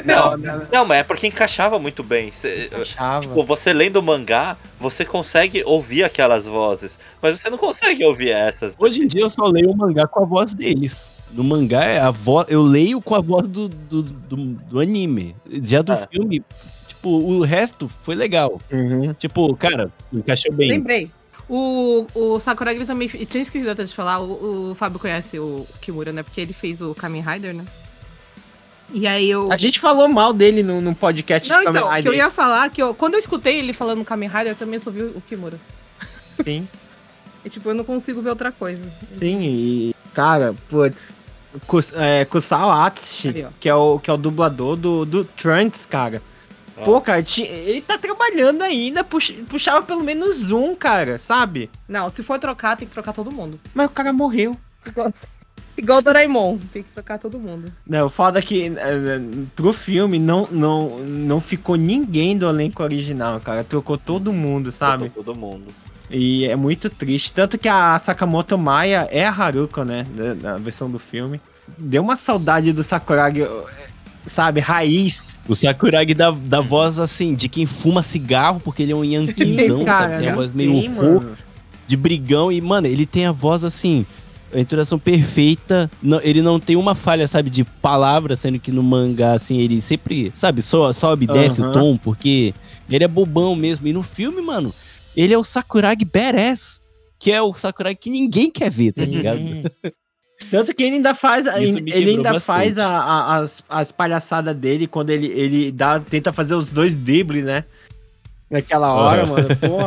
[0.06, 0.38] Não,
[0.72, 2.32] não, mas é porque encaixava muito bem.
[2.32, 2.70] Cê-.
[3.22, 8.32] Tipo, você lendo o mangá, você consegue ouvir aquelas vozes, mas você não consegue ouvir
[8.32, 8.76] essas.
[8.78, 11.08] Hoje em dia eu só leio o mangá com a voz deles.
[11.32, 15.36] No mangá, é a voz, eu leio com a voz do, do, do, do anime.
[15.64, 16.08] Já do Ah.
[16.12, 16.44] filme,
[17.03, 18.59] tipo, o resto foi legal.
[18.71, 19.13] Uhum.
[19.13, 20.71] Tipo, cara, encaixou bem.
[20.71, 21.11] Lembrei.
[21.49, 23.09] O, o Sakuragi ele também.
[23.09, 26.23] Tinha esquecido até de falar, o, o Fábio conhece o Kimura, né?
[26.23, 27.65] Porque ele fez o Kamen Rider, né?
[28.93, 29.51] E aí eu.
[29.51, 32.11] A gente falou mal dele no, no podcast Não, de Kamen então, que Rider.
[32.13, 34.89] eu ia falar que eu, quando eu escutei ele falando Kamen Rider, eu também só
[34.89, 35.59] vi o Kimura.
[36.41, 36.67] Sim,
[37.45, 38.81] E tipo, eu não consigo ver outra coisa.
[39.19, 39.41] sim.
[39.41, 41.11] E, cara, putz.
[41.67, 46.19] Kus, é, Kusao Atsushi, que é, o, que é o dublador do, do Trunks, cara.
[46.84, 51.70] Pô, cara, ele tá trabalhando ainda, pux- puxava pelo menos um, cara, sabe?
[51.88, 53.60] Não, se for trocar, tem que trocar todo mundo.
[53.74, 54.56] Mas o cara morreu.
[55.78, 57.72] Igual, o Doraemon, tem que trocar todo mundo.
[57.86, 59.20] Não, o foda é que é,
[59.56, 63.64] pro filme não, não, não ficou ninguém do elenco original, cara.
[63.64, 65.10] Trocou todo mundo, sabe?
[65.10, 65.66] Todo mundo.
[66.10, 67.34] E é muito triste.
[67.34, 70.06] Tanto que a Sakamoto Maia é a Haruko, né?
[70.16, 71.40] da- Na versão do filme.
[71.78, 73.41] Deu uma saudade do Sakuragi,
[74.26, 74.60] sabe?
[74.60, 75.36] Raiz.
[75.48, 79.86] O Sakuragi dá, dá voz assim, de quem fuma cigarro, porque ele é um yankizão,
[79.86, 80.18] sabe?
[80.18, 81.22] Tem a voz meio tem,
[81.88, 82.52] de brigão.
[82.52, 84.06] E, mano, ele tem a voz assim,
[84.54, 85.90] a entonação perfeita.
[86.02, 89.82] não- ele não tem uma falha, sabe, de palavra, sendo que no mangá, assim, ele
[89.82, 91.70] sempre, sabe, só, só obedece Aham.
[91.70, 92.54] o tom, porque
[92.90, 93.88] ele é bobão mesmo.
[93.88, 94.74] E no filme, mano,
[95.16, 96.82] ele é o Sakuragi badass.
[97.20, 99.40] Que é o Sakuragi que ninguém quer ver, tá ligado?
[100.49, 102.43] Tanto que ele ainda faz, ele ainda bastante.
[102.45, 106.93] faz a- a- as, as palhaçadas dele quando ele, ele dá, tenta fazer os dois
[106.95, 107.64] dribles, né?
[108.49, 109.47] Naquela hora, mano.
[109.55, 109.77] Pô,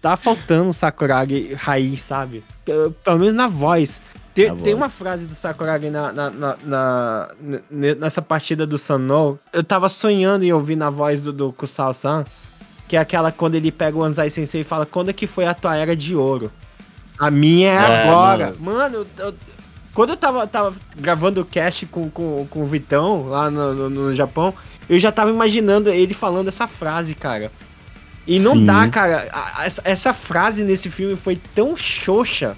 [0.00, 2.42] tá faltando o Sakuragi raiz, sabe?
[2.64, 4.00] Pelo, pelo menos na voz.
[4.34, 7.28] Tem, Na tem uma frase do Sakuragi na, na, na- na-
[7.70, 9.38] nessa partida do Sannou.
[9.52, 12.24] Eu tava sonhando em ouvir na voz do, do Kusao-san.
[12.88, 15.46] Que é aquela quando ele pega o Anzai Sensei e fala: Quando é que foi
[15.46, 16.50] a tua era de ouro?
[17.18, 18.54] A minha é, É, agora.
[18.58, 19.34] Mano, eu- eu-
[19.94, 23.90] quando eu tava, tava gravando o cast com, com, com o Vitão lá no, no,
[23.90, 24.52] no Japão,
[24.88, 27.50] eu já tava imaginando ele falando essa frase, cara.
[28.26, 28.66] E não Sim.
[28.66, 29.28] dá, cara.
[29.32, 32.56] a- essa, essa frase nesse filme foi tão xoxa,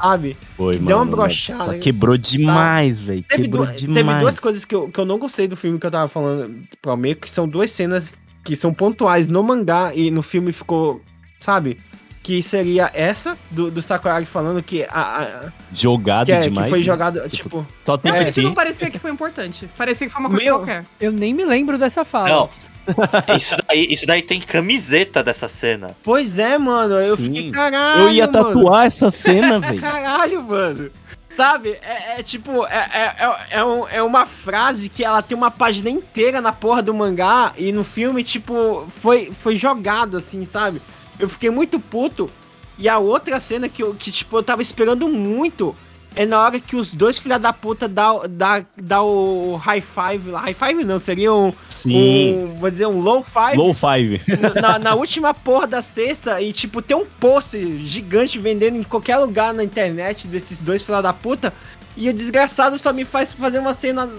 [0.00, 0.36] sabe?
[0.56, 1.78] Foi, Deu uma mano, brochada.
[1.78, 3.22] Quebrou demais, velho.
[3.28, 4.06] Teve, Quebrou du- demais.
[4.06, 6.54] teve duas coisas que eu, que eu não gostei do filme que eu tava falando
[6.80, 11.00] pra meio, que são duas cenas que são pontuais no mangá e no filme ficou,
[11.38, 11.78] sabe?
[12.22, 16.66] Que seria essa do, do Sakuragi falando que, a, a- Jogado que, é- demais.
[16.66, 16.84] que foi né?
[16.84, 18.54] jogado, tipo, Só tem Realmente que não ter.
[18.54, 19.68] parecia que foi importante.
[19.76, 20.84] Parecia que foi uma coisa Meu- qualquer.
[21.00, 22.28] Eu nem me lembro dessa fala.
[22.28, 22.50] Não.
[23.36, 25.94] Isso daí, isso daí tem camiseta dessa cena.
[26.02, 27.24] pois é, mano, eu Sim.
[27.24, 28.02] fiquei caralho.
[28.02, 28.44] Eu ia mano.
[28.44, 29.80] tatuar essa cena, velho.
[29.80, 30.90] Caralho, mano.
[31.28, 31.78] Sabe?
[31.80, 35.50] É, é tipo, é, é, é, é um- é uma frase que ela tem uma
[35.50, 40.82] página inteira na porra do mangá e no filme, tipo, foi, foi jogado assim, sabe?
[41.22, 42.28] Eu fiquei muito puto.
[42.76, 45.74] E a outra cena que, eu, que tipo, eu tava esperando muito
[46.16, 50.30] é na hora que os dois filha da puta dá, dá, dá o high five
[50.30, 50.40] lá.
[50.40, 52.34] High five não, seria um, Sim.
[52.34, 54.20] um vou dizer, um low five Low five.
[54.60, 59.18] na, na última porra da sexta e, tipo, tem um pôster gigante vendendo em qualquer
[59.18, 61.52] lugar na internet desses dois filha da puta.
[61.96, 64.10] E o desgraçado só me faz fazer uma cena,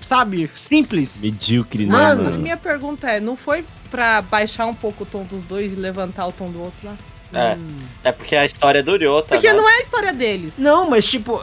[0.00, 1.20] sabe, simples.
[1.20, 2.38] Medíocre, né, Mano, A mano?
[2.38, 6.26] minha pergunta é, não foi pra baixar um pouco o tom dos dois e levantar
[6.26, 6.96] o tom do outro lá?
[7.32, 7.58] É.
[8.04, 9.52] É porque a história do Ryota, Porque né?
[9.52, 10.54] não é a história deles.
[10.56, 11.38] Não, mas, tipo,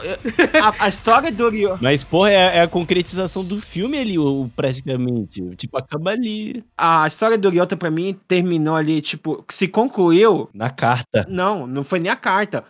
[0.60, 1.78] a, a história do Ryo...
[1.80, 5.40] Mas, porra, é, é a concretização do filme ali, o, praticamente.
[5.56, 10.50] Tipo, acaba ali A história do Ryota, pra mim, terminou ali, tipo, se concluiu...
[10.52, 11.24] na carta.
[11.28, 12.64] Não, não foi nem a carta.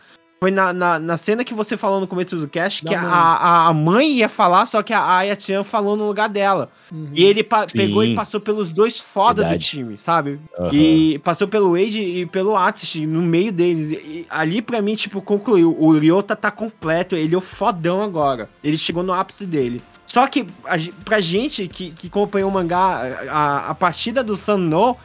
[0.47, 3.02] Foi na, na, na cena que você falou no começo do cast, Da que a,
[3.02, 3.10] mãe.
[3.12, 6.70] a, a mãe ia falar, só que a Aya-chan falou no lugar dela.
[6.93, 7.09] Uhum.
[7.12, 7.43] E ele
[7.73, 9.64] pegou e passou pelos dois foda do Verdade.
[9.66, 10.39] time, sabe?
[10.56, 10.70] Aham.
[10.73, 13.90] E passou pelo Wade e pelo Atsushi no meio deles.
[13.90, 15.77] E, e ali pra mim, tipo, concluiu.
[15.77, 18.48] O Ryota tá completo, ele é o fodão agora.
[18.62, 19.82] Ele chegou no ápice dele.
[20.06, 24.97] Só que a, pra gente que, que acompanhou o mangá, a, a partida do Sanno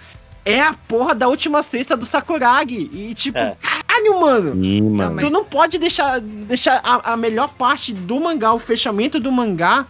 [0.45, 2.89] é a porra da última sexta do Sakuragi.
[2.93, 3.55] E tipo, É.
[3.61, 4.61] caralho, mano.
[4.63, 5.19] Sim, mano.
[5.19, 9.85] Tu não pode deixar, deixar a, a melhor parte do mangá, o fechamento do mangá,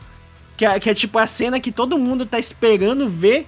[0.57, 3.47] que é, que é tipo a cena que todo mundo tá esperando ver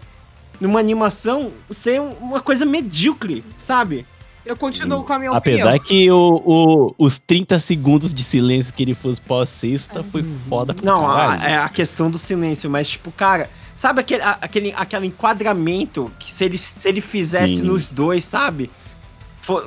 [0.62, 4.06] numa animação, ser uma coisa medíocre, sabe?
[4.46, 5.80] Eu continuo com a minha Apesar opinião.
[5.80, 10.86] que o, o- os 30 segundos de silêncio que ele fez pós-sexta foi foda pra
[10.86, 13.50] Não, a, é a questão do silêncio, mas tipo, cara,
[13.84, 17.64] sabe aquele, aquele, aquele enquadramento que se ele, se ele fizesse Sim.
[17.64, 18.72] nos dois, sabe?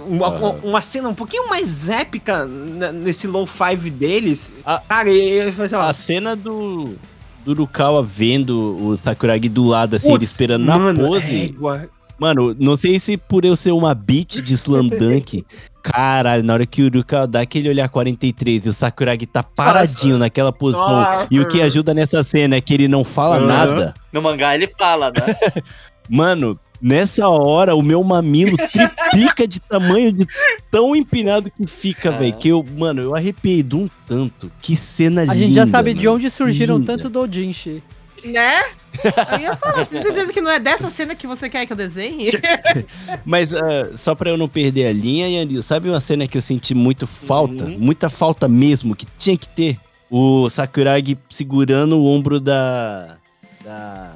[0.07, 0.39] Uma, Aham.
[0.39, 4.55] uma, uma cena um pouquinho mais épica nesse low five deles.
[4.65, 6.95] A- cara, ele sei lá, A cena do,
[7.45, 11.43] do Rukawa vendo o Sakuragi do lado, assim, ele esperando na mano, pose.
[11.43, 11.91] égua.
[12.19, 15.45] Mano, não sei se por eu ser uma beat de Slam Dunk,
[15.83, 20.17] caralho, na hora que o Rukawa dá aquele olhar 43 e o Sakuragi tá paradinho
[20.19, 21.27] naquela posição, Nossa.
[21.31, 23.47] e o que ajuda nessa cena é que ele não fala Aham.
[23.47, 23.95] nada.
[24.13, 25.37] No mangá ele fala, né?
[26.09, 30.27] Mano, nessa hora o meu mamilo triplica de tamanho de
[30.71, 32.13] tão empinado que fica, É.
[32.13, 32.33] velho.
[32.35, 34.51] Que eu, mano, eu arrepiei de um tanto.
[34.63, 35.33] Que cena linda.
[35.33, 36.97] A gente já sabe de mano, onde surgiram linda.
[36.97, 37.83] tanto dojinshi.
[38.25, 38.65] Né?
[39.33, 41.73] Eu ia falar, você tem certeza que não é dessa cena que você quer que
[41.73, 42.31] eu desenhe?
[43.25, 46.43] Mas ah, só pra eu não perder a linha, Yanil, sabe uma cena que eu
[46.43, 47.65] senti muito falta?
[47.65, 47.77] Uhum.
[47.79, 49.79] Muita falta mesmo, que tinha que ter?
[50.11, 53.17] O Sakuragi segurando o ombro da.
[53.65, 54.13] Da.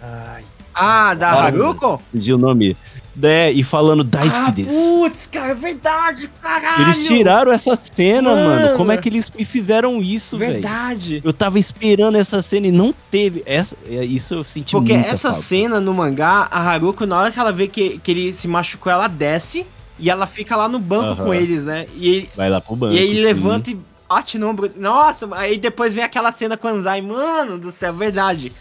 [0.00, 0.44] Ai,
[0.74, 2.00] Ah, da Haruko?
[2.12, 2.76] fugi o nome.
[3.22, 4.70] É, e falando Daisuke Ah,
[5.00, 6.82] putz, cara, é verdade, caralho.
[6.82, 8.46] Eles tiraram essa cena, mano.
[8.64, 8.76] Mano.
[8.76, 10.52] Como é que eles me fizeram isso, velho?
[10.54, 11.22] Verdade.
[11.24, 13.42] Eu tava esperando essa cena e não teve.
[13.46, 15.42] Essa, é, isso eu senti Porque essa falta.
[15.44, 18.92] cena no mangá, a Haruko, na hora que ela vê que, que ele se machucou,
[18.92, 19.64] ela desce
[19.98, 21.24] e ela fica lá no banco Aham.
[21.24, 21.86] com eles, né?
[21.96, 22.94] E, ele- Vai lá pro banco.
[22.94, 23.24] e aí ele sim.
[23.24, 24.70] levanta e bate no ombro.
[24.76, 27.00] Nossa, aí depois vem aquela cena com o Anzai.
[27.00, 28.52] Mano do céu, verdade.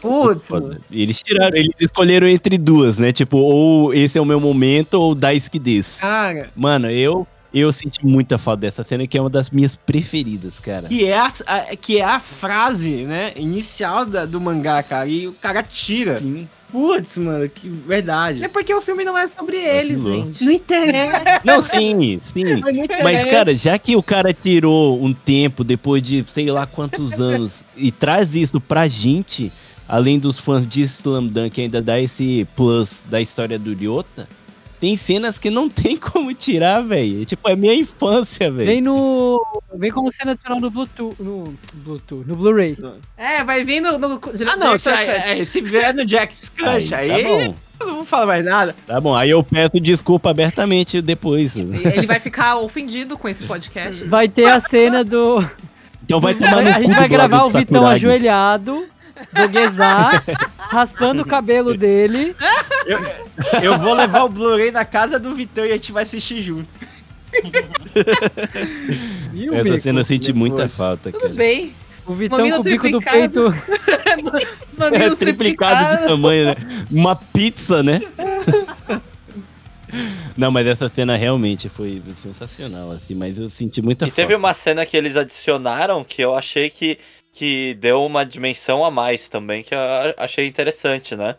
[0.00, 0.48] Putz.
[0.90, 3.12] Eles tiraram, eles escolheram entre duas, né?
[3.12, 5.98] Tipo, ou esse é o meu momento, ou Daisuke desu.
[6.00, 10.58] Cara, Mano, eu, eu senti muita falta dessa cena, que é uma das minhas preferidas,
[10.60, 10.88] cara.
[10.88, 15.08] que é a, a- que é a frase, né, inicial da- do mangá, cara.
[15.08, 16.18] E o cara tira.
[16.18, 16.48] Sim.
[16.70, 18.44] Putz, mano, que verdade.
[18.44, 20.44] É porque o filme não é sobre eles, gente.
[20.44, 21.40] Não interessa.
[21.42, 22.44] Não, sim, sim.
[22.60, 22.60] não.
[23.02, 27.64] Mas, cara, já que o cara tirou um tempo depois de sei lá quantos anos
[27.74, 29.50] e traz isso pra gente,
[29.88, 34.28] além dos fãs de Slam Dunk, ainda dá esse plus da história do Ryota,
[34.80, 37.24] tem cenas que não tem como tirar, velho.
[37.24, 38.66] Tipo, é minha infância, velho.
[38.66, 39.40] Vem no.
[39.74, 41.16] Vem como cena adicional no Bluetooth.
[41.20, 42.76] No Bluetooth, no Blu-ray.
[43.16, 43.98] É, vai vir no.
[43.98, 47.54] no Ah, não, se, é, se vier no Jack's Cut, aí, Tá bom.
[47.80, 48.74] eu não vou falar mais nada.
[48.86, 51.54] Tá bom, aí eu peço desculpa abertamente depois.
[51.56, 54.04] Ele vai ficar ofendido com esse podcast.
[54.04, 55.44] Vai ter a cena do.
[56.04, 58.86] Então vai tomar no a gente vai gravar o Vitão ajoelhado,
[59.32, 60.24] do Gezar,
[60.58, 62.34] raspando o cabelo dele.
[63.62, 66.72] Eu vou levar o Blu-ray na casa do Vitão e a gente vai assistir junto.
[69.34, 69.80] E o Essa bico?
[69.80, 71.34] cena eu senti muita falta, Tudo cara.
[71.34, 71.72] bem.
[72.06, 73.52] O Vitão Mamilo com o bico do triplicado.
[73.52, 74.58] peito.
[74.94, 76.54] É triplicado de tamanho, né?
[76.90, 78.00] Uma pizza, né?
[80.36, 84.22] Não, mas essa cena realmente foi sensacional, assim, mas eu senti muita E falta.
[84.22, 86.98] teve uma cena que eles adicionaram que eu achei que,
[87.38, 89.78] que deu uma dimensão a mais também, que eu
[90.16, 91.36] achei interessante, né?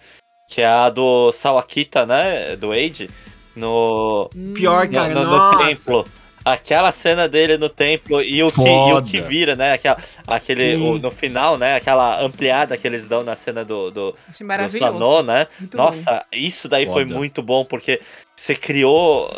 [0.50, 2.56] Que é a do Sawakita, né?
[2.56, 3.10] Do Age,
[3.54, 6.08] no, Pior, no, cara, no- no templo.
[6.46, 9.74] Aquela cena dele no templo e o, que, e o que vira, né?
[9.74, 11.76] Aquela, aquele, o- no final, né?
[11.76, 14.80] Aquela ampliada que eles dão na cena do, do, Achei do.
[14.80, 15.48] Sanô, né?
[15.60, 15.84] Muito bom.
[15.84, 17.14] Nossa, isso daí foi Foda.
[17.14, 18.00] muito bom, porque
[18.38, 19.30] você criou.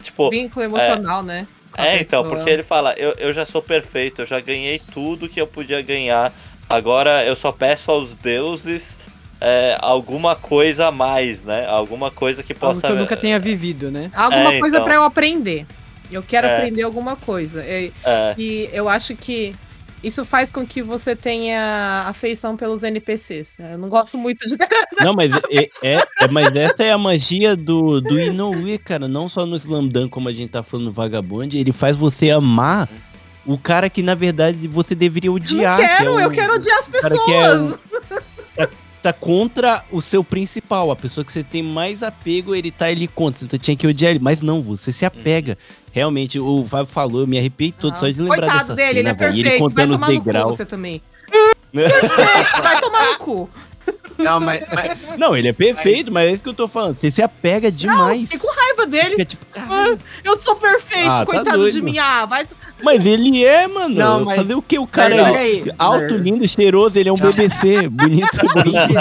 [0.00, 1.44] Tipo, Vínculo emocional, né?
[1.78, 5.40] É, então, porque ele fala, eu, eu já sou perfeito, eu já ganhei tudo que
[5.40, 6.32] eu podia ganhar.
[6.68, 8.98] Agora eu só peço aos deuses
[9.40, 11.66] é, alguma coisa a mais, né?
[11.66, 12.86] Alguma coisa que Algo possa.
[12.86, 14.10] que eu nunca tenha vivido, né?
[14.14, 14.84] Alguma É, coisa então.
[14.84, 15.64] pra eu aprender.
[16.10, 16.56] Eu quero É.
[16.56, 17.64] aprender alguma coisa.
[17.64, 19.54] E, É, e eu acho que
[20.02, 23.58] isso faz com que você tenha afeição pelos NPCs.
[23.58, 24.56] Eu não gosto muito de.
[25.04, 29.06] Não, mas, é, é- é- mas essa é a magia do, do Inoue, cara.
[29.08, 32.30] Não só no Slam Dunk, como a gente tá falando no Vagabond, ele faz você
[32.30, 32.88] amar
[33.46, 35.78] o cara que, na verdade, você deveria Eu odiar.
[35.78, 37.24] não que é quero, o- eu quero odiar as cara pessoas.
[37.24, 37.78] que é o-
[38.56, 38.68] tá,
[39.02, 43.08] tá contra o seu principal, a pessoa que você tem mais apego, ele tá ali
[43.08, 45.56] contra, então tinha que odiar ele, mas não, você se apega.
[45.98, 48.88] Realmente, o Fábio falou, eu me arrepiei todo só de lembrar Ah, Coitado dessa dele,
[48.90, 49.30] ele cena, é velho.
[49.38, 49.46] E perfeito.
[49.46, 50.56] ele Vai contando os tomar no cu degraus.
[50.56, 51.02] você também.
[52.62, 53.50] Vai tomar no cu.
[54.18, 56.96] Não, mas, mas- Não, ele é perfeito, mas é isso que eu tô falando.
[56.96, 58.22] Você se apega Não, demais.
[58.22, 59.10] fiquei com raiva dele.
[59.10, 59.98] Fica tipo, caralho.
[60.24, 61.72] Eu sou perfeito, Ah, tá coitado doido.
[61.74, 61.98] de mim.
[61.98, 62.46] Ah, vai.
[62.82, 63.94] Mas ele é, mano.
[63.94, 64.78] Não, mas- Fazer o que?
[64.78, 65.64] O cara Mas é peraí.
[65.78, 66.98] alto, lindo, cheiroso.
[66.98, 67.88] Ele é um BBC.
[67.88, 68.38] Bonito,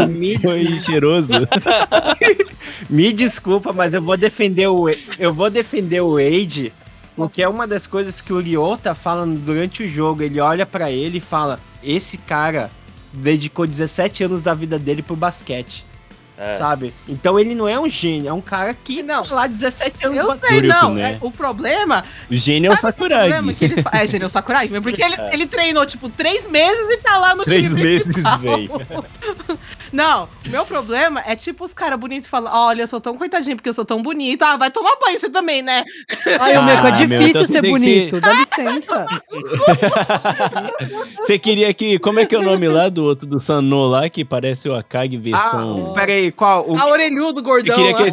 [0.06, 1.28] bonito e cheiroso.
[2.90, 4.88] me desculpa, mas eu vou defender o
[5.20, 6.72] eu vou defender o Wade,
[7.18, 10.22] porque é uma das coisas que o Ryo tá falando durante o jogo.
[10.24, 12.72] Ele olha pra ele e fala: "Esse cara
[13.12, 15.86] dedicou 17 anos da vida dele pro basquete".
[16.40, 16.56] é.
[16.56, 16.94] Sabe?
[17.10, 19.24] Então ele não é um gênio, é um cara que Não.
[19.24, 20.94] tá lá 17 anos Eu sei, não.
[20.94, 21.14] né?
[21.14, 22.04] é- O problema.
[22.30, 24.68] O gênio é o é o que ele fa- É, gênio Sakurai.
[24.70, 29.58] Porque ele, ele treinou, tipo, três meses e tá lá no Três time meses, principal.
[29.94, 33.70] Não, meu problema é tipo os caras bonitos falam: olha, eu sou tão coitadinho porque
[33.70, 34.44] eu sou tão bonito.
[34.44, 35.84] Ah, vai tomar banho você também, né?
[36.40, 39.06] Ai, é Ah, meu, difícil então você ser que bonito, dá licença.
[41.20, 42.00] Você queria que.
[42.00, 44.76] Como é que é o nome lá do outro do Sanô lá, que parece o
[44.76, 45.20] Akagi Ah,
[45.52, 45.94] versão.
[45.94, 46.68] peraí, qual?
[46.70, 46.78] O...
[46.78, 47.76] A orelhudo, gordão.
[47.76, 48.10] queria que lá.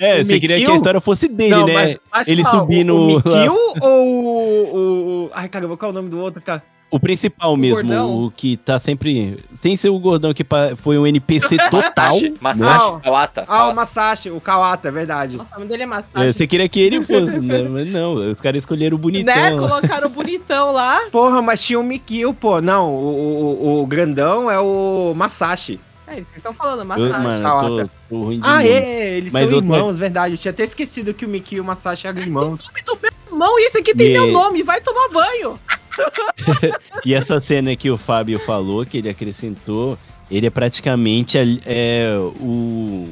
[0.00, 1.74] é, o você queria que a história fosse dele, Não, né?
[1.74, 2.52] mas- mas ele qual?
[2.52, 3.26] subindo O, o lá.
[3.42, 6.62] Mikio ou o, o- Ai, caramba, qual é o nome do outro, cara?
[6.90, 8.24] O principal mesmo, gordão?
[8.24, 9.36] o que tá sempre.
[9.60, 10.44] Sem ser o gordão que
[10.78, 12.14] foi um NPC total.
[12.14, 12.36] Masashi, né?
[12.40, 13.44] Masashi Kawata.
[13.46, 15.36] Ah, o Masashi, o Kawata, é verdade.
[15.36, 16.32] Nossa, o nome dele é É, Massagem.
[16.32, 17.62] Você queria que ele fosse, né?
[17.62, 19.34] Mas não, os caras escolheram o bonitão.
[19.34, 19.50] Né?
[19.50, 21.00] Colocaram o bonitão lá.
[21.12, 22.60] Porra, mas tinha o Mikio, pô.
[22.62, 25.78] Não, o, o, o grandão é o Masashi.
[26.06, 27.12] É, vocês estão falando, Eu, Massagem.
[27.22, 27.68] mano, eu Kawata.
[27.68, 28.68] tô, tô ruim de Ah, nome.
[28.70, 30.34] é, eles Mas são irmãos, verdade.
[30.34, 32.64] Eu tinha até esquecido que o Mikio e o Masashi eram irmãos.
[32.66, 35.60] Nome do meu irmão, isso aqui tem E- meu nome, vai tomar banho.
[37.04, 39.98] E essa cena que o Fábio falou, que ele acrescentou,
[40.30, 43.08] ele é praticamente a- é, o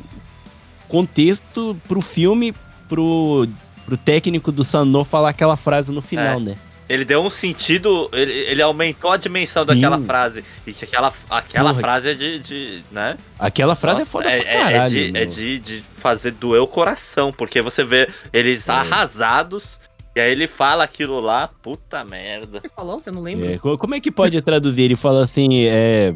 [0.89, 2.55] contexto pro filme,
[2.89, 3.47] pro,
[3.85, 6.41] pro técnico do Sanô falar aquela frase no final, É.
[6.41, 6.55] né?
[6.89, 9.69] Ele deu um sentido, ele, ele aumentou a dimensão Sim.
[9.69, 10.45] daquela frase.
[10.65, 11.81] E que aquela, aquela Porra.
[11.81, 13.17] frase é de, de, né?
[13.37, 14.95] Aquela frase Nossa, é foda é, pra é- é caralho.
[15.13, 18.73] de, é de, de fazer doer o coração, porque você vê eles É.
[18.73, 19.81] arrasados,
[20.17, 22.61] e aí ele fala aquilo lá, puta merda.
[22.61, 23.53] Você falou que eu não lembro?
[23.53, 24.83] É, co- como é que pode traduzir?
[24.83, 26.15] Ele fala assim, é...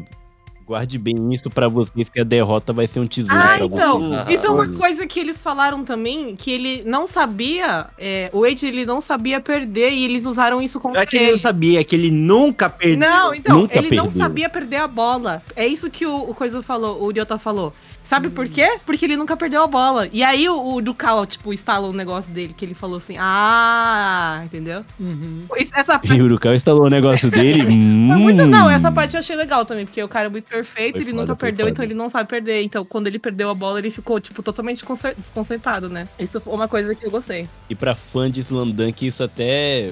[0.65, 3.99] Guarde bem isso pra vocês, que a derrota vai ser um tesouro Ah, pra então,
[3.99, 4.39] vocês.
[4.39, 4.79] Isso é uma Coisa.
[4.79, 9.41] coisa que eles falaram também, que ele não sabia, é, o Wade ele não sabia
[9.41, 12.09] perder e eles usaram isso Não contra é que ele não sabia, é que ele
[12.09, 12.97] nunca perdeu.
[13.09, 14.21] Não, então, Nunca ele não perdeu.
[14.23, 15.43] sabia perder a bola.
[15.57, 17.73] É isso que o, o Coisa falou, o Ryota falou.
[18.11, 18.77] Sabe por quê?
[18.85, 20.09] Porque ele nunca perdeu a bola.
[20.11, 24.41] E aí o, o Ducal, tipo, instala um negócio dele que ele falou assim: Ah,
[24.43, 24.83] entendeu?
[24.99, 25.45] Uhum.
[25.57, 27.61] Isso- Essa E o Urukai instalou o negócio dele.
[27.63, 28.19] Foi hum.
[28.19, 31.03] muito, não, essa parte eu achei legal também, porque o cara é muito perfeito, Foi
[31.03, 31.71] ele foda, nunca perdeu, foda.
[31.71, 32.61] então ele não sabe perder.
[32.63, 36.05] Então, quando ele perdeu a bola, ele ficou, tipo, totalmente concer- desconcertado, né?
[36.19, 37.47] Isso foi uma coisa que eu gostei.
[37.69, 39.91] E pra fã de Slam Dunk, isso até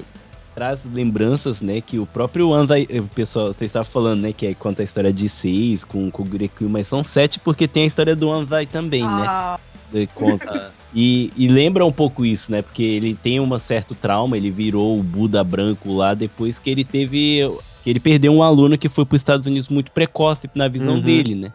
[0.60, 1.80] traz lembranças, né?
[1.80, 4.30] Que o próprio Anzai, o pessoal, você estava falando, né?
[4.30, 7.66] Que é conta a história de seis com, com o Greku, mas são sete porque
[7.66, 9.24] tem a história do Anzai também, né?
[9.26, 9.58] Ah,
[9.90, 10.70] De conta.
[10.94, 12.60] E, e lembra um pouco isso, né?
[12.60, 16.84] Porque ele tem um certo trauma, ele virou o Buda branco lá depois que ele
[16.84, 17.50] teve.
[17.82, 20.96] que ele perdeu um aluno que foi para os Estados Unidos muito precoce na visão
[20.96, 21.00] Uhum.
[21.00, 21.54] dele, né?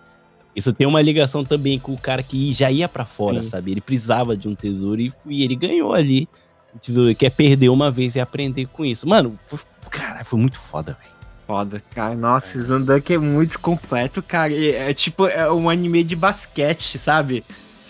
[0.55, 3.49] Isso tem uma ligação também com o cara que já ia pra fora, Sim.
[3.49, 3.69] sabe?
[3.69, 6.27] Ele precisava de um tesouro e, e ele ganhou ali.
[6.75, 9.07] O tesouro quer perder uma vez e aprender com isso.
[9.07, 11.15] Mano, foi, cara, foi muito foda, velho.
[11.47, 12.15] Foda, cara.
[12.15, 14.51] Nossa, Slam Dunk é muito completo, cara.
[14.51, 17.43] E É, tipo, é um anime de basquete, sabe?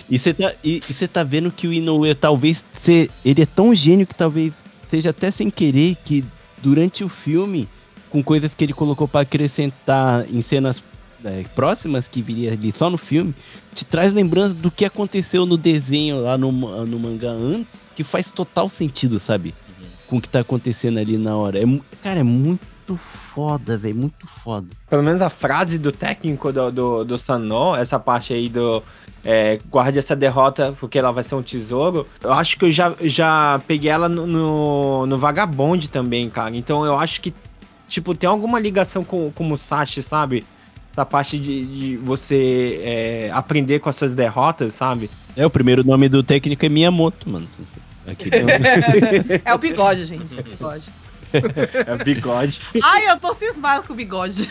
[0.10, 3.74] E você tá, e, e tá vendo que o Inoue talvez se, ele é tão
[3.74, 4.54] gênio que talvez
[4.88, 6.24] seja até sem querer que
[6.62, 7.68] durante o filme,
[8.10, 10.84] com coisas que ele colocou pra acrescentar em cenas
[11.26, 13.34] é, próximas que viria ali só no filme,
[13.74, 18.32] te traz lembrança do que aconteceu no desenho lá no, no mangá antes, que faz
[18.32, 19.54] total sentido, sabe?
[20.08, 21.60] Com o que tá acontecendo ali na hora.
[21.60, 21.64] É,
[22.04, 24.68] cara, é muito foda, velho, muito foda.
[24.90, 28.84] Pelo menos a frase do técnico do, do, do Sanô, essa parte aí do
[29.26, 32.08] é, guarde essa derrota porque ela vai ser um tesouro.
[32.22, 36.56] Eu acho que eu já, já peguei ela no, no, no Vagabond também, cara.
[36.56, 37.34] Então eu acho que,
[37.88, 40.46] tipo, tem alguma ligação com, com o Musashi, sabe?
[40.96, 45.10] Essa parte de, de você é, aprender com as suas derrotas, sabe?
[45.36, 47.46] É, o primeiro nome do técnico é Miyamoto, mano.
[48.08, 48.38] Aquele
[49.44, 50.24] é o bigode, gente.
[50.24, 50.86] o Bigode.
[51.34, 52.62] É bigode.
[52.82, 54.50] Ai, eu tô cismado com o bigode.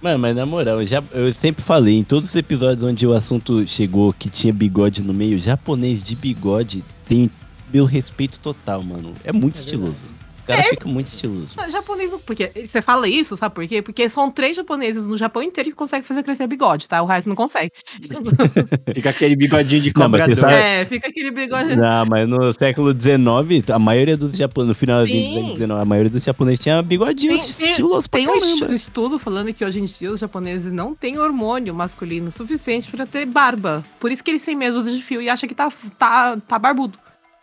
[0.00, 3.12] Mano, mas na moral, eu, já, eu sempre falei, em todos os episódios onde o
[3.12, 7.30] assunto chegou que tinha bigode no meio, japonês de bigode tem
[7.70, 9.12] meu respeito total, mano.
[9.22, 9.92] É muito estiloso.
[9.92, 10.17] O
[10.48, 11.54] cara É, fica muito estiloso.
[11.70, 12.18] japonês não.
[12.18, 13.80] Porque você fala isso, sabe por quê?
[13.82, 17.00] Porque são três japoneses no Japão inteiro que conseguem fazer crescer bigode, tá?
[17.02, 17.72] O resto não consegue.
[18.94, 20.36] Fica aquele bigodinho de cobrador.
[20.36, 21.76] sabe- É, fica aquele bigode.
[21.76, 25.84] Não, mas no século XIX, a maioria dos japoneses, no finalzinho do século XIX, a
[25.84, 28.52] maioria dos japoneses tinha bigodinhos Tem- tem- estilosos pra Tem um caramba.
[28.54, 33.06] estu- estudo falando que hoje em dia os japoneses não têm hormônio masculino suficiente pra
[33.06, 33.84] ter barba.
[34.00, 36.98] Por isso que eles têm medo de fio e acham que tá, tá, tá barbudo.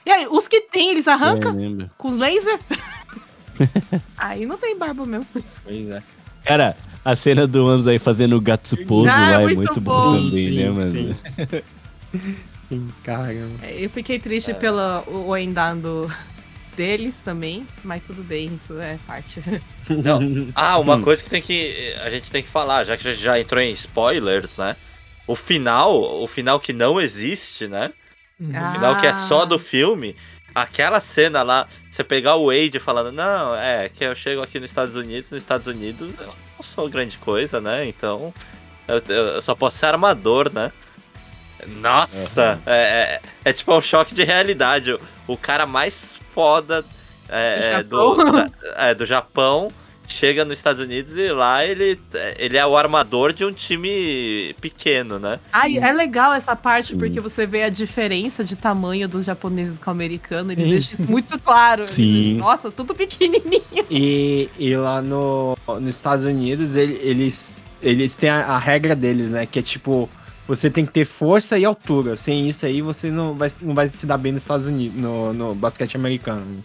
[0.05, 2.59] E aí, os que tem, eles arrancam É, com laser.
[4.17, 5.25] aí não tem barba mesmo.
[5.63, 6.03] Pois é.
[6.43, 9.95] Cara, a cena do Anzo aí fazendo o Gatsuposo Ah, lá é muito muito bom.
[9.95, 11.15] bom também, Sim, né, sim, mano?
[12.69, 13.55] Sim, Caramba.
[13.63, 16.11] É, Eu fiquei triste pelo o o endado
[16.75, 19.41] deles também, mas tudo bem, isso é parte.
[19.89, 20.19] Não.
[20.53, 23.23] Ah, uma coisa que tem que a gente tem que falar, já que a gente
[23.23, 24.75] já entrou em spoilers, né?
[25.25, 27.91] O final, o final que não existe, né?
[28.39, 29.27] O final que é Ah.
[29.27, 30.15] só do filme,
[30.53, 34.69] aquela cena lá, você pegar o Wade falando, não, é que eu chego aqui nos
[34.69, 37.87] Estados Unidos, nos Estados Unidos eu não sou grande coisa, né?
[37.87, 38.33] Então
[38.87, 40.71] eu, eu só posso ser armador, né?
[41.67, 44.91] Nossa, é, é, é tipo um choque de realidade.
[44.93, 46.83] O, o cara mais foda
[47.29, 48.31] é, é, do, Japão.
[48.33, 49.67] da- é, do Japão
[50.07, 51.99] chega nos Estados Unidos e lá ele,
[52.37, 55.39] ele é o armador de um time pequeno, né?
[55.51, 59.89] Ai, é legal essa parte porque você vê a diferença de tamanho dos japoneses com
[59.89, 60.51] o americano.
[60.51, 61.87] Ele deixa isso muito claro.
[61.87, 62.33] Sim.
[62.33, 63.61] diz, Nossa, tudo pequenininho.
[63.89, 69.31] E, e lá no, nos Estados Unidos, ele- eles, eles têm a, a regra deles,
[69.31, 69.45] né?
[69.45, 70.09] Que é tipo,
[70.47, 72.15] você tem que ter força e altura.
[72.15, 75.33] Sem isso aí, você não vai, não vai se dar bem nos Estados Unidos, no,
[75.33, 76.63] no basquete americano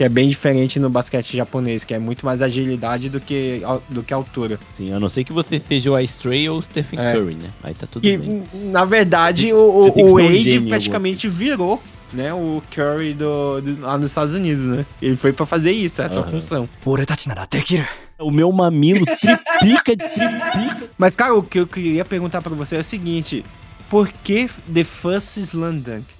[0.00, 4.02] que é bem diferente no basquete japonês, que é muito mais agilidade do que, do
[4.02, 4.58] que altura.
[4.74, 7.12] Sim, a não ser que você seja o Ice Tray ou o Stephen é.
[7.12, 7.50] Curry, né?
[7.62, 8.42] Aí tá tudo e, bem.
[8.72, 11.82] Na verdade, o, o, o Wade praticamente virou
[12.14, 14.86] né, o Curry do, do, lá nos Estados Unidos, né?
[15.02, 16.30] Ele foi para fazer isso, essa uhum.
[16.30, 16.68] função.
[18.18, 20.88] O meu mamilo tripica tripica.
[20.96, 23.44] Mas, cara, o que eu queria perguntar para você é o seguinte:
[23.90, 26.19] por que The first Slam Dunk?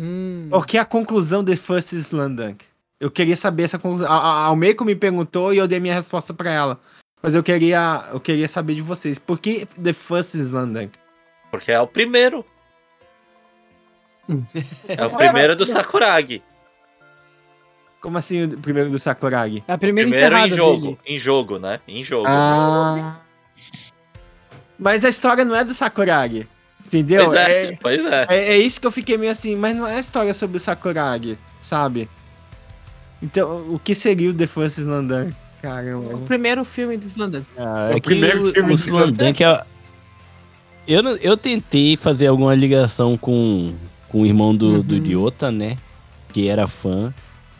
[0.00, 0.46] Hum.
[0.48, 2.64] Por que a conclusão The First Slam Dunk?
[3.00, 4.08] Eu queria saber essa conclusão.
[4.08, 6.78] A, a, me perguntou e eu dei minha resposta pra ela.
[7.20, 9.18] Mas eu queria, eu queria saber de vocês.
[9.18, 10.96] Por que The First Slam Dunk?
[11.50, 12.44] Porque é o primeiro.
[14.28, 14.44] Hum.
[14.86, 16.42] É o primeiro do Sakuragi.
[18.00, 19.64] Como assim o primeiro do Sakuragi?
[19.66, 20.82] É a primeira Primeiro em jogo.
[20.82, 20.98] dele.
[21.04, 21.80] Em jogo, né?
[21.88, 22.26] Em jogo.
[22.28, 23.20] Ah.
[24.78, 26.46] Mas a história não é do Sakuragi.
[26.88, 27.26] Entendeu?
[27.26, 28.26] pois é, É, pois é.
[28.28, 30.60] é, é isso que eu fiquei meio assim, mas não é a história sobre o
[30.60, 32.08] Sakuragi, sabe?
[33.22, 35.32] Então, o que seria o The First Slam Dunk?
[35.32, 36.18] O Caramba.
[36.26, 37.44] primeiro filme do Slandunk.
[37.56, 39.64] Ah, É o é que primeiro o, filme o de Slam Dunk é...
[40.86, 43.74] Eu, eu tentei fazer alguma ligação com,
[44.08, 45.76] com o irmão do, do Ryota, né?
[46.32, 47.12] Que era fã.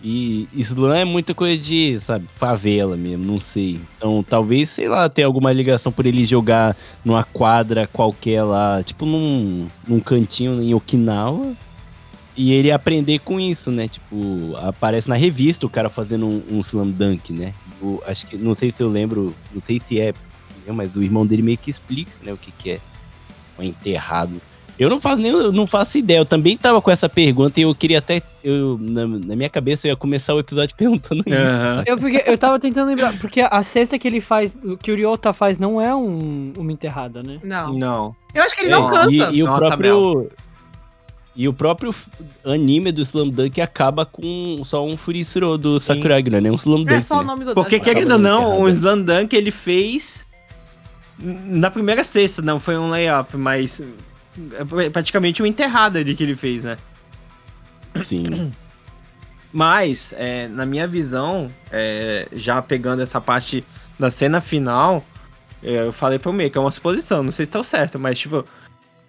[0.02, 3.80] E Slam é muita coisa de, sabe, favela mesmo, não sei.
[3.96, 9.04] Então, talvez, sei lá, tenha alguma ligação por ele jogar numa quadra qualquer lá, tipo
[9.04, 11.52] num, num cantinho em Okinawa.
[12.36, 13.88] E ele aprender com isso, né?
[13.88, 17.52] Tipo, aparece na revista o cara fazendo um, um slam dunk, né?
[17.82, 20.14] O- acho que, não sei se eu lembro, não sei se é,
[20.68, 22.80] mas o irmão dele meio que explica, né, o que que é
[23.58, 24.40] um enterrado.
[24.78, 26.18] Eu não faço nem, eu não faço ideia.
[26.18, 29.86] Eu também tava com essa pergunta e eu queria até, eu, na, na minha cabeça
[29.86, 31.36] eu ia começar o episódio perguntando isso.
[31.36, 31.74] Aham.
[31.78, 31.90] saca?
[31.90, 34.94] Eu, fiquei- eu tava tentando lembrar, porque a cesta que ele faz, o que o
[34.96, 37.38] Ryota faz não é um, uma enterrada, né?
[37.42, 37.72] Não.
[37.72, 38.16] Não.
[38.34, 39.30] Eu acho que ele É, não cansa.
[39.32, 40.30] E, e o Nota próprio.
[41.34, 41.94] E o próprio
[42.44, 46.56] anime do Slam Dunk acaba com só um Furisuro do Sakuragi, não é nem um
[46.56, 46.94] Slam Dunk.
[46.94, 47.24] É só o né?
[47.26, 50.26] nome do Porque, acho- querendo ou não, o Slam Dunk ele fez
[51.20, 53.80] na primeira cesta, não foi um layup, mas
[54.82, 56.77] é praticamente uma enterrada ali que ele fez, né?
[58.02, 58.52] Sim.
[59.52, 63.65] Mas, é, na minha visão, é, já pegando essa parte
[63.98, 65.05] da cena final,
[65.62, 68.19] é, eu falei pro meio que é uma suposição, não sei se tá certo, mas
[68.19, 68.44] tipo,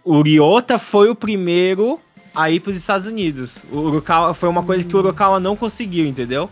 [0.03, 1.99] o Ryota foi o primeiro
[2.33, 3.57] a ir pros Estados Unidos.
[3.71, 6.49] O Urukawa foi uma coisa que o Urukawa não conseguiu, entendeu?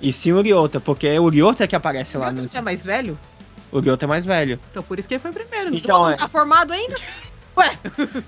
[0.00, 2.46] E sim o Ryota, porque é o Ryota que aparece lá no.
[2.46, 3.18] Você é mais velho?
[3.72, 4.58] O Ryota é mais velho.
[4.70, 5.74] Então por isso que ele foi primeiro.
[5.74, 6.16] Então, não é.
[6.16, 6.94] tá formado ainda?
[7.56, 7.76] Ué,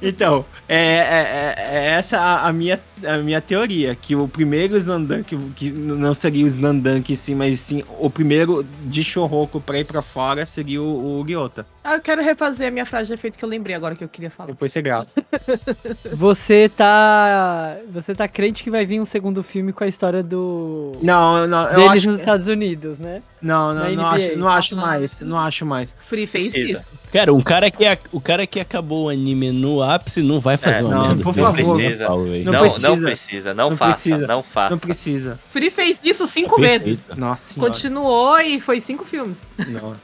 [0.03, 4.77] Então, é, é- é- é essa a, a minha, a minha teoria, que o primeiro
[4.77, 9.79] Slandunk, que não seria o Slandunk em si, mas sim o primeiro de Shorroco pra
[9.79, 11.67] ir pra fora seria o, o Ryota.
[11.85, 14.09] ah, eu quero refazer a minha frase de efeito que eu lembrei agora que eu
[14.09, 14.49] queria falar.
[14.51, 15.07] Depois você grava.
[16.13, 17.77] Você tá.
[17.93, 20.93] Você tá crente que vai vir um segundo filme com a história do.
[21.03, 23.23] Não, não, eu deles acho, nos Estados Unidos, né?
[23.41, 25.29] não, não, não acho, não acho Não, mais, não.
[25.29, 25.89] não acho mais.
[26.01, 26.83] Free fez isso.
[27.13, 30.77] Cara, um cara que, o cara que acabou o anime no ápice não vai fazer
[30.77, 31.23] É, uma não, merda.
[31.25, 31.77] por favor.
[31.77, 32.45] velho.
[32.45, 32.61] Não Não,
[32.97, 33.05] precisa.
[33.07, 34.27] não precisa, não, Não faça, precisa.
[34.27, 34.71] não faça.
[34.71, 35.41] Não precisa.
[35.51, 36.99] Free fez isso cinco vezes.
[37.17, 37.73] Nossa senhora.
[37.73, 39.37] Continuou e foi cinco filmes.
[39.69, 39.95] Não.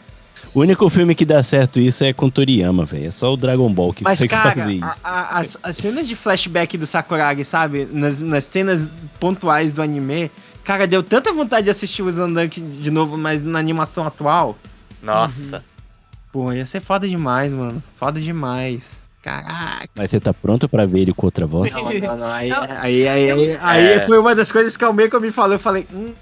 [0.54, 3.08] O único filme que dá certo isso é com Toriyama, velho.
[3.08, 4.84] É só o Dragon Ball que Mas, consegue cara, fazer isso.
[4.84, 7.86] a- a- as, as cenas de flashback do Sakuragi, sabe?
[7.92, 8.88] Nas, nas cenas
[9.20, 10.30] pontuais do anime,
[10.64, 14.56] cara, deu tanta vontade de assistir o Slandunk de novo, mas na animação atual.
[15.02, 15.62] Nossa.
[16.32, 17.82] Pô, ia ser foda demais, mano.
[17.96, 19.02] Foda demais.
[19.26, 19.88] Caraca.
[19.96, 21.72] Mas você tá pronto pra ver ele com outra voz?
[21.72, 22.26] Não, não, não.
[22.28, 22.62] Aí, Não.
[22.62, 24.00] aí, aí, aí, aí É.
[24.00, 25.54] foi uma das coisas que o Meiko me falou.
[25.54, 26.12] Eu falei, hum.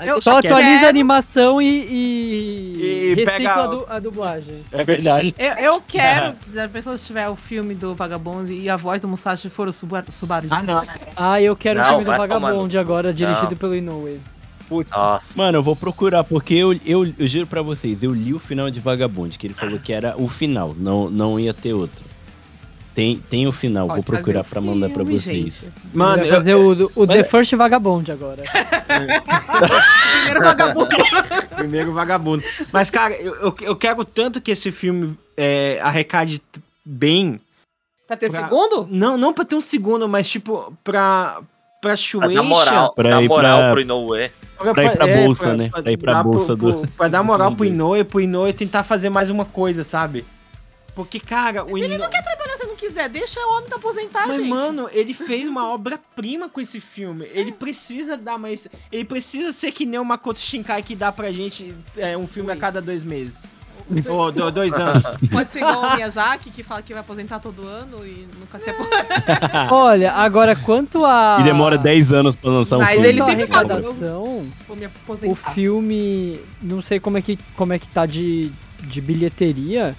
[0.00, 3.98] Eu- Só atualiza quero- a animação e, e, E recicla pega a, o- du- a
[3.98, 4.54] dublagem.
[4.72, 5.34] É verdade.
[5.38, 9.06] Eu, eu quero, já pensou se tiver o filme do Vagabundo e a voz do
[9.08, 10.06] Musashi for o Subaru?
[10.12, 10.82] Subaru Ah, não.
[11.16, 13.56] Ah, eu quero o Não, filme do vai tomar Vagabond agora, dirigido Não.
[13.56, 14.20] pelo Inoue.
[14.90, 15.34] Nossa.
[15.36, 18.70] Mano, eu vou procurar, porque eu, eu, eu juro pra vocês, eu li o final
[18.70, 22.02] de Vagabond, que ele falou que era o final, não, não ia ter outro.
[22.94, 25.36] Tem, tem o final, Pode vou procurar pra mandar pra filme, vocês.
[25.44, 25.72] gente.
[25.94, 28.42] Mano, eu, fazer o, o The First Vagabond agora.
[30.24, 30.88] Primeiro Vagabundo.
[31.56, 32.44] Primeiro vagabundo.
[32.72, 36.42] Mas, cara, eu, eu, quero tanto que esse filme é, arrecade
[36.84, 37.40] bem.
[38.06, 38.86] Pra ter Pra- segundo?
[38.90, 41.38] Não, não pra ter um segundo, mas tipo, pra.
[41.80, 42.34] Pra Pra Shueisha.
[42.40, 44.30] dar moral, Pra dar ir moral pra- pro Inoue.
[44.72, 45.68] pra ir pra bolsa, né?
[45.68, 47.64] Pra ir pra dar bolsa pro- do- pro- Pra dar moral pro.
[47.64, 50.24] Inoue, pro Inoue tentar fazer mais uma coisa, sabe?
[50.94, 51.98] Porque, cara, o Ele Inoue.
[52.02, 53.08] não quer trabalhar se não quiser.
[53.08, 54.48] Deixa o homem te aposentar, Mas, gente.
[54.50, 57.26] mano, ele fez uma obra-prima com esse filme.
[57.32, 58.68] Ele precisa dar mais.
[58.90, 62.52] Ele precisa ser que nem o Makoto Shinkai que dá pra gente é, um filme
[62.52, 63.44] a cada dois meses.
[64.08, 65.02] Ou do- dois anos.
[65.32, 68.70] Pode ser igual o Miyazaki, que fala que vai aposentar todo ano e nunca se
[68.70, 69.68] aposenta.
[69.74, 71.38] Olha, agora quanto a.
[71.40, 73.08] E demora 10 anos pra lançar um Mas filme.
[73.08, 73.80] ele Quanto à sempre fala,
[74.68, 74.86] Vou me
[75.28, 76.38] o filme.
[76.62, 78.52] Não sei como é que, como é que tá de,
[78.82, 79.96] de bilheteria,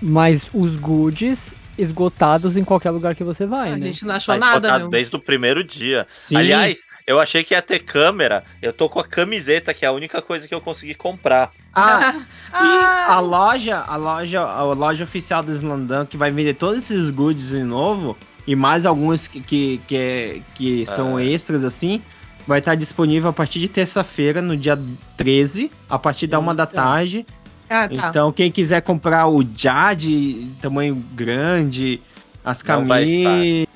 [0.00, 3.86] mas os goodies esgotados em qualquer lugar que você vai, A né?
[3.86, 4.90] gente não achou Tá nada, esgotado meu.
[4.90, 6.06] desde o primeiro dia.
[6.18, 6.36] Sim.
[6.36, 8.42] Aliás, eu achei que ia ter câmera.
[8.62, 11.52] Eu tô com a camiseta, que é a única coisa que eu consegui comprar.
[11.74, 12.14] Ah,
[12.48, 13.06] e Ah.
[13.16, 17.48] a loja, a loja, a loja oficial do Slandam, que vai vender todos esses goodies
[17.50, 18.16] de novo,
[18.46, 22.00] e mais alguns que, que, que, é- que são extras assim,
[22.46, 24.78] vai estar disponível a partir de terça-feira, no dia
[25.16, 26.74] 13, a partir da uma da Eita.
[26.74, 27.26] tarde.
[27.68, 28.08] Ah, tá.
[28.08, 32.00] Então, quem quiser comprar o Jade, tamanho grande,
[32.44, 33.66] as camisas,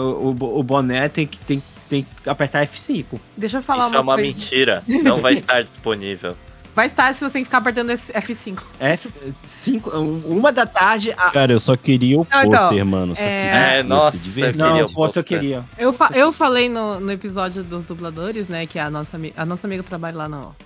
[0.00, 3.04] o, o, o boné, tem que, tem, tem que apertar F5.
[3.36, 4.28] Deixa eu falar Isso é uma uma coisa.
[4.28, 4.82] mentira.
[4.86, 6.36] Não vai estar disponível.
[6.74, 8.58] Vai estar se você ficar apertando esse F5.
[8.80, 13.14] F5, uma da tarde, a, Cara, eu só queria o Não, então, pôster, mano.
[13.14, 14.52] Só é- queria É, o pôster nossa, de.
[14.58, 15.24] Não, queria o posto eu pôster.
[15.24, 15.64] queria.
[15.76, 19.66] Eu, fa- eu falei no, no episódio dos dubladores, né, que a nossa, a nossa
[19.66, 20.56] amiga trabalha lá no...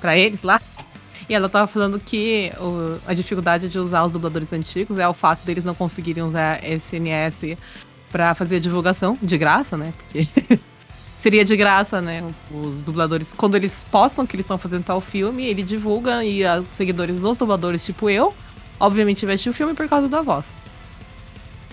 [0.00, 0.60] Pra eles lá.
[1.30, 5.14] E ela tava falando que o- a dificuldade de usar os dubladores antigos é o
[5.14, 7.56] fato deles não conseguirem usar SNS
[8.10, 9.92] pra fazer a divulgação de graça, né?
[9.96, 10.26] Porque
[11.20, 12.24] seria de graça, né?
[12.50, 16.66] Os dubladores, quando eles postam que eles estão fazendo tal filme, ele divulga e os
[16.66, 18.34] seguidores dos dubladores, tipo eu,
[18.80, 20.44] obviamente assistir o filme por causa da voz.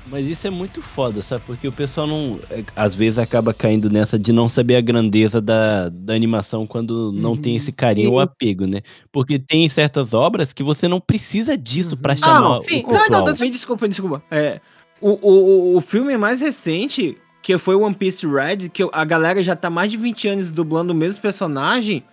[0.09, 1.43] Mas isso é muito foda, sabe?
[1.45, 2.39] Porque o pessoal não.
[2.49, 7.11] é, Às vezes acaba caindo nessa de não saber a grandeza da, da animação quando
[7.11, 8.81] não tem esse carinho ou apego, né?
[9.11, 12.17] Porque tem certas obras que você não precisa disso pra Uhum.
[12.17, 12.83] chamar Não, o sim.
[12.83, 13.25] Não, pessoal.
[13.25, 14.23] não, Me desculpa, me desculpa.
[14.31, 14.61] É,
[15.01, 19.55] o, o, o- filme mais recente, que foi One Piece Red, que a galera já
[19.55, 22.03] tá mais de 20 anos dublando o mesmo personagem,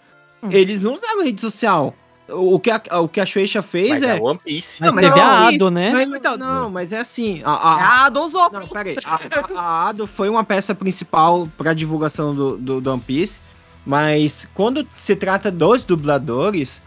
[0.42, 0.48] Hum.
[0.50, 1.94] eles não usavam rede social.
[2.28, 4.16] O, que a, o que a Shueisha fez Mas é.
[4.16, 4.80] é One Piece.
[4.80, 5.92] Mas mas teve não, a isso- Ado, né?
[5.92, 7.42] Mas, Então- não, mas é assim.
[7.44, 8.50] A, a, Ah, dosou.
[8.50, 8.96] Não, peraí.
[9.04, 13.40] A, a, a Ado foi uma peça principal pra divulgação do, do, do One Piece,
[13.84, 16.80] mas quando se trata dos dubladores,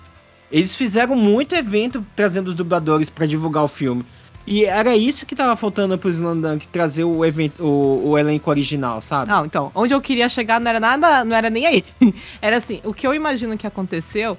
[0.51, 4.03] eles fizeram muito evento trazendo os dubladores pra divulgar o filme.
[4.49, 9.01] E era isso que tava faltando pro Slandunk, trazer o, evento, o, o elenco original,
[9.01, 9.29] sabe?
[9.29, 11.83] Não, então, onde eu queria chegar não era nada, não era nem aí.
[12.41, 14.37] Era assim, o que eu imagino que aconteceu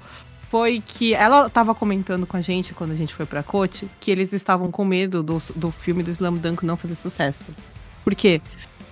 [0.49, 4.09] foi que ela tava comentando com a gente quando a gente foi pra Coach que
[4.09, 7.45] eles estavam com medo do, do filme do Slam Dunk não fazer sucesso.
[8.03, 8.41] Por quê?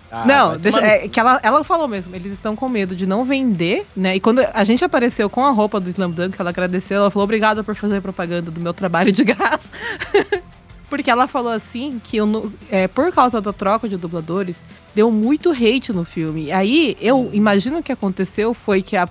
[0.10, 3.06] Ah, não, deixa, tomar é, que ela, ela falou mesmo, eles estão com medo de
[3.06, 4.16] não vender, né?
[4.16, 7.26] E quando a gente apareceu com a roupa do Slam Dunk, ela agradeceu, ela falou
[7.26, 9.68] obrigada por fazer propaganda do meu trabalho de graça.
[10.90, 14.56] Porque ela falou assim que eu é, por causa da troca de dubladores,
[14.96, 16.46] deu muito hate no filme.
[16.46, 19.10] E aí, eu imagino que aconteceu foi que a-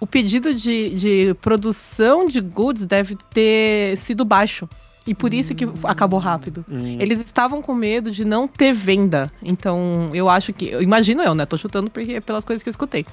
[0.00, 4.68] o pedido de, de produção de goods deve ter sido baixo.
[5.06, 6.62] E por isso que acabou rápido.
[6.68, 6.98] Hum.
[7.00, 9.32] Eles estavam com medo de não ter venda.
[9.42, 10.66] Então, eu acho que.
[10.68, 11.46] Eu imagino eu, né?
[11.46, 13.06] Tô chutando porque pelas coisas que eu escutei.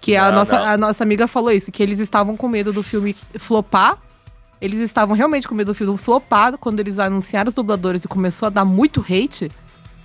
[0.00, 0.66] Que a, Não, nossa, não.
[0.66, 3.98] a nossa amiga falou isso, que eles estavam com medo do filme flopar.
[4.60, 8.46] Eles estavam realmente com medo do filme flopar quando eles anunciaram os dubladores e começou
[8.48, 9.48] a dar muito hate,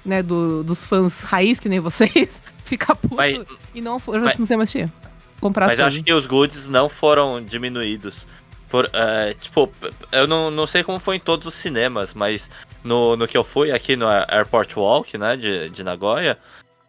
[0.06, 0.22] né?
[0.22, 3.40] do- dos fãs raiz, que nem vocês, ficar puto Mas-
[3.74, 4.91] e não foram mas- no cinema assistir.
[5.39, 8.26] Comprar Mas as acho que os goods não foram diminuídos.
[8.69, 9.72] Por, é, tipo,
[10.11, 12.49] eu não, não sei como foi em todos os cinemas, mas
[12.84, 16.39] no, no que eu fui aqui no Airport Walk, né, de, de Nagoya,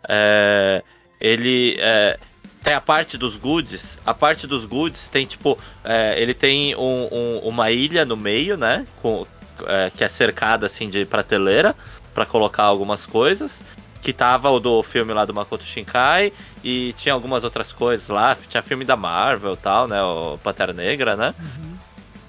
[0.08, 0.82] é,
[1.20, 2.18] ele é,
[2.62, 3.98] tem a parte dos goods.
[4.06, 8.56] A parte dos goods tem, tipo, é, ele tem um- um- uma ilha no meio,
[8.56, 9.26] né, com,
[9.66, 11.74] é, que é cercada, assim, de prateleira,
[12.14, 13.62] pra colocar algumas coisas.
[14.04, 16.30] Que tava o do filme lá do Makoto Shinkai,
[16.62, 20.00] e tinha algumas outras coisas lá, tinha filme da Marvel e tal, né?
[20.02, 21.34] O Pantera Negra, né?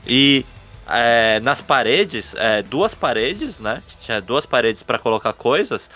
[0.08, 0.46] E
[0.88, 3.84] é, nas paredes, é, duas paredes, né?
[4.02, 5.90] Tinha duas paredes pra colocar coisas.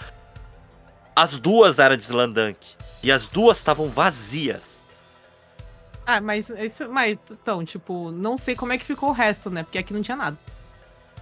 [1.15, 2.57] As duas eram de Slandunk.
[3.01, 4.83] E as duas estavam vazias.
[6.05, 6.89] Ah, mas isso.
[6.89, 9.63] Mas, então, tipo, não sei como é que ficou o resto, né?
[9.63, 10.37] Porque aqui não tinha nada.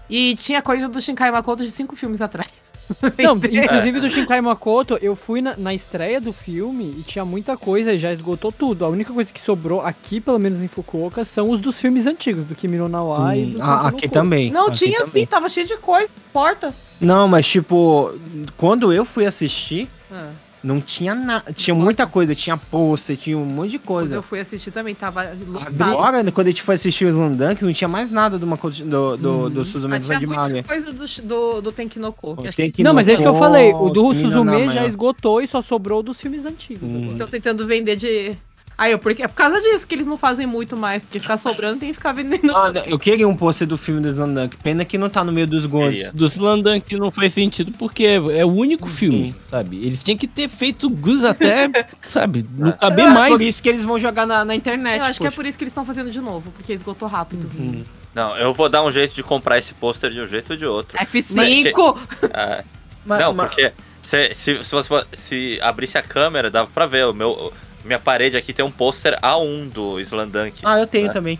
[0.09, 2.66] E tinha coisa do Shinkai Makoto de cinco filmes atrás.
[3.21, 7.57] Não, inclusive do Shinkai Makoto, eu fui na, na estreia do filme e tinha muita
[7.57, 8.85] coisa e já esgotou tudo.
[8.85, 12.45] A única coisa que sobrou aqui, pelo menos em Fukuoka, são os dos filmes antigos,
[12.45, 14.51] do Kimi no Nawa e do Ah, Tenki no aqui também.
[14.51, 15.11] Não, aqui tinha também.
[15.11, 16.09] sim, tava cheio de coisa.
[16.31, 16.73] Porta.
[16.99, 18.11] Não, mas tipo,
[18.55, 20.29] quando eu fui assistir, Ah,
[20.63, 21.53] não tinha nada.
[21.53, 24.15] Tinha muita coisa, tinha pôster, tinha um monte de quando coisa.
[24.15, 25.81] eu fui assistir também, tava lotado.
[25.81, 28.83] Agora, né, quando a gente foi assistir o Slandunk, não tinha mais nada do, Makoto-
[28.83, 32.35] do, do, do Ah, Suzume tinha de muita coisa do, do, do Tenkinoko.
[32.73, 33.73] Que Não, mas é isso que eu falei.
[33.73, 36.83] O do Suzume já esgotou e só sobrou dos filmes antigos.
[36.83, 36.97] Hum.
[36.97, 37.11] agora.
[37.13, 38.37] estão tentando vender de.
[38.77, 41.01] Aí, eu, porque é por causa disso que eles não fazem muito mais.
[41.01, 42.55] Porque ficar sobrando tem que ficar vendendo.
[42.55, 44.55] Ah, eu queria um pôster do filme do Slandunk.
[44.57, 45.95] Pena que não tá no meio dos gondos.
[45.95, 46.11] Queria.
[46.13, 49.77] Do Slandunk não faz sentido porque é, é o único filme, sabe?
[49.83, 51.69] Eles tinham que ter feito Gus até,
[52.03, 53.29] sabe, não caber É mais.
[53.29, 54.99] por isso que eles vão jogar na, na internet.
[54.99, 55.35] eu acho que é poxa.
[55.35, 57.49] por isso que eles estão fazendo de novo, porque esgotou rápido.
[57.59, 57.83] Hum.
[58.13, 60.65] Não, eu vou dar um jeito de comprar esse pôster de um jeito ou de
[60.67, 60.97] outro.
[60.99, 61.97] F5!
[62.31, 62.63] É,
[63.05, 63.71] Mas- não, mas- porque
[64.01, 67.05] se, se, se você se abrisse a câmera, dava pra ver.
[67.07, 67.51] O meu,
[67.87, 70.59] minha parede aqui tem um pôster A1 do Slandunk.
[70.63, 71.13] Ah, eu tenho É.
[71.13, 71.39] também.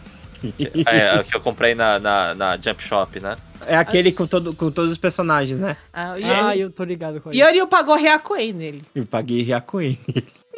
[0.86, 3.36] É, que eu comprei na, na, na Jump Shop, né?
[3.66, 5.76] É aquele com, todo, com todos os personagens, né?
[5.92, 6.14] Ah,
[6.48, 8.82] Ah, eu tô ligado com e ele pagou Reacoen nele.
[8.94, 9.98] Eu paguei Reacoin.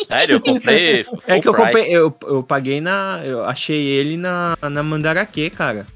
[0.07, 1.03] Sério, eu comprei.
[1.07, 1.66] Full É que eu price.
[1.68, 3.22] comprei, eu, eu paguei na.
[3.24, 5.88] Eu achei ele na, na Mandarake, cara.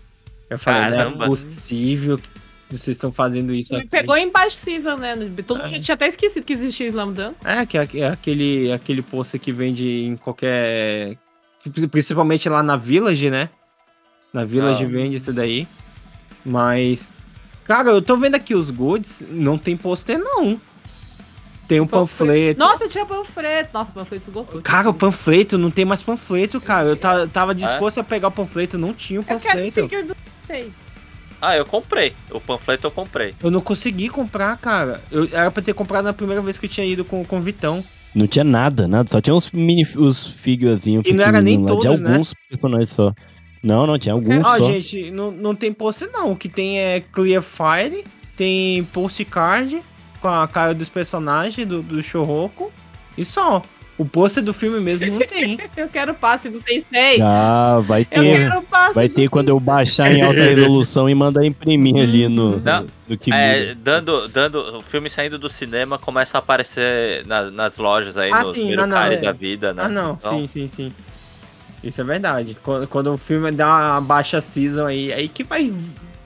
[0.49, 1.25] Eu falei, não Caramba.
[1.25, 2.29] é possível que
[2.77, 3.87] vocês estão fazendo isso Me aqui.
[3.89, 5.15] pegou em baixo season, né?
[5.45, 5.79] Todo mundo É.
[5.79, 7.35] tinha até esquecido que existia Slam Dunk.
[7.43, 11.17] É, que é, é aquele, aquele pôster que vende em qualquer.
[11.91, 13.49] Principalmente lá na Village, né?
[14.33, 14.87] Na Village Ah.
[14.87, 15.67] vende isso daí.
[16.45, 17.11] Mas.
[17.65, 20.59] Cara, eu tô vendo aqui os goods, não tem pôster, não.
[21.65, 22.59] tem um panfleto.
[22.59, 23.69] Nossa, tinha panfleto.
[23.73, 24.61] Nossa, o panfleto esgotou.
[24.61, 26.89] Cara, o panfleto, não tem mais panfleto, cara.
[26.89, 29.73] Eu ta- tava disposto a pegar o panfleto, não tinha o eu quero panfleto.
[29.89, 30.15] figure do...
[30.45, 30.71] Sei.
[31.43, 32.13] Ah, eu comprei.
[32.31, 33.35] O panfleto eu comprei.
[33.43, 35.01] Eu não consegui comprar, cara.
[35.11, 37.41] Eu, era pra ter comprado na primeira vez que eu tinha ido com, com o
[37.41, 37.83] Vitão.
[38.15, 39.09] Não tinha nada, nada.
[39.09, 42.11] Só tinha uns mini os figurezinhos E não era nem lá, todos, de né?
[42.11, 43.13] alguns personagens só.
[43.61, 44.65] Não, não, tinha alguns Ó, só.
[44.67, 46.31] gente, não, não tem pôster não.
[46.31, 48.05] O que tem é Clear Fire,
[48.37, 49.81] tem postcard
[50.21, 52.71] com a cara dos personagens do, do Shoroko
[53.17, 53.61] e só.
[53.95, 55.59] O pôster do filme mesmo não tem.
[55.77, 57.21] Eu quero passe do Sensei.
[57.21, 58.37] Ah, vai Eu ter.
[58.39, 62.27] quero passe Vai do ter quando eu baixar em alta resolução e mandar imprimir ali
[62.27, 64.77] no, Não, no, que É, dando, dando.
[64.79, 68.75] O filme saindo do cinema começa a aparecer na- nas lojas aí, Ah, nos sim,
[68.75, 69.33] não, não, da é.
[69.33, 69.83] vida, né?
[69.85, 70.91] Ah, não, Então, sim, sim, sim.
[71.83, 72.57] Isso é verdade.
[72.63, 75.69] Quando, quando o filme dá uma baixa season aí, aí que vai.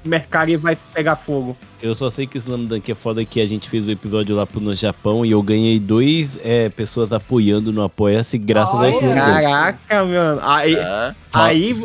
[0.05, 1.57] O mercado vai pegar fogo.
[1.81, 4.47] Eu só sei que Slam Dunk é foda que a gente fez o episódio lá
[4.47, 8.89] pro no Japão e eu ganhei dois é, pessoas apoiando no Apoia-se graças ao Olha.
[8.91, 9.15] Slam Dunk.
[9.43, 10.41] Caraca, mano.
[10.43, 11.15] Aí, é.
[11.33, 11.75] aí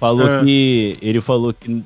[0.00, 0.44] Falou Ah.
[0.44, 0.96] que.
[1.02, 1.84] Ele falou que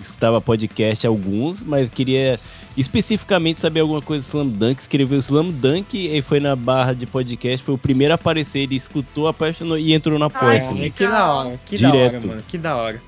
[0.00, 2.38] escutava podcast alguns, mas queria
[2.76, 4.80] especificamente saber alguma coisa do Slam Dunk.
[4.80, 7.64] Escreveu Slam Dunk e foi na barra de podcast.
[7.64, 8.60] Foi o primeiro a aparecer.
[8.60, 10.74] Ele escutou, apaixonou e entrou no Apoia-se.
[10.74, 10.90] Né?
[10.90, 12.26] que da hora, que da hora, Direto.
[12.26, 12.42] mano.
[12.48, 13.02] Que da hora.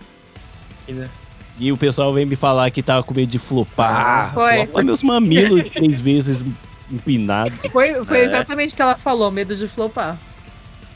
[0.87, 1.09] Que da-
[1.63, 4.35] E o pessoal vem me falar que tava com medo de flopar.
[4.35, 4.57] Foi.
[4.67, 6.45] Flopa meus mamilos três vezes
[6.91, 7.57] empinados.
[7.71, 8.25] Foi, foi É.
[8.25, 10.19] exatamente o que ela falou, medo de flopar.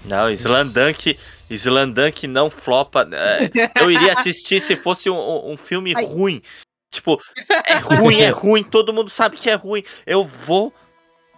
[0.04, 1.16] Não, Slandunk,
[1.48, 3.08] Slandunk não flopa.
[3.12, 3.48] é,
[3.80, 6.04] eu iria assistir se fosse um, um- filme Ai.
[6.04, 6.42] ruim.
[6.90, 7.20] Tipo,
[7.64, 9.84] é ruim, é ruim, todo mundo sabe que é ruim.
[10.04, 10.74] Eu vou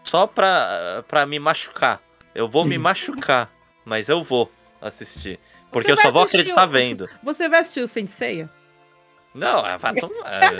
[0.04, 2.00] só pra, pra me machucar.
[2.34, 3.50] Eu vou me machucar,
[3.84, 4.50] mas eu vou
[4.80, 5.38] assistir.
[5.70, 7.06] Porque Você eu só vou acreditar o- vendo.
[7.22, 8.48] Você vai assistir o Senseiya?
[9.38, 10.32] Não, é, vai tomar.
[10.32, 10.50] é,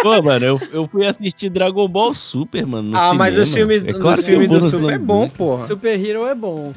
[0.02, 2.90] Pô, mano, eu, eu fui assistir Dragon Ball Super, mano.
[2.90, 3.70] no ah, mas os cinema.
[3.72, 5.66] filmes, É os claro eu filmes do Super é bom, porra.
[5.66, 6.72] Super Hero é bom.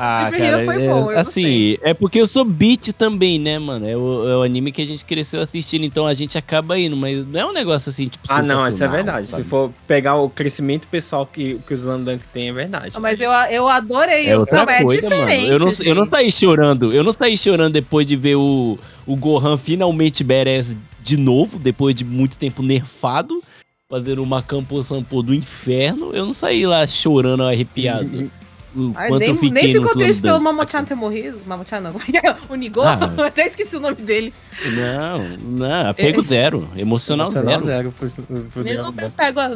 [0.00, 3.38] Ah, Super cara, Hero foi é- bom, eu assim, é porque eu sou beat também,
[3.38, 3.84] né, mano?
[3.88, 6.96] É o, é o anime que a gente cresceu assistindo, então a gente acaba indo,
[6.96, 9.26] mas não é um negócio assim, tipo, Ah, não, isso é verdade.
[9.26, 9.42] sabe?
[9.42, 12.92] Se for pegar o crescimento pessoal que, que os Landunk tem, é verdade.
[13.00, 14.28] Mas eu, eu adorei.
[14.28, 15.16] É outra Não, é coisa, mano.
[15.22, 16.10] diferente, Eu não, eu não gente.
[16.12, 16.92] saí chorando.
[16.92, 21.94] Eu não saí chorando depois de ver o, o Gohan finalmente badass de novo, depois
[21.94, 23.42] de muito tempo nerfado,
[23.90, 26.10] fazendo uma Campo Sampo do inferno.
[26.12, 28.30] Eu não saí lá chorando, arrepiado.
[28.76, 31.40] O Ai, quanto nem, eu fiquei nem ficou triste pelo Mamochan ter morrido.
[31.46, 32.36] Mamochan não, é é?
[32.48, 32.82] O Nigô?
[32.82, 32.98] Ah.
[33.16, 34.32] Eu até esqueci o nome dele.
[34.74, 36.68] Não, não, apego zero.
[36.76, 37.92] Emocional, Emocional zero.
[38.00, 39.50] zero Eu não pego a...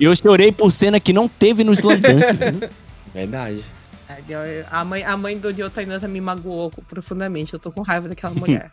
[0.00, 2.60] E eu chorei por cena que não teve no Slam Dunk.
[2.60, 2.70] viu?
[3.14, 3.62] Verdade.
[4.70, 7.52] A mãe, a mãe do Yotainata me magoou profundamente.
[7.52, 8.70] Eu tô com raiva daquela mulher.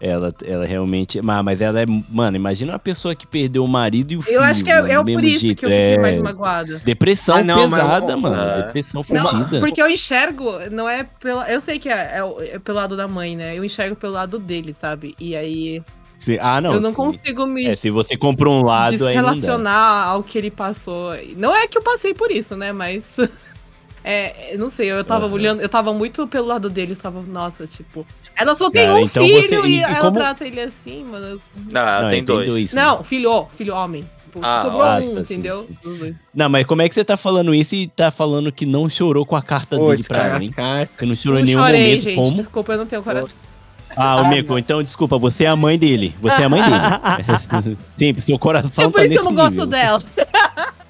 [0.00, 1.20] Ela, ela realmente.
[1.22, 1.86] Mas, mas ela é.
[2.08, 4.36] Mano, imagina uma pessoa que perdeu o marido e o filho.
[4.36, 5.58] Eu acho que é, mano, é por isso jeito.
[5.60, 6.78] que eu fiquei É mais magoada.
[6.84, 8.42] Depressão Ah, não, mas pesada, o- mano.
[8.42, 8.62] É.
[8.66, 9.60] Depressão Não, fodida.
[9.60, 11.50] porque eu enxergo, não é pela.
[11.50, 13.56] Eu sei que é, é é pelo lado da mãe, né?
[13.56, 15.14] Eu enxergo pelo lado dele, sabe?
[15.20, 15.82] E aí
[16.18, 16.74] Se- ah, não.
[16.74, 16.96] eu não sim.
[16.96, 21.12] consigo me É, se você comprou um lado, desrelacionar ao que ele passou.
[21.36, 22.72] Não é que eu passei por isso, né?
[22.72, 23.16] Mas.
[24.06, 25.34] É, eu não sei, eu tava Aham.
[25.34, 28.06] olhando, eu tava muito pelo lado dele, eu tava, nossa, tipo.
[28.36, 31.04] Ela só tem Cara, um então filho você- e, e- ela como- trata ele assim,
[31.04, 31.40] mano.
[31.70, 32.72] Não, ela Não, tem dois.
[32.72, 32.82] né?
[32.84, 34.04] Não, filho, filho homem.
[34.26, 35.66] Tipo, Ah, sobrou ah, um, tá, entendeu?
[35.82, 36.14] dois.
[36.34, 39.24] Não, mas como é que você tá falando isso e tá falando que não chorou
[39.24, 40.50] com a carta dele pra cara, mim?
[40.52, 42.02] Você não chorou em nenhum chorei, momento.
[42.02, 42.16] gente.
[42.16, 42.36] Como?
[42.36, 43.36] Desculpa, eu não tenho coração.
[43.96, 46.12] Ah, o Meco, então desculpa, você é a mãe dele.
[46.20, 46.74] Você é a mãe dele.
[47.96, 49.66] Sim, seu coração É por tá isso que nesse eu não gosto nível.
[49.66, 50.02] dela.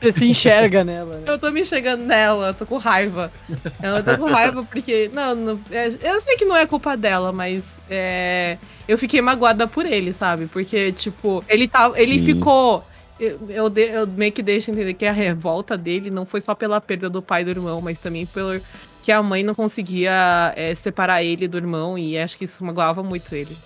[0.00, 1.22] Você se enxerga nela, né?
[1.26, 3.32] Eu tô me chegando nela, eu tô com raiva.
[3.82, 5.10] Eu tô com raiva porque.
[5.12, 9.66] Não, não- é, eu sei que não é culpa dela, mas é, eu fiquei magoada
[9.66, 10.46] por ele, sabe?
[10.46, 12.24] Porque, tipo, ele, tá, ele Sim.
[12.26, 12.84] ficou.
[13.18, 16.54] Eu, eu, de- eu meio que deixo entender que a revolta dele não foi só
[16.54, 18.60] pela perda do pai e do irmão, mas também pelo
[19.02, 23.02] que a mãe não conseguia é, separar ele do irmão, e acho que isso magoava
[23.02, 23.56] muito ele.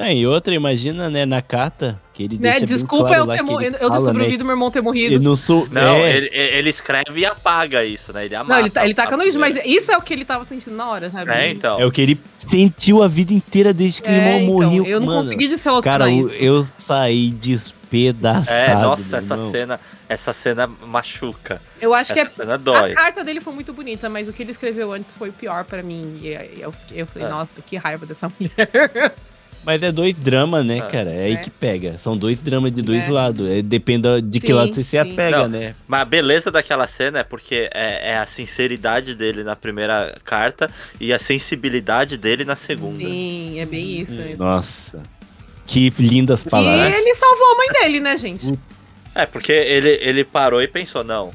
[0.00, 2.60] É, e outra, imagina, né, na carta, que ele Né?
[2.60, 4.80] Desculpa claro eu lá ter, que mo- ele eu ter né, sobrevivido meu irmão ter
[4.80, 5.14] morrido.
[5.14, 5.66] Eu não sou.
[5.70, 8.24] Não, é, ele, ele escreve e apaga isso, né?
[8.26, 8.52] Ele amassa.
[8.54, 10.44] Não, ele tá, ele tá a cagando isso, mas isso é o que ele tava
[10.44, 11.30] sentindo na hora, sabe?
[11.32, 11.80] É, então.
[11.80, 14.84] é o que ele sentiu a vida inteira desde que o É, irmão então, morreu.
[14.86, 15.22] eu não mano.
[15.22, 16.28] consegui desrelacionar Cara, isso.
[16.28, 18.50] o- eu saí despedaçado.
[18.50, 19.50] É, nossa, essa irmão.
[19.50, 21.60] cena, essa cena machuca.
[21.80, 22.92] Eu acho que é essa cena dói.
[22.92, 25.82] A carta dele foi muito bonita, mas o que ele escreveu antes foi pior pra
[25.82, 26.18] mim.
[26.22, 27.30] E aí eu, eu falei, É.
[27.30, 29.14] nossa, que raiva dessa mulher.
[29.68, 30.80] Mas é dois dramas, né, É.
[30.80, 31.10] cara?
[31.10, 31.36] É aí É.
[31.36, 31.98] que pega.
[31.98, 33.10] São dois dramas de dois É.
[33.12, 33.46] lados.
[33.50, 34.96] É, depende de que Sim, lado você se sim.
[34.96, 35.48] apega, Não.
[35.48, 35.74] né?
[35.86, 40.70] Mas a beleza daquela cena é porque é, é a sinceridade dele na primeira carta
[40.98, 43.04] e a sensibilidade dele na segunda.
[43.04, 44.12] Sim, é bem isso.
[44.14, 44.22] Hum.
[44.22, 44.42] é isso.
[44.42, 45.02] Nossa.
[45.66, 46.94] Que lindas E palavras.
[46.94, 48.58] ele salvou a mãe dele, né, gente?
[49.14, 51.30] É, porque ele, ele parou e pensou, não.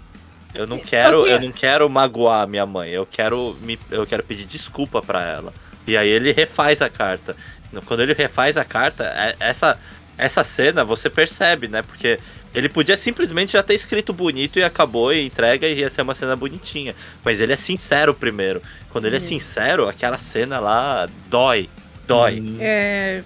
[0.56, 2.90] Eu não quero, eu não quero magoar minha mãe.
[2.90, 5.54] Eu quero me, eu quero pedir desculpa pra ela.
[5.86, 7.36] E aí ele refaz a carta.
[7.82, 9.78] Quando ele refaz a carta, é- essa
[10.16, 11.82] essa cena você percebe, né?
[11.82, 12.20] Porque
[12.54, 16.14] ele podia simplesmente já ter escrito bonito e acabou e entrega e ia ser uma
[16.14, 16.94] cena bonitinha.
[17.26, 18.62] Mas ele é sincero primeiro.
[18.92, 21.68] Quando ele é sincero, aquela cena lá dói,
[22.06, 22.44] dói.
[22.60, 23.24] É,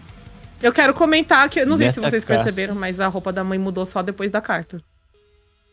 [0.61, 3.31] Eu quero comentar que, eu não sei se Nessa vocês carta- perceberam, mas a roupa
[3.33, 4.81] da mãe mudou só depois da carta.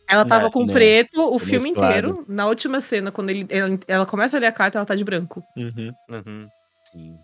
[0.07, 0.73] Ela tava Né, com né.
[0.73, 1.93] preto o filme mesclado.
[2.09, 2.25] inteiro.
[2.27, 5.03] Na última cena, quando ele, ela, ela começa a ler a carta, ela tá de
[5.03, 5.41] branco.
[5.57, 5.91] Uhum.
[6.09, 6.47] Uhum.
[6.91, 7.15] Sim.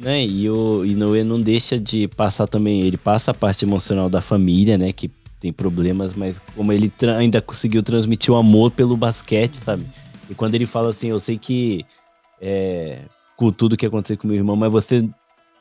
[0.00, 4.20] Né, e o Inoue não deixa de passar também, ele passa a parte emocional da
[4.20, 5.10] família, né, que
[5.40, 9.84] tem problemas, mas como ele ainda conseguiu transmitir o amor pelo basquete, sabe?
[10.30, 11.84] E quando ele fala assim, eu sei que
[12.40, 13.00] é,
[13.36, 15.08] com tudo que aconteceu com meu irmão, mas você,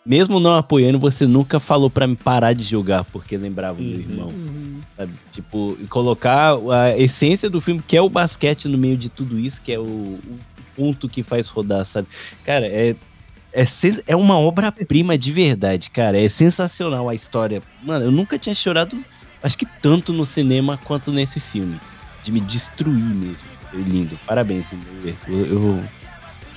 [0.05, 3.95] mesmo não apoiando, você nunca falou pra me parar de jogar porque lembrava do meu
[3.95, 4.01] Uhum.
[4.01, 4.33] irmão,
[4.95, 5.13] sabe?
[5.31, 9.39] Tipo, e colocar a essência do filme, que é o basquete no meio de tudo
[9.39, 10.19] isso, que é o, o
[10.75, 12.07] ponto que faz rodar, sabe?
[12.43, 12.95] Cara, é
[13.57, 13.65] é,
[14.07, 16.19] é uma obra-prima de verdade, cara.
[16.19, 17.61] É sensacional a história.
[17.81, 19.03] Mano, eu nunca tinha chorado,
[19.41, 21.79] acho que tanto no cinema quanto nesse filme.
[22.23, 23.47] De me destruir mesmo.
[23.71, 24.17] Foi lindo.
[24.27, 24.65] Parabéns,
[25.27, 25.83] eu, eu,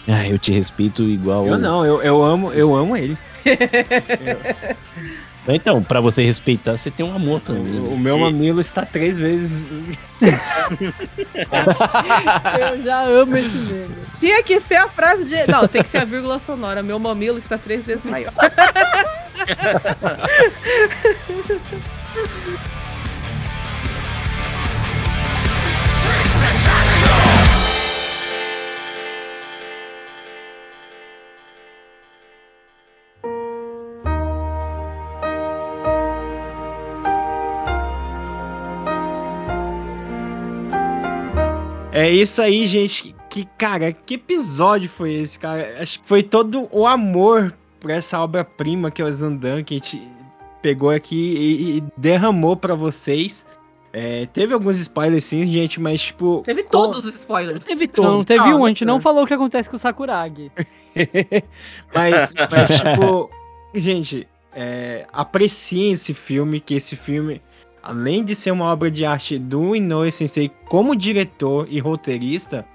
[0.09, 1.47] ah, eu te respeito igual.
[1.47, 3.17] Eu não, eu, eu amo, eu amo ele.
[5.49, 7.81] Então, pra você respeitar, você tem um amor também.
[7.81, 9.67] O, o meu mamilo está três vezes.
[12.61, 13.97] Eu já amo esse meme.
[14.19, 15.51] Tinha que ser a frase de.
[15.51, 16.83] Não, tem que ser a vírgula sonora.
[16.83, 18.33] Meu mamilo está três vezes maior.
[42.01, 43.15] É isso aí, gente.
[43.29, 45.77] Que, cara, que episódio foi esse, cara?
[45.81, 49.79] Acho que foi todo o amor por essa obra-prima que é o Zandan, que a
[49.79, 50.09] gente
[50.63, 53.47] pegou aqui e, e derramou pra vocês.
[53.93, 56.43] É, teve alguns spoilers sim, gente, mas tipo.
[56.45, 57.65] Teve co- todos os spoilers.
[57.65, 58.11] Teve todos.
[58.11, 60.51] Não, teve Ah, um, a gente não falou o que acontece com o Sakuragi.
[61.95, 63.31] mas, mas, tipo,
[63.75, 67.43] gente, é, apreciem esse filme, que esse filme,
[67.83, 72.67] além de ser uma obra de arte do Inoue Sensei como diretor e roteirista,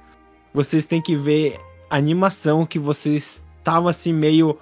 [0.53, 1.59] vocês têm que ver
[1.89, 4.57] a animação que vocês estavam assim meio.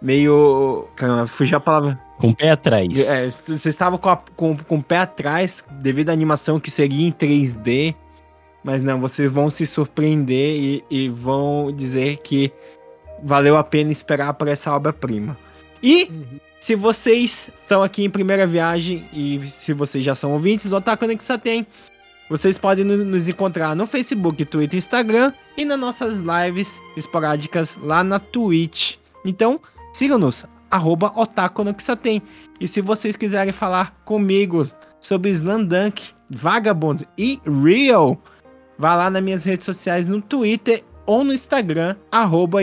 [0.00, 0.86] meio.
[0.96, 2.00] Caramba, fugiu a palavra.
[2.18, 2.88] Com o pé atrás.
[2.98, 7.06] É, vocês estavam com, a- com, com o pé atrás devido à animação que seria
[7.06, 7.94] em 3D.
[8.64, 12.52] Mas não, vocês vão se surpreender e, e vão dizer que
[13.22, 15.38] valeu a pena esperar por essa obra-prima.
[15.82, 16.10] E
[16.58, 21.38] se vocês estão aqui em primeira viagem e se vocês já são ouvintes do Nexa
[21.38, 21.66] tem,
[22.28, 27.76] vocês podem no- nos encontrar no Facebook, Twitter e Instagram e nas nossas lives esporádicas
[27.80, 28.96] lá na Twitch.
[29.24, 29.60] Então,
[29.92, 32.20] sigam-nos, arroba Otaku no Kisaten.
[32.60, 34.68] E se vocês quiserem falar comigo
[35.00, 38.20] sobre Slandunk, Vagabond e Real,
[38.76, 42.60] vá lá nas minhas redes sociais no Twitter ou no Instagram, arroba.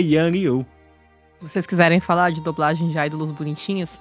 [1.39, 3.99] Se vocês quiserem falar de dublagem de ídolos bonitinhos,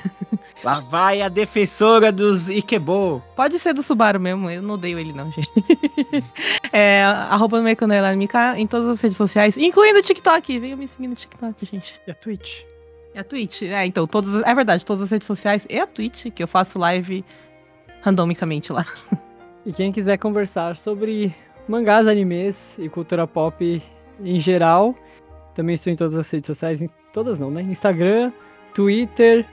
[0.64, 3.22] Lá vai a defensora dos Ikebo.
[3.34, 4.48] pode ser do Subaru mesmo.
[4.50, 5.48] Eu não odeio ele, não, gente.
[6.72, 7.64] é, arroba no
[8.16, 10.58] Mika em todas as redes sociais, incluindo o TikTok.
[10.58, 12.00] Venham me seguir no TikTok, gente.
[12.06, 12.62] E a Twitch.
[13.14, 13.62] E a Twitch.
[13.62, 16.78] É, então, todas, é verdade, todas as redes sociais e a Twitch, que eu faço
[16.78, 17.24] live
[18.00, 18.84] randomicamente lá.
[19.64, 21.34] E quem quiser conversar sobre
[21.68, 23.82] mangás, animes e cultura pop
[24.24, 24.94] em geral,
[25.54, 27.62] também estou em todas as redes sociais, em todas não, né?
[27.62, 28.32] Instagram,
[28.74, 29.46] Twitter,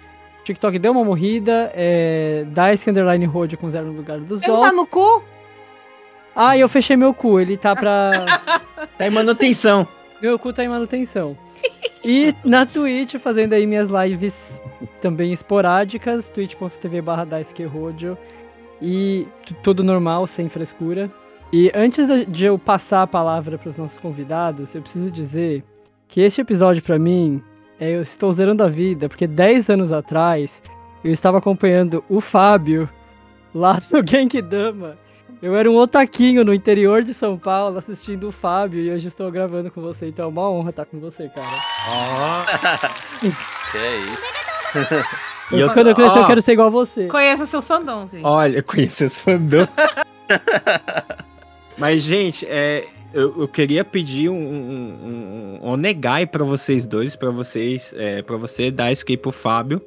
[0.43, 4.57] TikTok deu uma morrida, é Daisuke Underline Road com zero no lugar dos Ele tá
[4.59, 4.75] ossos.
[4.75, 5.23] no cu?
[6.35, 8.11] Ah, e eu fechei meu cu, ele tá pra...
[8.97, 9.87] Tá em manutenção.
[10.21, 11.37] meu cu tá em manutenção.
[12.03, 14.61] E na Twitch, fazendo aí minhas lives
[15.01, 17.27] também esporádicas, twitch.tv barra.
[18.81, 21.11] E tu- tudo normal, sem frescura.
[21.51, 25.63] E antes de eu passar a palavra para os nossos convidados, eu preciso dizer
[26.09, 27.41] que este episódio para mim
[27.79, 30.61] é eu estou zerando a vida, porque 10 anos atrás
[31.03, 32.89] eu estava acompanhando o Fábio
[33.53, 34.97] lá no Genkidama.
[35.41, 39.31] Eu era um otaquinho no interior de São Paulo assistindo o Fábio e hoje estou
[39.31, 41.47] gravando com você, então é uma honra estar com você, cara.
[43.71, 44.39] Que é isso.
[45.51, 46.27] E eu, quando eu crescer, eu Ó.
[46.27, 47.05] quero ser igual a você.
[47.05, 48.25] Conheça seus fandons, gente.
[48.25, 49.67] Olha, conheci os fandom.
[51.77, 57.29] Mas, gente, é, eu, eu queria pedir um, um, um onegai pra vocês dois, pra
[57.31, 59.81] vocês, é, para você dar escape pro Fábio.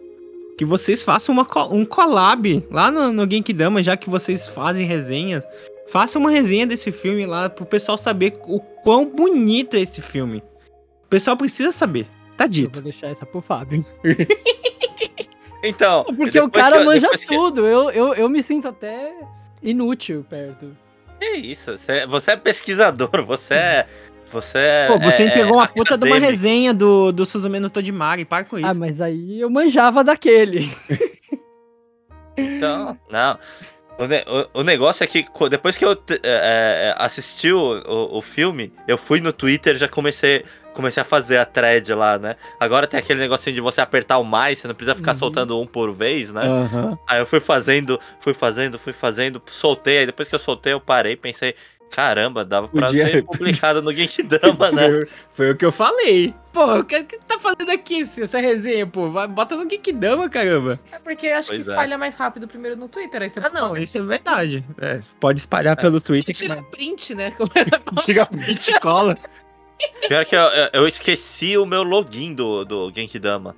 [0.59, 5.45] que vocês façam uma, um collab lá no, no Genkidama, já que vocês fazem resenhas.
[5.89, 10.43] Faça uma resenha desse filme lá pro pessoal saber o quão bonito é esse filme.
[11.05, 12.07] O pessoal precisa saber.
[12.37, 12.75] Tá Eu dito.
[12.75, 13.85] vou deixar essa pro Fábio.
[15.65, 16.05] Então.
[16.17, 17.67] Porque o cara que eu- manja depois que- tudo.
[17.67, 19.15] Eu, eu, eu me sinto até
[19.63, 20.77] inútil perto.
[21.23, 21.79] Que isso?
[21.79, 23.87] Você, você é pesquisador, você é.
[24.33, 24.89] Você é.
[24.89, 28.25] Pô, você é- entregou é uma puta de uma resenha do, do Suzume no Tojimari.
[28.25, 28.67] Para com isso.
[28.67, 30.69] Ah, mas aí eu manjava daquele.
[32.37, 33.39] Então, não.
[33.99, 37.59] O, ne- o- o negócio é que depois que eu te- é, é, assisti o,
[37.87, 41.93] o, o filme, eu fui no Twitter e já comecei, comecei a fazer a thread
[41.95, 42.37] lá, né?
[42.59, 45.19] Agora tem aquele negocinho de você apertar o mais, você não precisa ficar Uhum.
[45.19, 46.47] soltando um por vez, né?
[46.47, 46.99] Aham.
[47.07, 50.81] Aí eu fui fazendo, fui fazendo, fui fazendo, soltei, aí depois que eu soltei eu
[50.81, 51.55] parei, pensei,
[51.93, 54.89] caramba, dava pra Podia- ter publicado no Genkidama, né?
[54.89, 56.35] Foi, foi o que eu falei.
[56.53, 59.11] Pô, o que, que tá fazendo aqui essa resenha, pô?
[59.11, 60.81] Vai, bota no Genkidama, caramba.
[60.91, 61.75] É porque acho Pois que é.
[61.75, 63.23] espalha mais rápido primeiro no Twitter.
[63.23, 64.65] Aí você Ah, não, isso é verdade.
[64.81, 66.35] É, pode espalhar pelo Você Twitter.
[66.35, 67.33] tira print, né?
[68.05, 69.17] Tira print e cola.
[70.09, 73.55] Pior que eu, eu- eu esqueci o meu login do, do Genkidama.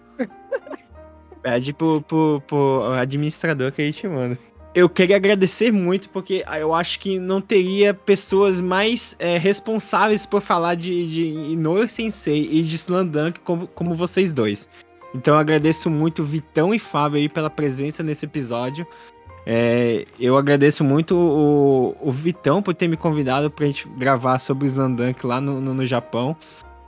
[1.42, 4.38] Pede pro, pro, pro administrador que a gente manda.
[4.74, 10.40] Eu queria agradecer muito, porque eu acho que não teria pessoas mais é, responsáveis por
[10.40, 14.68] falar de, de Inoue Sensei e de Slandunk como, como vocês dois.
[15.14, 18.84] Então eu agradeço muito Vitão e Fábio aí pela presença nesse episódio.
[19.46, 24.66] É, eu agradeço muito o, o Vitão por ter me convidado pra gente gravar sobre
[24.66, 26.36] Slandunk lá no, no, no Japão.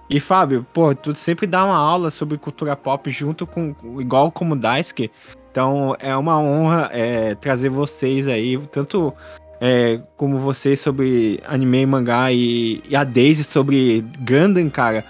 [0.09, 4.55] E Fábio, pô, tu sempre dá uma aula sobre cultura pop junto com, igual como
[4.55, 5.11] o Daisuke.
[5.57, 9.15] Então é uma honra é, trazer vocês aí, tanto
[9.59, 15.03] é, como vocês sobre anime e mangá e, e a Daisy sobre Gundam, cara.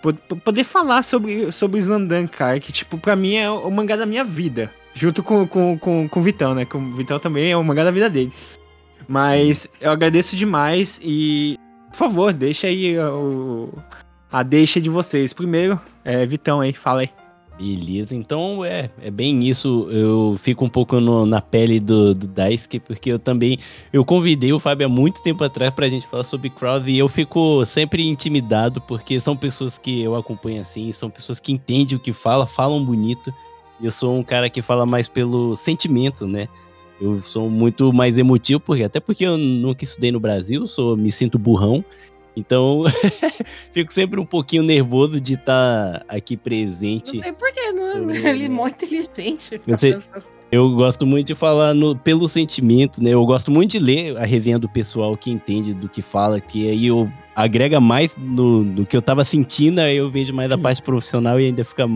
[0.00, 4.06] Pod- Poder falar sobre, sobre Slandan, cara, que tipo, pra mim é o mangá da
[4.06, 4.72] minha vida.
[4.94, 6.64] Junto com, com, com, com o Vitão, né?
[6.64, 8.32] Com o Vitão também é o mangá da vida dele.
[9.06, 11.58] Mas eu agradeço demais e,
[11.90, 13.68] por favor, deixa aí o,
[14.32, 15.34] a deixa de vocês.
[15.34, 17.10] Primeiro, é, Vitão aí, fala aí.
[17.62, 19.86] Beleza, então é, é bem isso.
[19.88, 23.56] Eu fico um pouco no- na pele do, do Daisuke, porque eu também.
[23.92, 27.06] Eu convidei o Fábio há muito tempo atrás pra gente falar sobre Cross e eu
[27.06, 32.00] fico sempre intimidado, porque são pessoas que eu acompanho assim, são pessoas que entendem o
[32.00, 33.32] que fala, falam bonito.
[33.80, 36.48] Eu sou um cara que fala mais pelo sentimento, né?
[37.00, 41.12] Eu sou muito mais emotivo, porque até porque eu nunca estudei no Brasil, sou, me
[41.12, 41.84] sinto burrão.
[42.36, 42.84] Então,
[43.72, 47.14] fico sempre um pouquinho nervoso de estar aqui presente.
[47.16, 49.60] Não sei porquê, não, Sobre- ele é muito inteligente.
[49.66, 49.98] Eu sei-
[50.50, 53.10] Eu gosto muito de falar no- pelo sentimento, né?
[53.10, 56.68] Eu gosto muito de ler a resenha do pessoal que entende do que fala, que
[56.68, 60.58] aí eu agrega mais no, do que eu tava sentindo, aí eu vejo mais a
[60.58, 61.86] parte profissional e ainda fica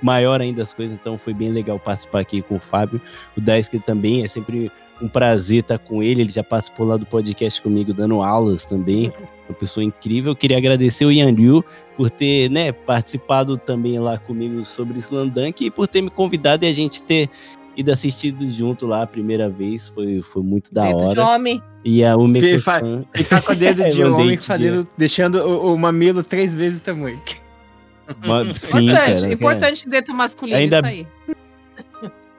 [0.00, 0.94] maior ainda as coisas.
[0.94, 3.00] Então foi bem legal participar aqui com o Fábio.
[3.36, 4.70] O Daisuke também, é sempre
[5.00, 6.22] um prazer estar com ele.
[6.22, 9.12] Ele já participou lá do podcast comigo, dando aulas também.
[9.48, 10.32] Uma pessoa incrível.
[10.32, 11.64] Eu queria agradecer o Yan Liu
[11.96, 16.68] por ter né, participado também lá comigo sobre Slandunk e por ter me convidado e
[16.68, 17.28] a gente ter
[17.76, 19.86] ido assistido junto lá a primeira vez.
[19.88, 21.26] Foi, foi muito da Dedo de hora.
[21.26, 21.62] homem.
[21.84, 23.04] E a Umeko-san...
[23.14, 26.80] Ficar com o dedo É, de um homem, fazendo, deixando o, o mamilo três vezes
[26.80, 27.20] o tamanho.
[28.54, 29.32] Sim, Importante, cara.
[29.32, 31.06] importante dedo masculino Ainda- isso aí.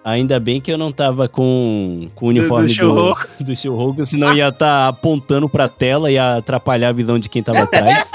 [0.08, 3.28] Ainda bem que eu não tava com, com o uniforme do, Shouhoku.
[3.42, 7.44] do Shouhoku, senão ia estar apontando pra tela e ia atrapalhar a visão de quem
[7.44, 8.08] tava atrás.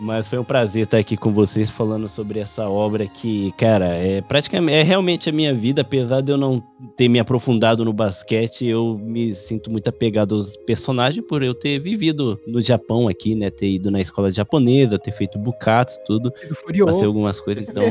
[0.00, 4.20] Mas foi um prazer estar aqui com vocês falando sobre essa obra que, cara, é
[4.20, 6.60] praticamente é realmente a minha vida, apesar de eu não
[6.96, 11.78] ter me aprofundado no basquete, eu me sinto muito apegado aos personagens por eu ter
[11.78, 16.54] vivido no Japão aqui, né, ter ido na escola japonesa, ter feito bucatos, tudo, passei
[16.54, 17.04] Furioso.
[17.04, 17.84] algumas coisas, então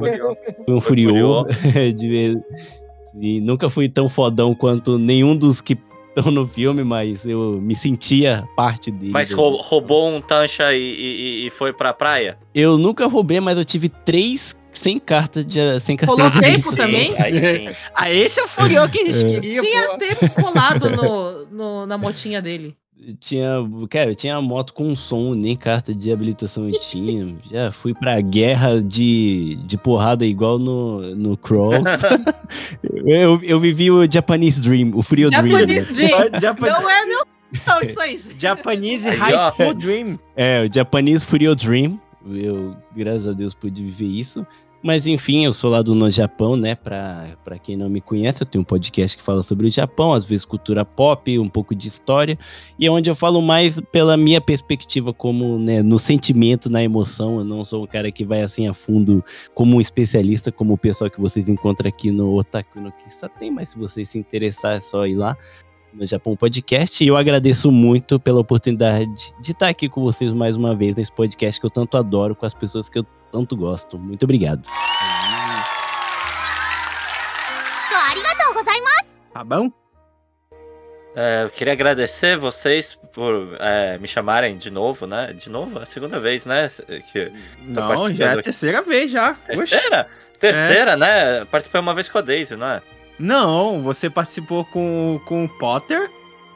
[0.66, 1.46] foi um furiô.
[1.96, 2.44] de ver-
[3.20, 5.78] e nunca fui tão fodão quanto nenhum dos que
[6.16, 9.12] estão no filme, mas eu me sentia parte dele.
[9.12, 12.38] Mas rou- roubou um tancha e, e- e foi pra praia?
[12.54, 16.76] Eu nunca roubei, mas eu tive três sem carta de sem carteira Rolou de tempo
[16.76, 17.14] também?
[17.18, 17.76] Aí sim.
[17.96, 19.30] Ah, esse é o furiô que a gente É.
[19.30, 19.98] queria, Tinha pô.
[19.98, 22.76] tempo colado no, no- na motinha dele.
[23.20, 23.46] Tinha,
[23.90, 27.36] cara, eu tinha moto com som, nem carta de habilitação eu tinha.
[27.52, 31.84] Já fui pra guerra de, de porrada igual no, no Cross.
[33.06, 35.44] eu, eu vivi o Japanese Dream, o Frio Dream.
[35.44, 35.50] né?
[35.68, 36.42] Japanese Dream.
[36.42, 37.24] Japan- Não é meu.
[37.68, 38.20] Não, isso aí.
[38.38, 39.38] Japanese High.
[39.38, 40.20] School Dream.
[40.36, 42.00] É, o Japanese Furio Dream.
[42.26, 44.46] Eu, graças a Deus, pude viver isso.
[44.84, 46.76] Mas enfim, eu sou lá do No Japão, né?
[46.76, 50.12] Pra, pra quem não me conhece, eu tenho um podcast que fala sobre o Japão,
[50.12, 52.38] às vezes cultura pop, um pouco de história,
[52.78, 57.40] e é onde eu falo mais pela minha perspectiva, como né, no sentimento, na emoção.
[57.40, 59.24] Eu não sou um cara que vai assim a fundo
[59.56, 63.50] como um especialista, como o pessoal que vocês encontram aqui no Otaku no Kissa tem,
[63.50, 65.38] mas se vocês se interessar, é só ir lá
[65.94, 67.04] no Japão Podcast.
[67.04, 71.12] E eu agradeço muito pela oportunidade de estar aqui com vocês mais uma vez nesse
[71.12, 73.98] podcast que eu tanto adoro, com as pessoas que eu tanto gosto.
[73.98, 74.68] Muito obrigado.
[79.34, 79.72] Tá bom?
[81.16, 85.34] É, eu queria agradecer vocês por é, me chamarem de novo, né?
[85.34, 85.80] De novo?
[85.80, 86.70] É a segunda vez, né?
[87.12, 89.34] Que Não, já é a terceira vez já.
[89.34, 90.08] Terceira?
[90.40, 90.98] Terceira, é.
[90.98, 91.46] né?
[91.46, 92.82] Participei uma vez com a Daisy, não é?
[93.20, 96.10] Não, você participou com, com o Potter.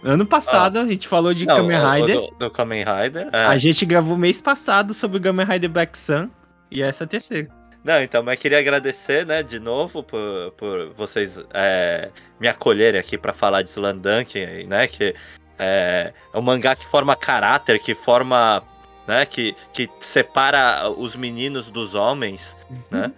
[0.03, 2.15] Ano passado, a gente falou de Não, Kamen Rider.
[2.15, 3.29] Do, do Kamen Rider.
[3.33, 3.45] é.
[3.45, 6.29] A gente gravou mês passado sobre o Kamen Rider Black Sun.
[6.69, 7.47] E essa é a terceira.
[7.83, 13.17] Não, então, mas queria agradecer, né, de novo, por, por vocês é, me acolherem aqui
[13.17, 15.15] pra falar de Slandunk, né, que
[15.57, 18.61] é, é um mangá que forma caráter, que forma,
[19.07, 22.57] né, que, que separa os meninos dos homens,
[22.91, 23.09] né,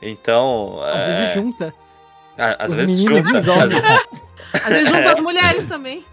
[0.00, 0.80] então...
[0.84, 1.74] Às é, vezes junta.
[2.38, 3.82] A- às os vezes meninos junta, e os homens.
[4.52, 6.04] Às vezes junta as mulheres também.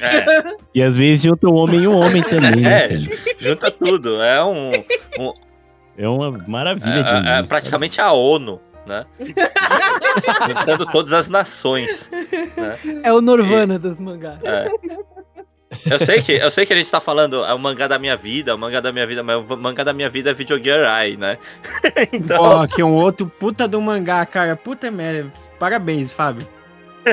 [0.00, 3.00] É, E às vezes junta o homem e o homem também, né, É, cara?
[3.38, 4.70] junta tudo, é um...
[5.98, 7.48] É uma maravilha de É, é anime.
[7.48, 9.04] praticamente a ONU, né,
[10.46, 12.08] juntando todas as nações,
[13.02, 14.38] É o Norvana dos mangás.
[14.44, 14.68] É.
[15.90, 18.16] Eu sei, que, eu sei que a gente tá falando é o mangá da minha
[18.16, 21.02] vida, o mangá da minha vida, mas o mangá da minha vida é Video Gear
[21.02, 21.38] Eye, né?
[22.12, 24.54] então, Ó, aqui um outro puta do mangá, cara.
[24.56, 25.32] Puta merda.
[25.58, 26.46] Parabéns, Fábio.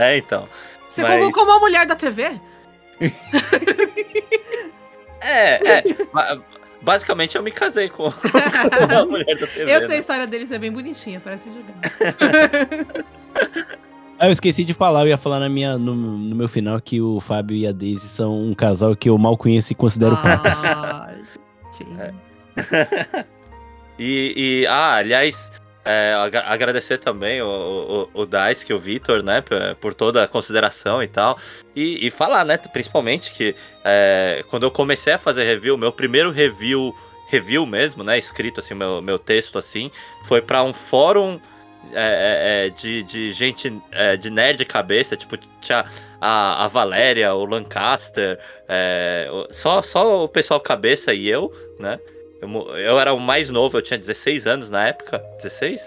[0.00, 0.48] é, então.
[0.88, 2.40] Você Mas- colocou uma mulher da TV?
[5.20, 5.82] É, é.
[6.12, 6.40] ba-
[6.80, 9.62] Basicamente eu me casei com, com a mulher da TV.
[9.62, 9.98] Eu sei a né?
[9.98, 12.94] história deles, é bem bonitinha, parece videogame.
[14.16, 17.00] Ah, eu esqueci de falar, eu ia falar na minha, no, no meu final que
[17.00, 20.16] o Fábio e a Daisy são um casal que eu mal conheço e considero.
[20.22, 21.20] Ai,
[21.78, 22.00] gente.
[22.00, 23.24] É.
[23.98, 25.50] E, e, ah, aliás,
[25.84, 29.42] é, agra- agradecer também o, o, o o Vitor, né,
[29.80, 31.38] por toda a consideração e tal.
[31.74, 36.30] E, e falar, né, principalmente que é, quando eu comecei a fazer review, meu primeiro
[36.30, 36.94] review,
[37.28, 39.90] review mesmo, né, escrito assim, meu, meu texto assim,
[40.24, 41.40] foi pra um fórum
[41.92, 45.86] é, é, é, de, de gente é, de nerd cabeça, tipo, tinha
[46.20, 48.38] a, a Valéria, o Lancaster,
[48.68, 51.98] é, só, só o pessoal cabeça e eu, né?
[52.40, 55.18] Eu, eu era o mais novo, eu tinha 16 anos na época.
[55.42, 55.80] 16?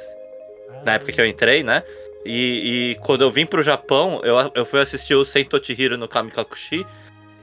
[0.84, 1.84] Na época que eu entrei, né?
[2.26, 6.08] E, e quando eu vim pro Japão, eu, eu fui assistir o Sento Chihiro no
[6.08, 6.86] Kamikakushi.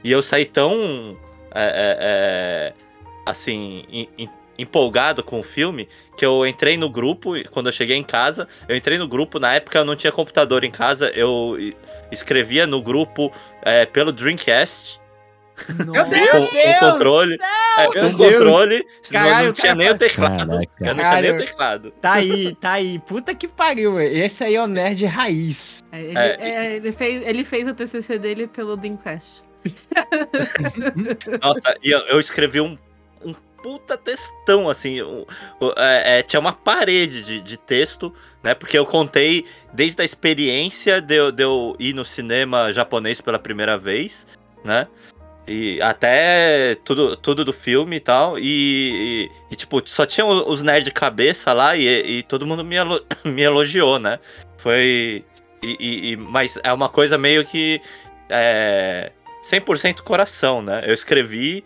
[0.03, 1.17] E eu saí tão.
[1.53, 2.73] é, é, é,
[3.25, 3.83] assim.
[3.89, 4.29] em- em-
[4.59, 5.87] empolgado com o filme
[6.17, 9.53] que eu entrei no grupo quando eu cheguei em casa eu entrei no grupo na
[9.53, 11.55] época eu não tinha computador em casa eu
[12.11, 13.31] escrevia no grupo
[13.61, 14.99] é, pelo Dreamcast
[15.67, 16.29] Meu Deus!
[16.31, 17.37] com, com controle
[17.77, 18.11] é, com Deus!
[18.15, 20.71] controle senão Caralho, não tinha cara nem o teclado Caraca.
[20.79, 22.99] eu não tinha nem o teclado Tá aí, tá aí.
[22.99, 24.17] Puta que pariu, velho.
[24.17, 25.83] Esse aí é o nerd raiz.
[25.91, 26.37] É, ele, É.
[26.39, 29.43] é, ele fez, ele fez o TCC dele pelo Dreamcast.
[31.41, 32.77] Nossa, e eu, eu escrevi um,
[33.23, 35.01] um puta textão, assim.
[35.01, 35.25] um-
[35.59, 38.13] o- é, é, tinha uma parede de, de texto,
[38.43, 38.53] né?
[38.53, 43.37] Porque eu contei desde a experiência de, eu- de eu ir no cinema japonês pela
[43.39, 44.25] primeira vez,
[44.63, 44.87] né?
[45.49, 48.37] E até tudo, tudo do filme e tal.
[48.37, 48.43] E,
[49.27, 51.87] e- e, tipo, só tinha os nerd de cabeça lá e,
[52.19, 54.19] e todo mundo me, elo- me elogiou, né?
[54.57, 55.25] Foi.
[55.63, 57.81] E- mas é uma coisa meio que.
[58.29, 59.11] É,
[59.49, 60.83] 100% coração, né?
[60.85, 61.63] Eu escrevi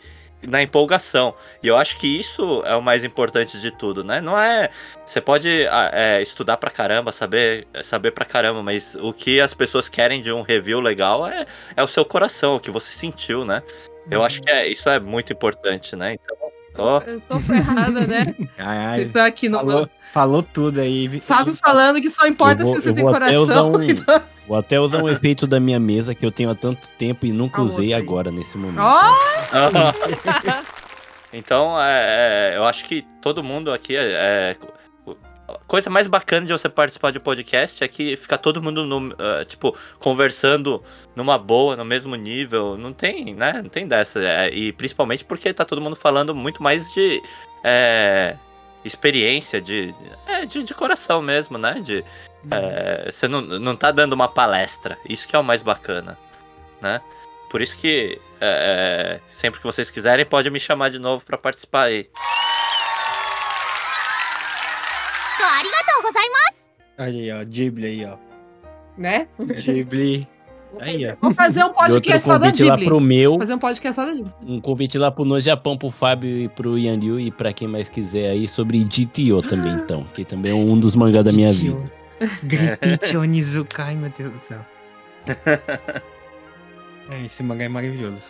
[0.48, 1.34] na empolgação.
[1.62, 4.22] E eu acho que isso é o mais importante de tudo, né?
[4.22, 4.70] Não é.
[5.06, 9.54] Você pode ah, é, estudar pra caramba, saber, saber pra caramba, mas o que as
[9.54, 11.46] pessoas querem de um review legal é,
[11.76, 13.64] é o seu coração, o que você sentiu, né?
[14.12, 16.14] Eu acho que é- isso é muito importante, né?
[16.14, 16.43] Então,
[16.78, 18.34] ó, Eu tô ferrada, né?
[18.38, 19.04] Vocês Caralho.
[19.04, 19.58] estão aqui no.
[19.60, 21.20] Falou, falou tudo aí.
[21.22, 23.74] Fábio falando que só importa vou- se você tem vou até usar coração.
[23.74, 26.90] um- Então- Vou até usar um efeito da minha mesa que eu tenho há tanto
[26.98, 28.82] tempo e nunca Ah, usei agora, nesse momento.
[28.82, 29.14] Ó!
[31.36, 34.02] Então, é, é, eu acho que todo mundo aqui é,
[34.52, 34.58] é-
[35.68, 39.14] coisa mais bacana de você participar de um podcast é que fica todo mundo no,
[39.18, 40.84] eh, tipo conversando
[41.16, 42.78] numa boa, no mesmo nível.
[42.78, 43.62] Não tem, né?
[43.62, 44.20] Não tem dessa.
[44.20, 47.22] É, e principalmente porque tá todo mundo falando muito mais de
[47.64, 48.38] é,
[48.84, 49.94] experiência, de,
[50.28, 51.80] é, de de coração mesmo, né?
[51.82, 52.04] De
[52.52, 54.98] é, você não, não tá dando uma palestra.
[55.08, 56.18] Isso que é o mais bacana,
[56.82, 57.02] né?
[57.50, 58.20] Por isso que
[59.32, 62.10] sempre que vocês quiserem, pode me chamar de novo pra participar aí.
[66.98, 67.44] Olha aí, ó.
[67.44, 68.16] Ghibli aí, ó.
[68.98, 69.28] Né?
[69.40, 70.28] Ghibli.
[70.80, 71.16] Aí, ó.
[71.22, 72.88] Vamos fazer um E podcast só da convite lá Ghibli.
[72.88, 74.34] pro meu, Fazer um podcast só da Ghibli.
[74.48, 77.68] um convite lá pro No Japão, pro Fábio e pro Yan Liu e pra quem
[77.68, 80.04] mais quiser aí sobre GTO também, então.
[80.14, 81.92] Que também é um dos mangás da minha vida.
[82.44, 84.60] Gritite Onizuka, ai meu Deus do céu.
[87.10, 88.30] É, esse mangá é maravilhoso.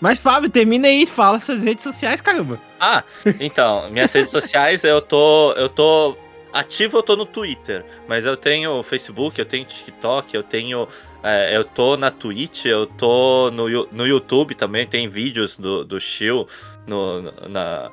[0.00, 2.60] Mas, Fábio, termina aí, fala suas redes sociais, caramba.
[2.80, 3.04] Ah,
[3.38, 5.52] então, minhas redes sociais, eu tô.
[5.52, 6.16] Eu tô.
[6.52, 10.86] Ativo eu tô no Twitter, mas eu tenho Facebook, eu tenho TikTok, eu tenho.
[11.22, 16.00] é, eu tô na Twitch, eu tô no, no YouTube também, tem vídeos do, do
[16.00, 16.46] Shio
[16.86, 17.90] no, na,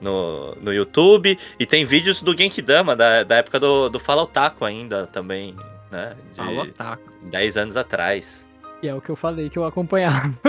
[0.00, 1.38] no, no YouTube.
[1.58, 5.54] E tem vídeos do Genkidama, da, da época do, do Fala Otaku ainda também,
[5.90, 6.16] né?
[6.30, 7.12] De Fala, taco.
[7.22, 8.46] 10 anos atrás.
[8.82, 10.32] E é o que eu falei que eu acompanhava.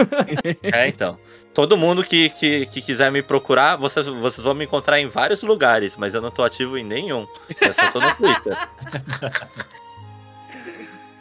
[0.64, 1.18] É, então.
[1.54, 5.44] Todo mundo que, que, que quiser me procurar, vocês, vocês vão me encontrar em vários
[5.44, 7.28] lugares, mas eu não tô ativo em nenhum.
[7.60, 8.58] Eu só tô no Twitter.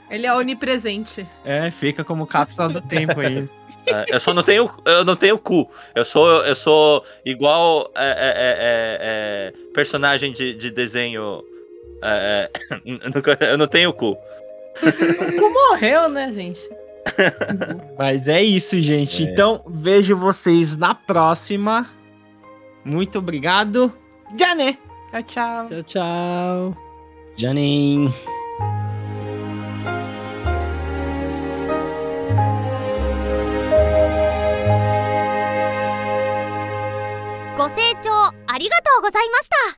[0.09, 1.27] Ele é onipresente.
[1.45, 3.49] É, fica como cápsula do tempo aí.
[3.87, 4.71] É, eu só não tenho.
[4.85, 5.71] Eu não tenho cu.
[5.95, 11.43] Eu sou, eu sou igual é, é, é, é, personagem de, de desenho.
[12.03, 14.17] é, é, eu não tenho cu.
[14.81, 16.61] Tu morreu, né, gente?
[17.98, 19.24] Mas é isso, gente.
[19.24, 19.32] É.
[19.32, 21.88] Então, vejo vocês na próxima.
[22.84, 23.94] Muito obrigado.
[24.38, 24.78] Jané!
[25.12, 25.68] Tchau, tchau.
[25.70, 26.78] Tchau, tchau.
[27.38, 28.12] Janin.
[37.58, 38.12] ご清聴
[38.48, 39.56] ありがとうございました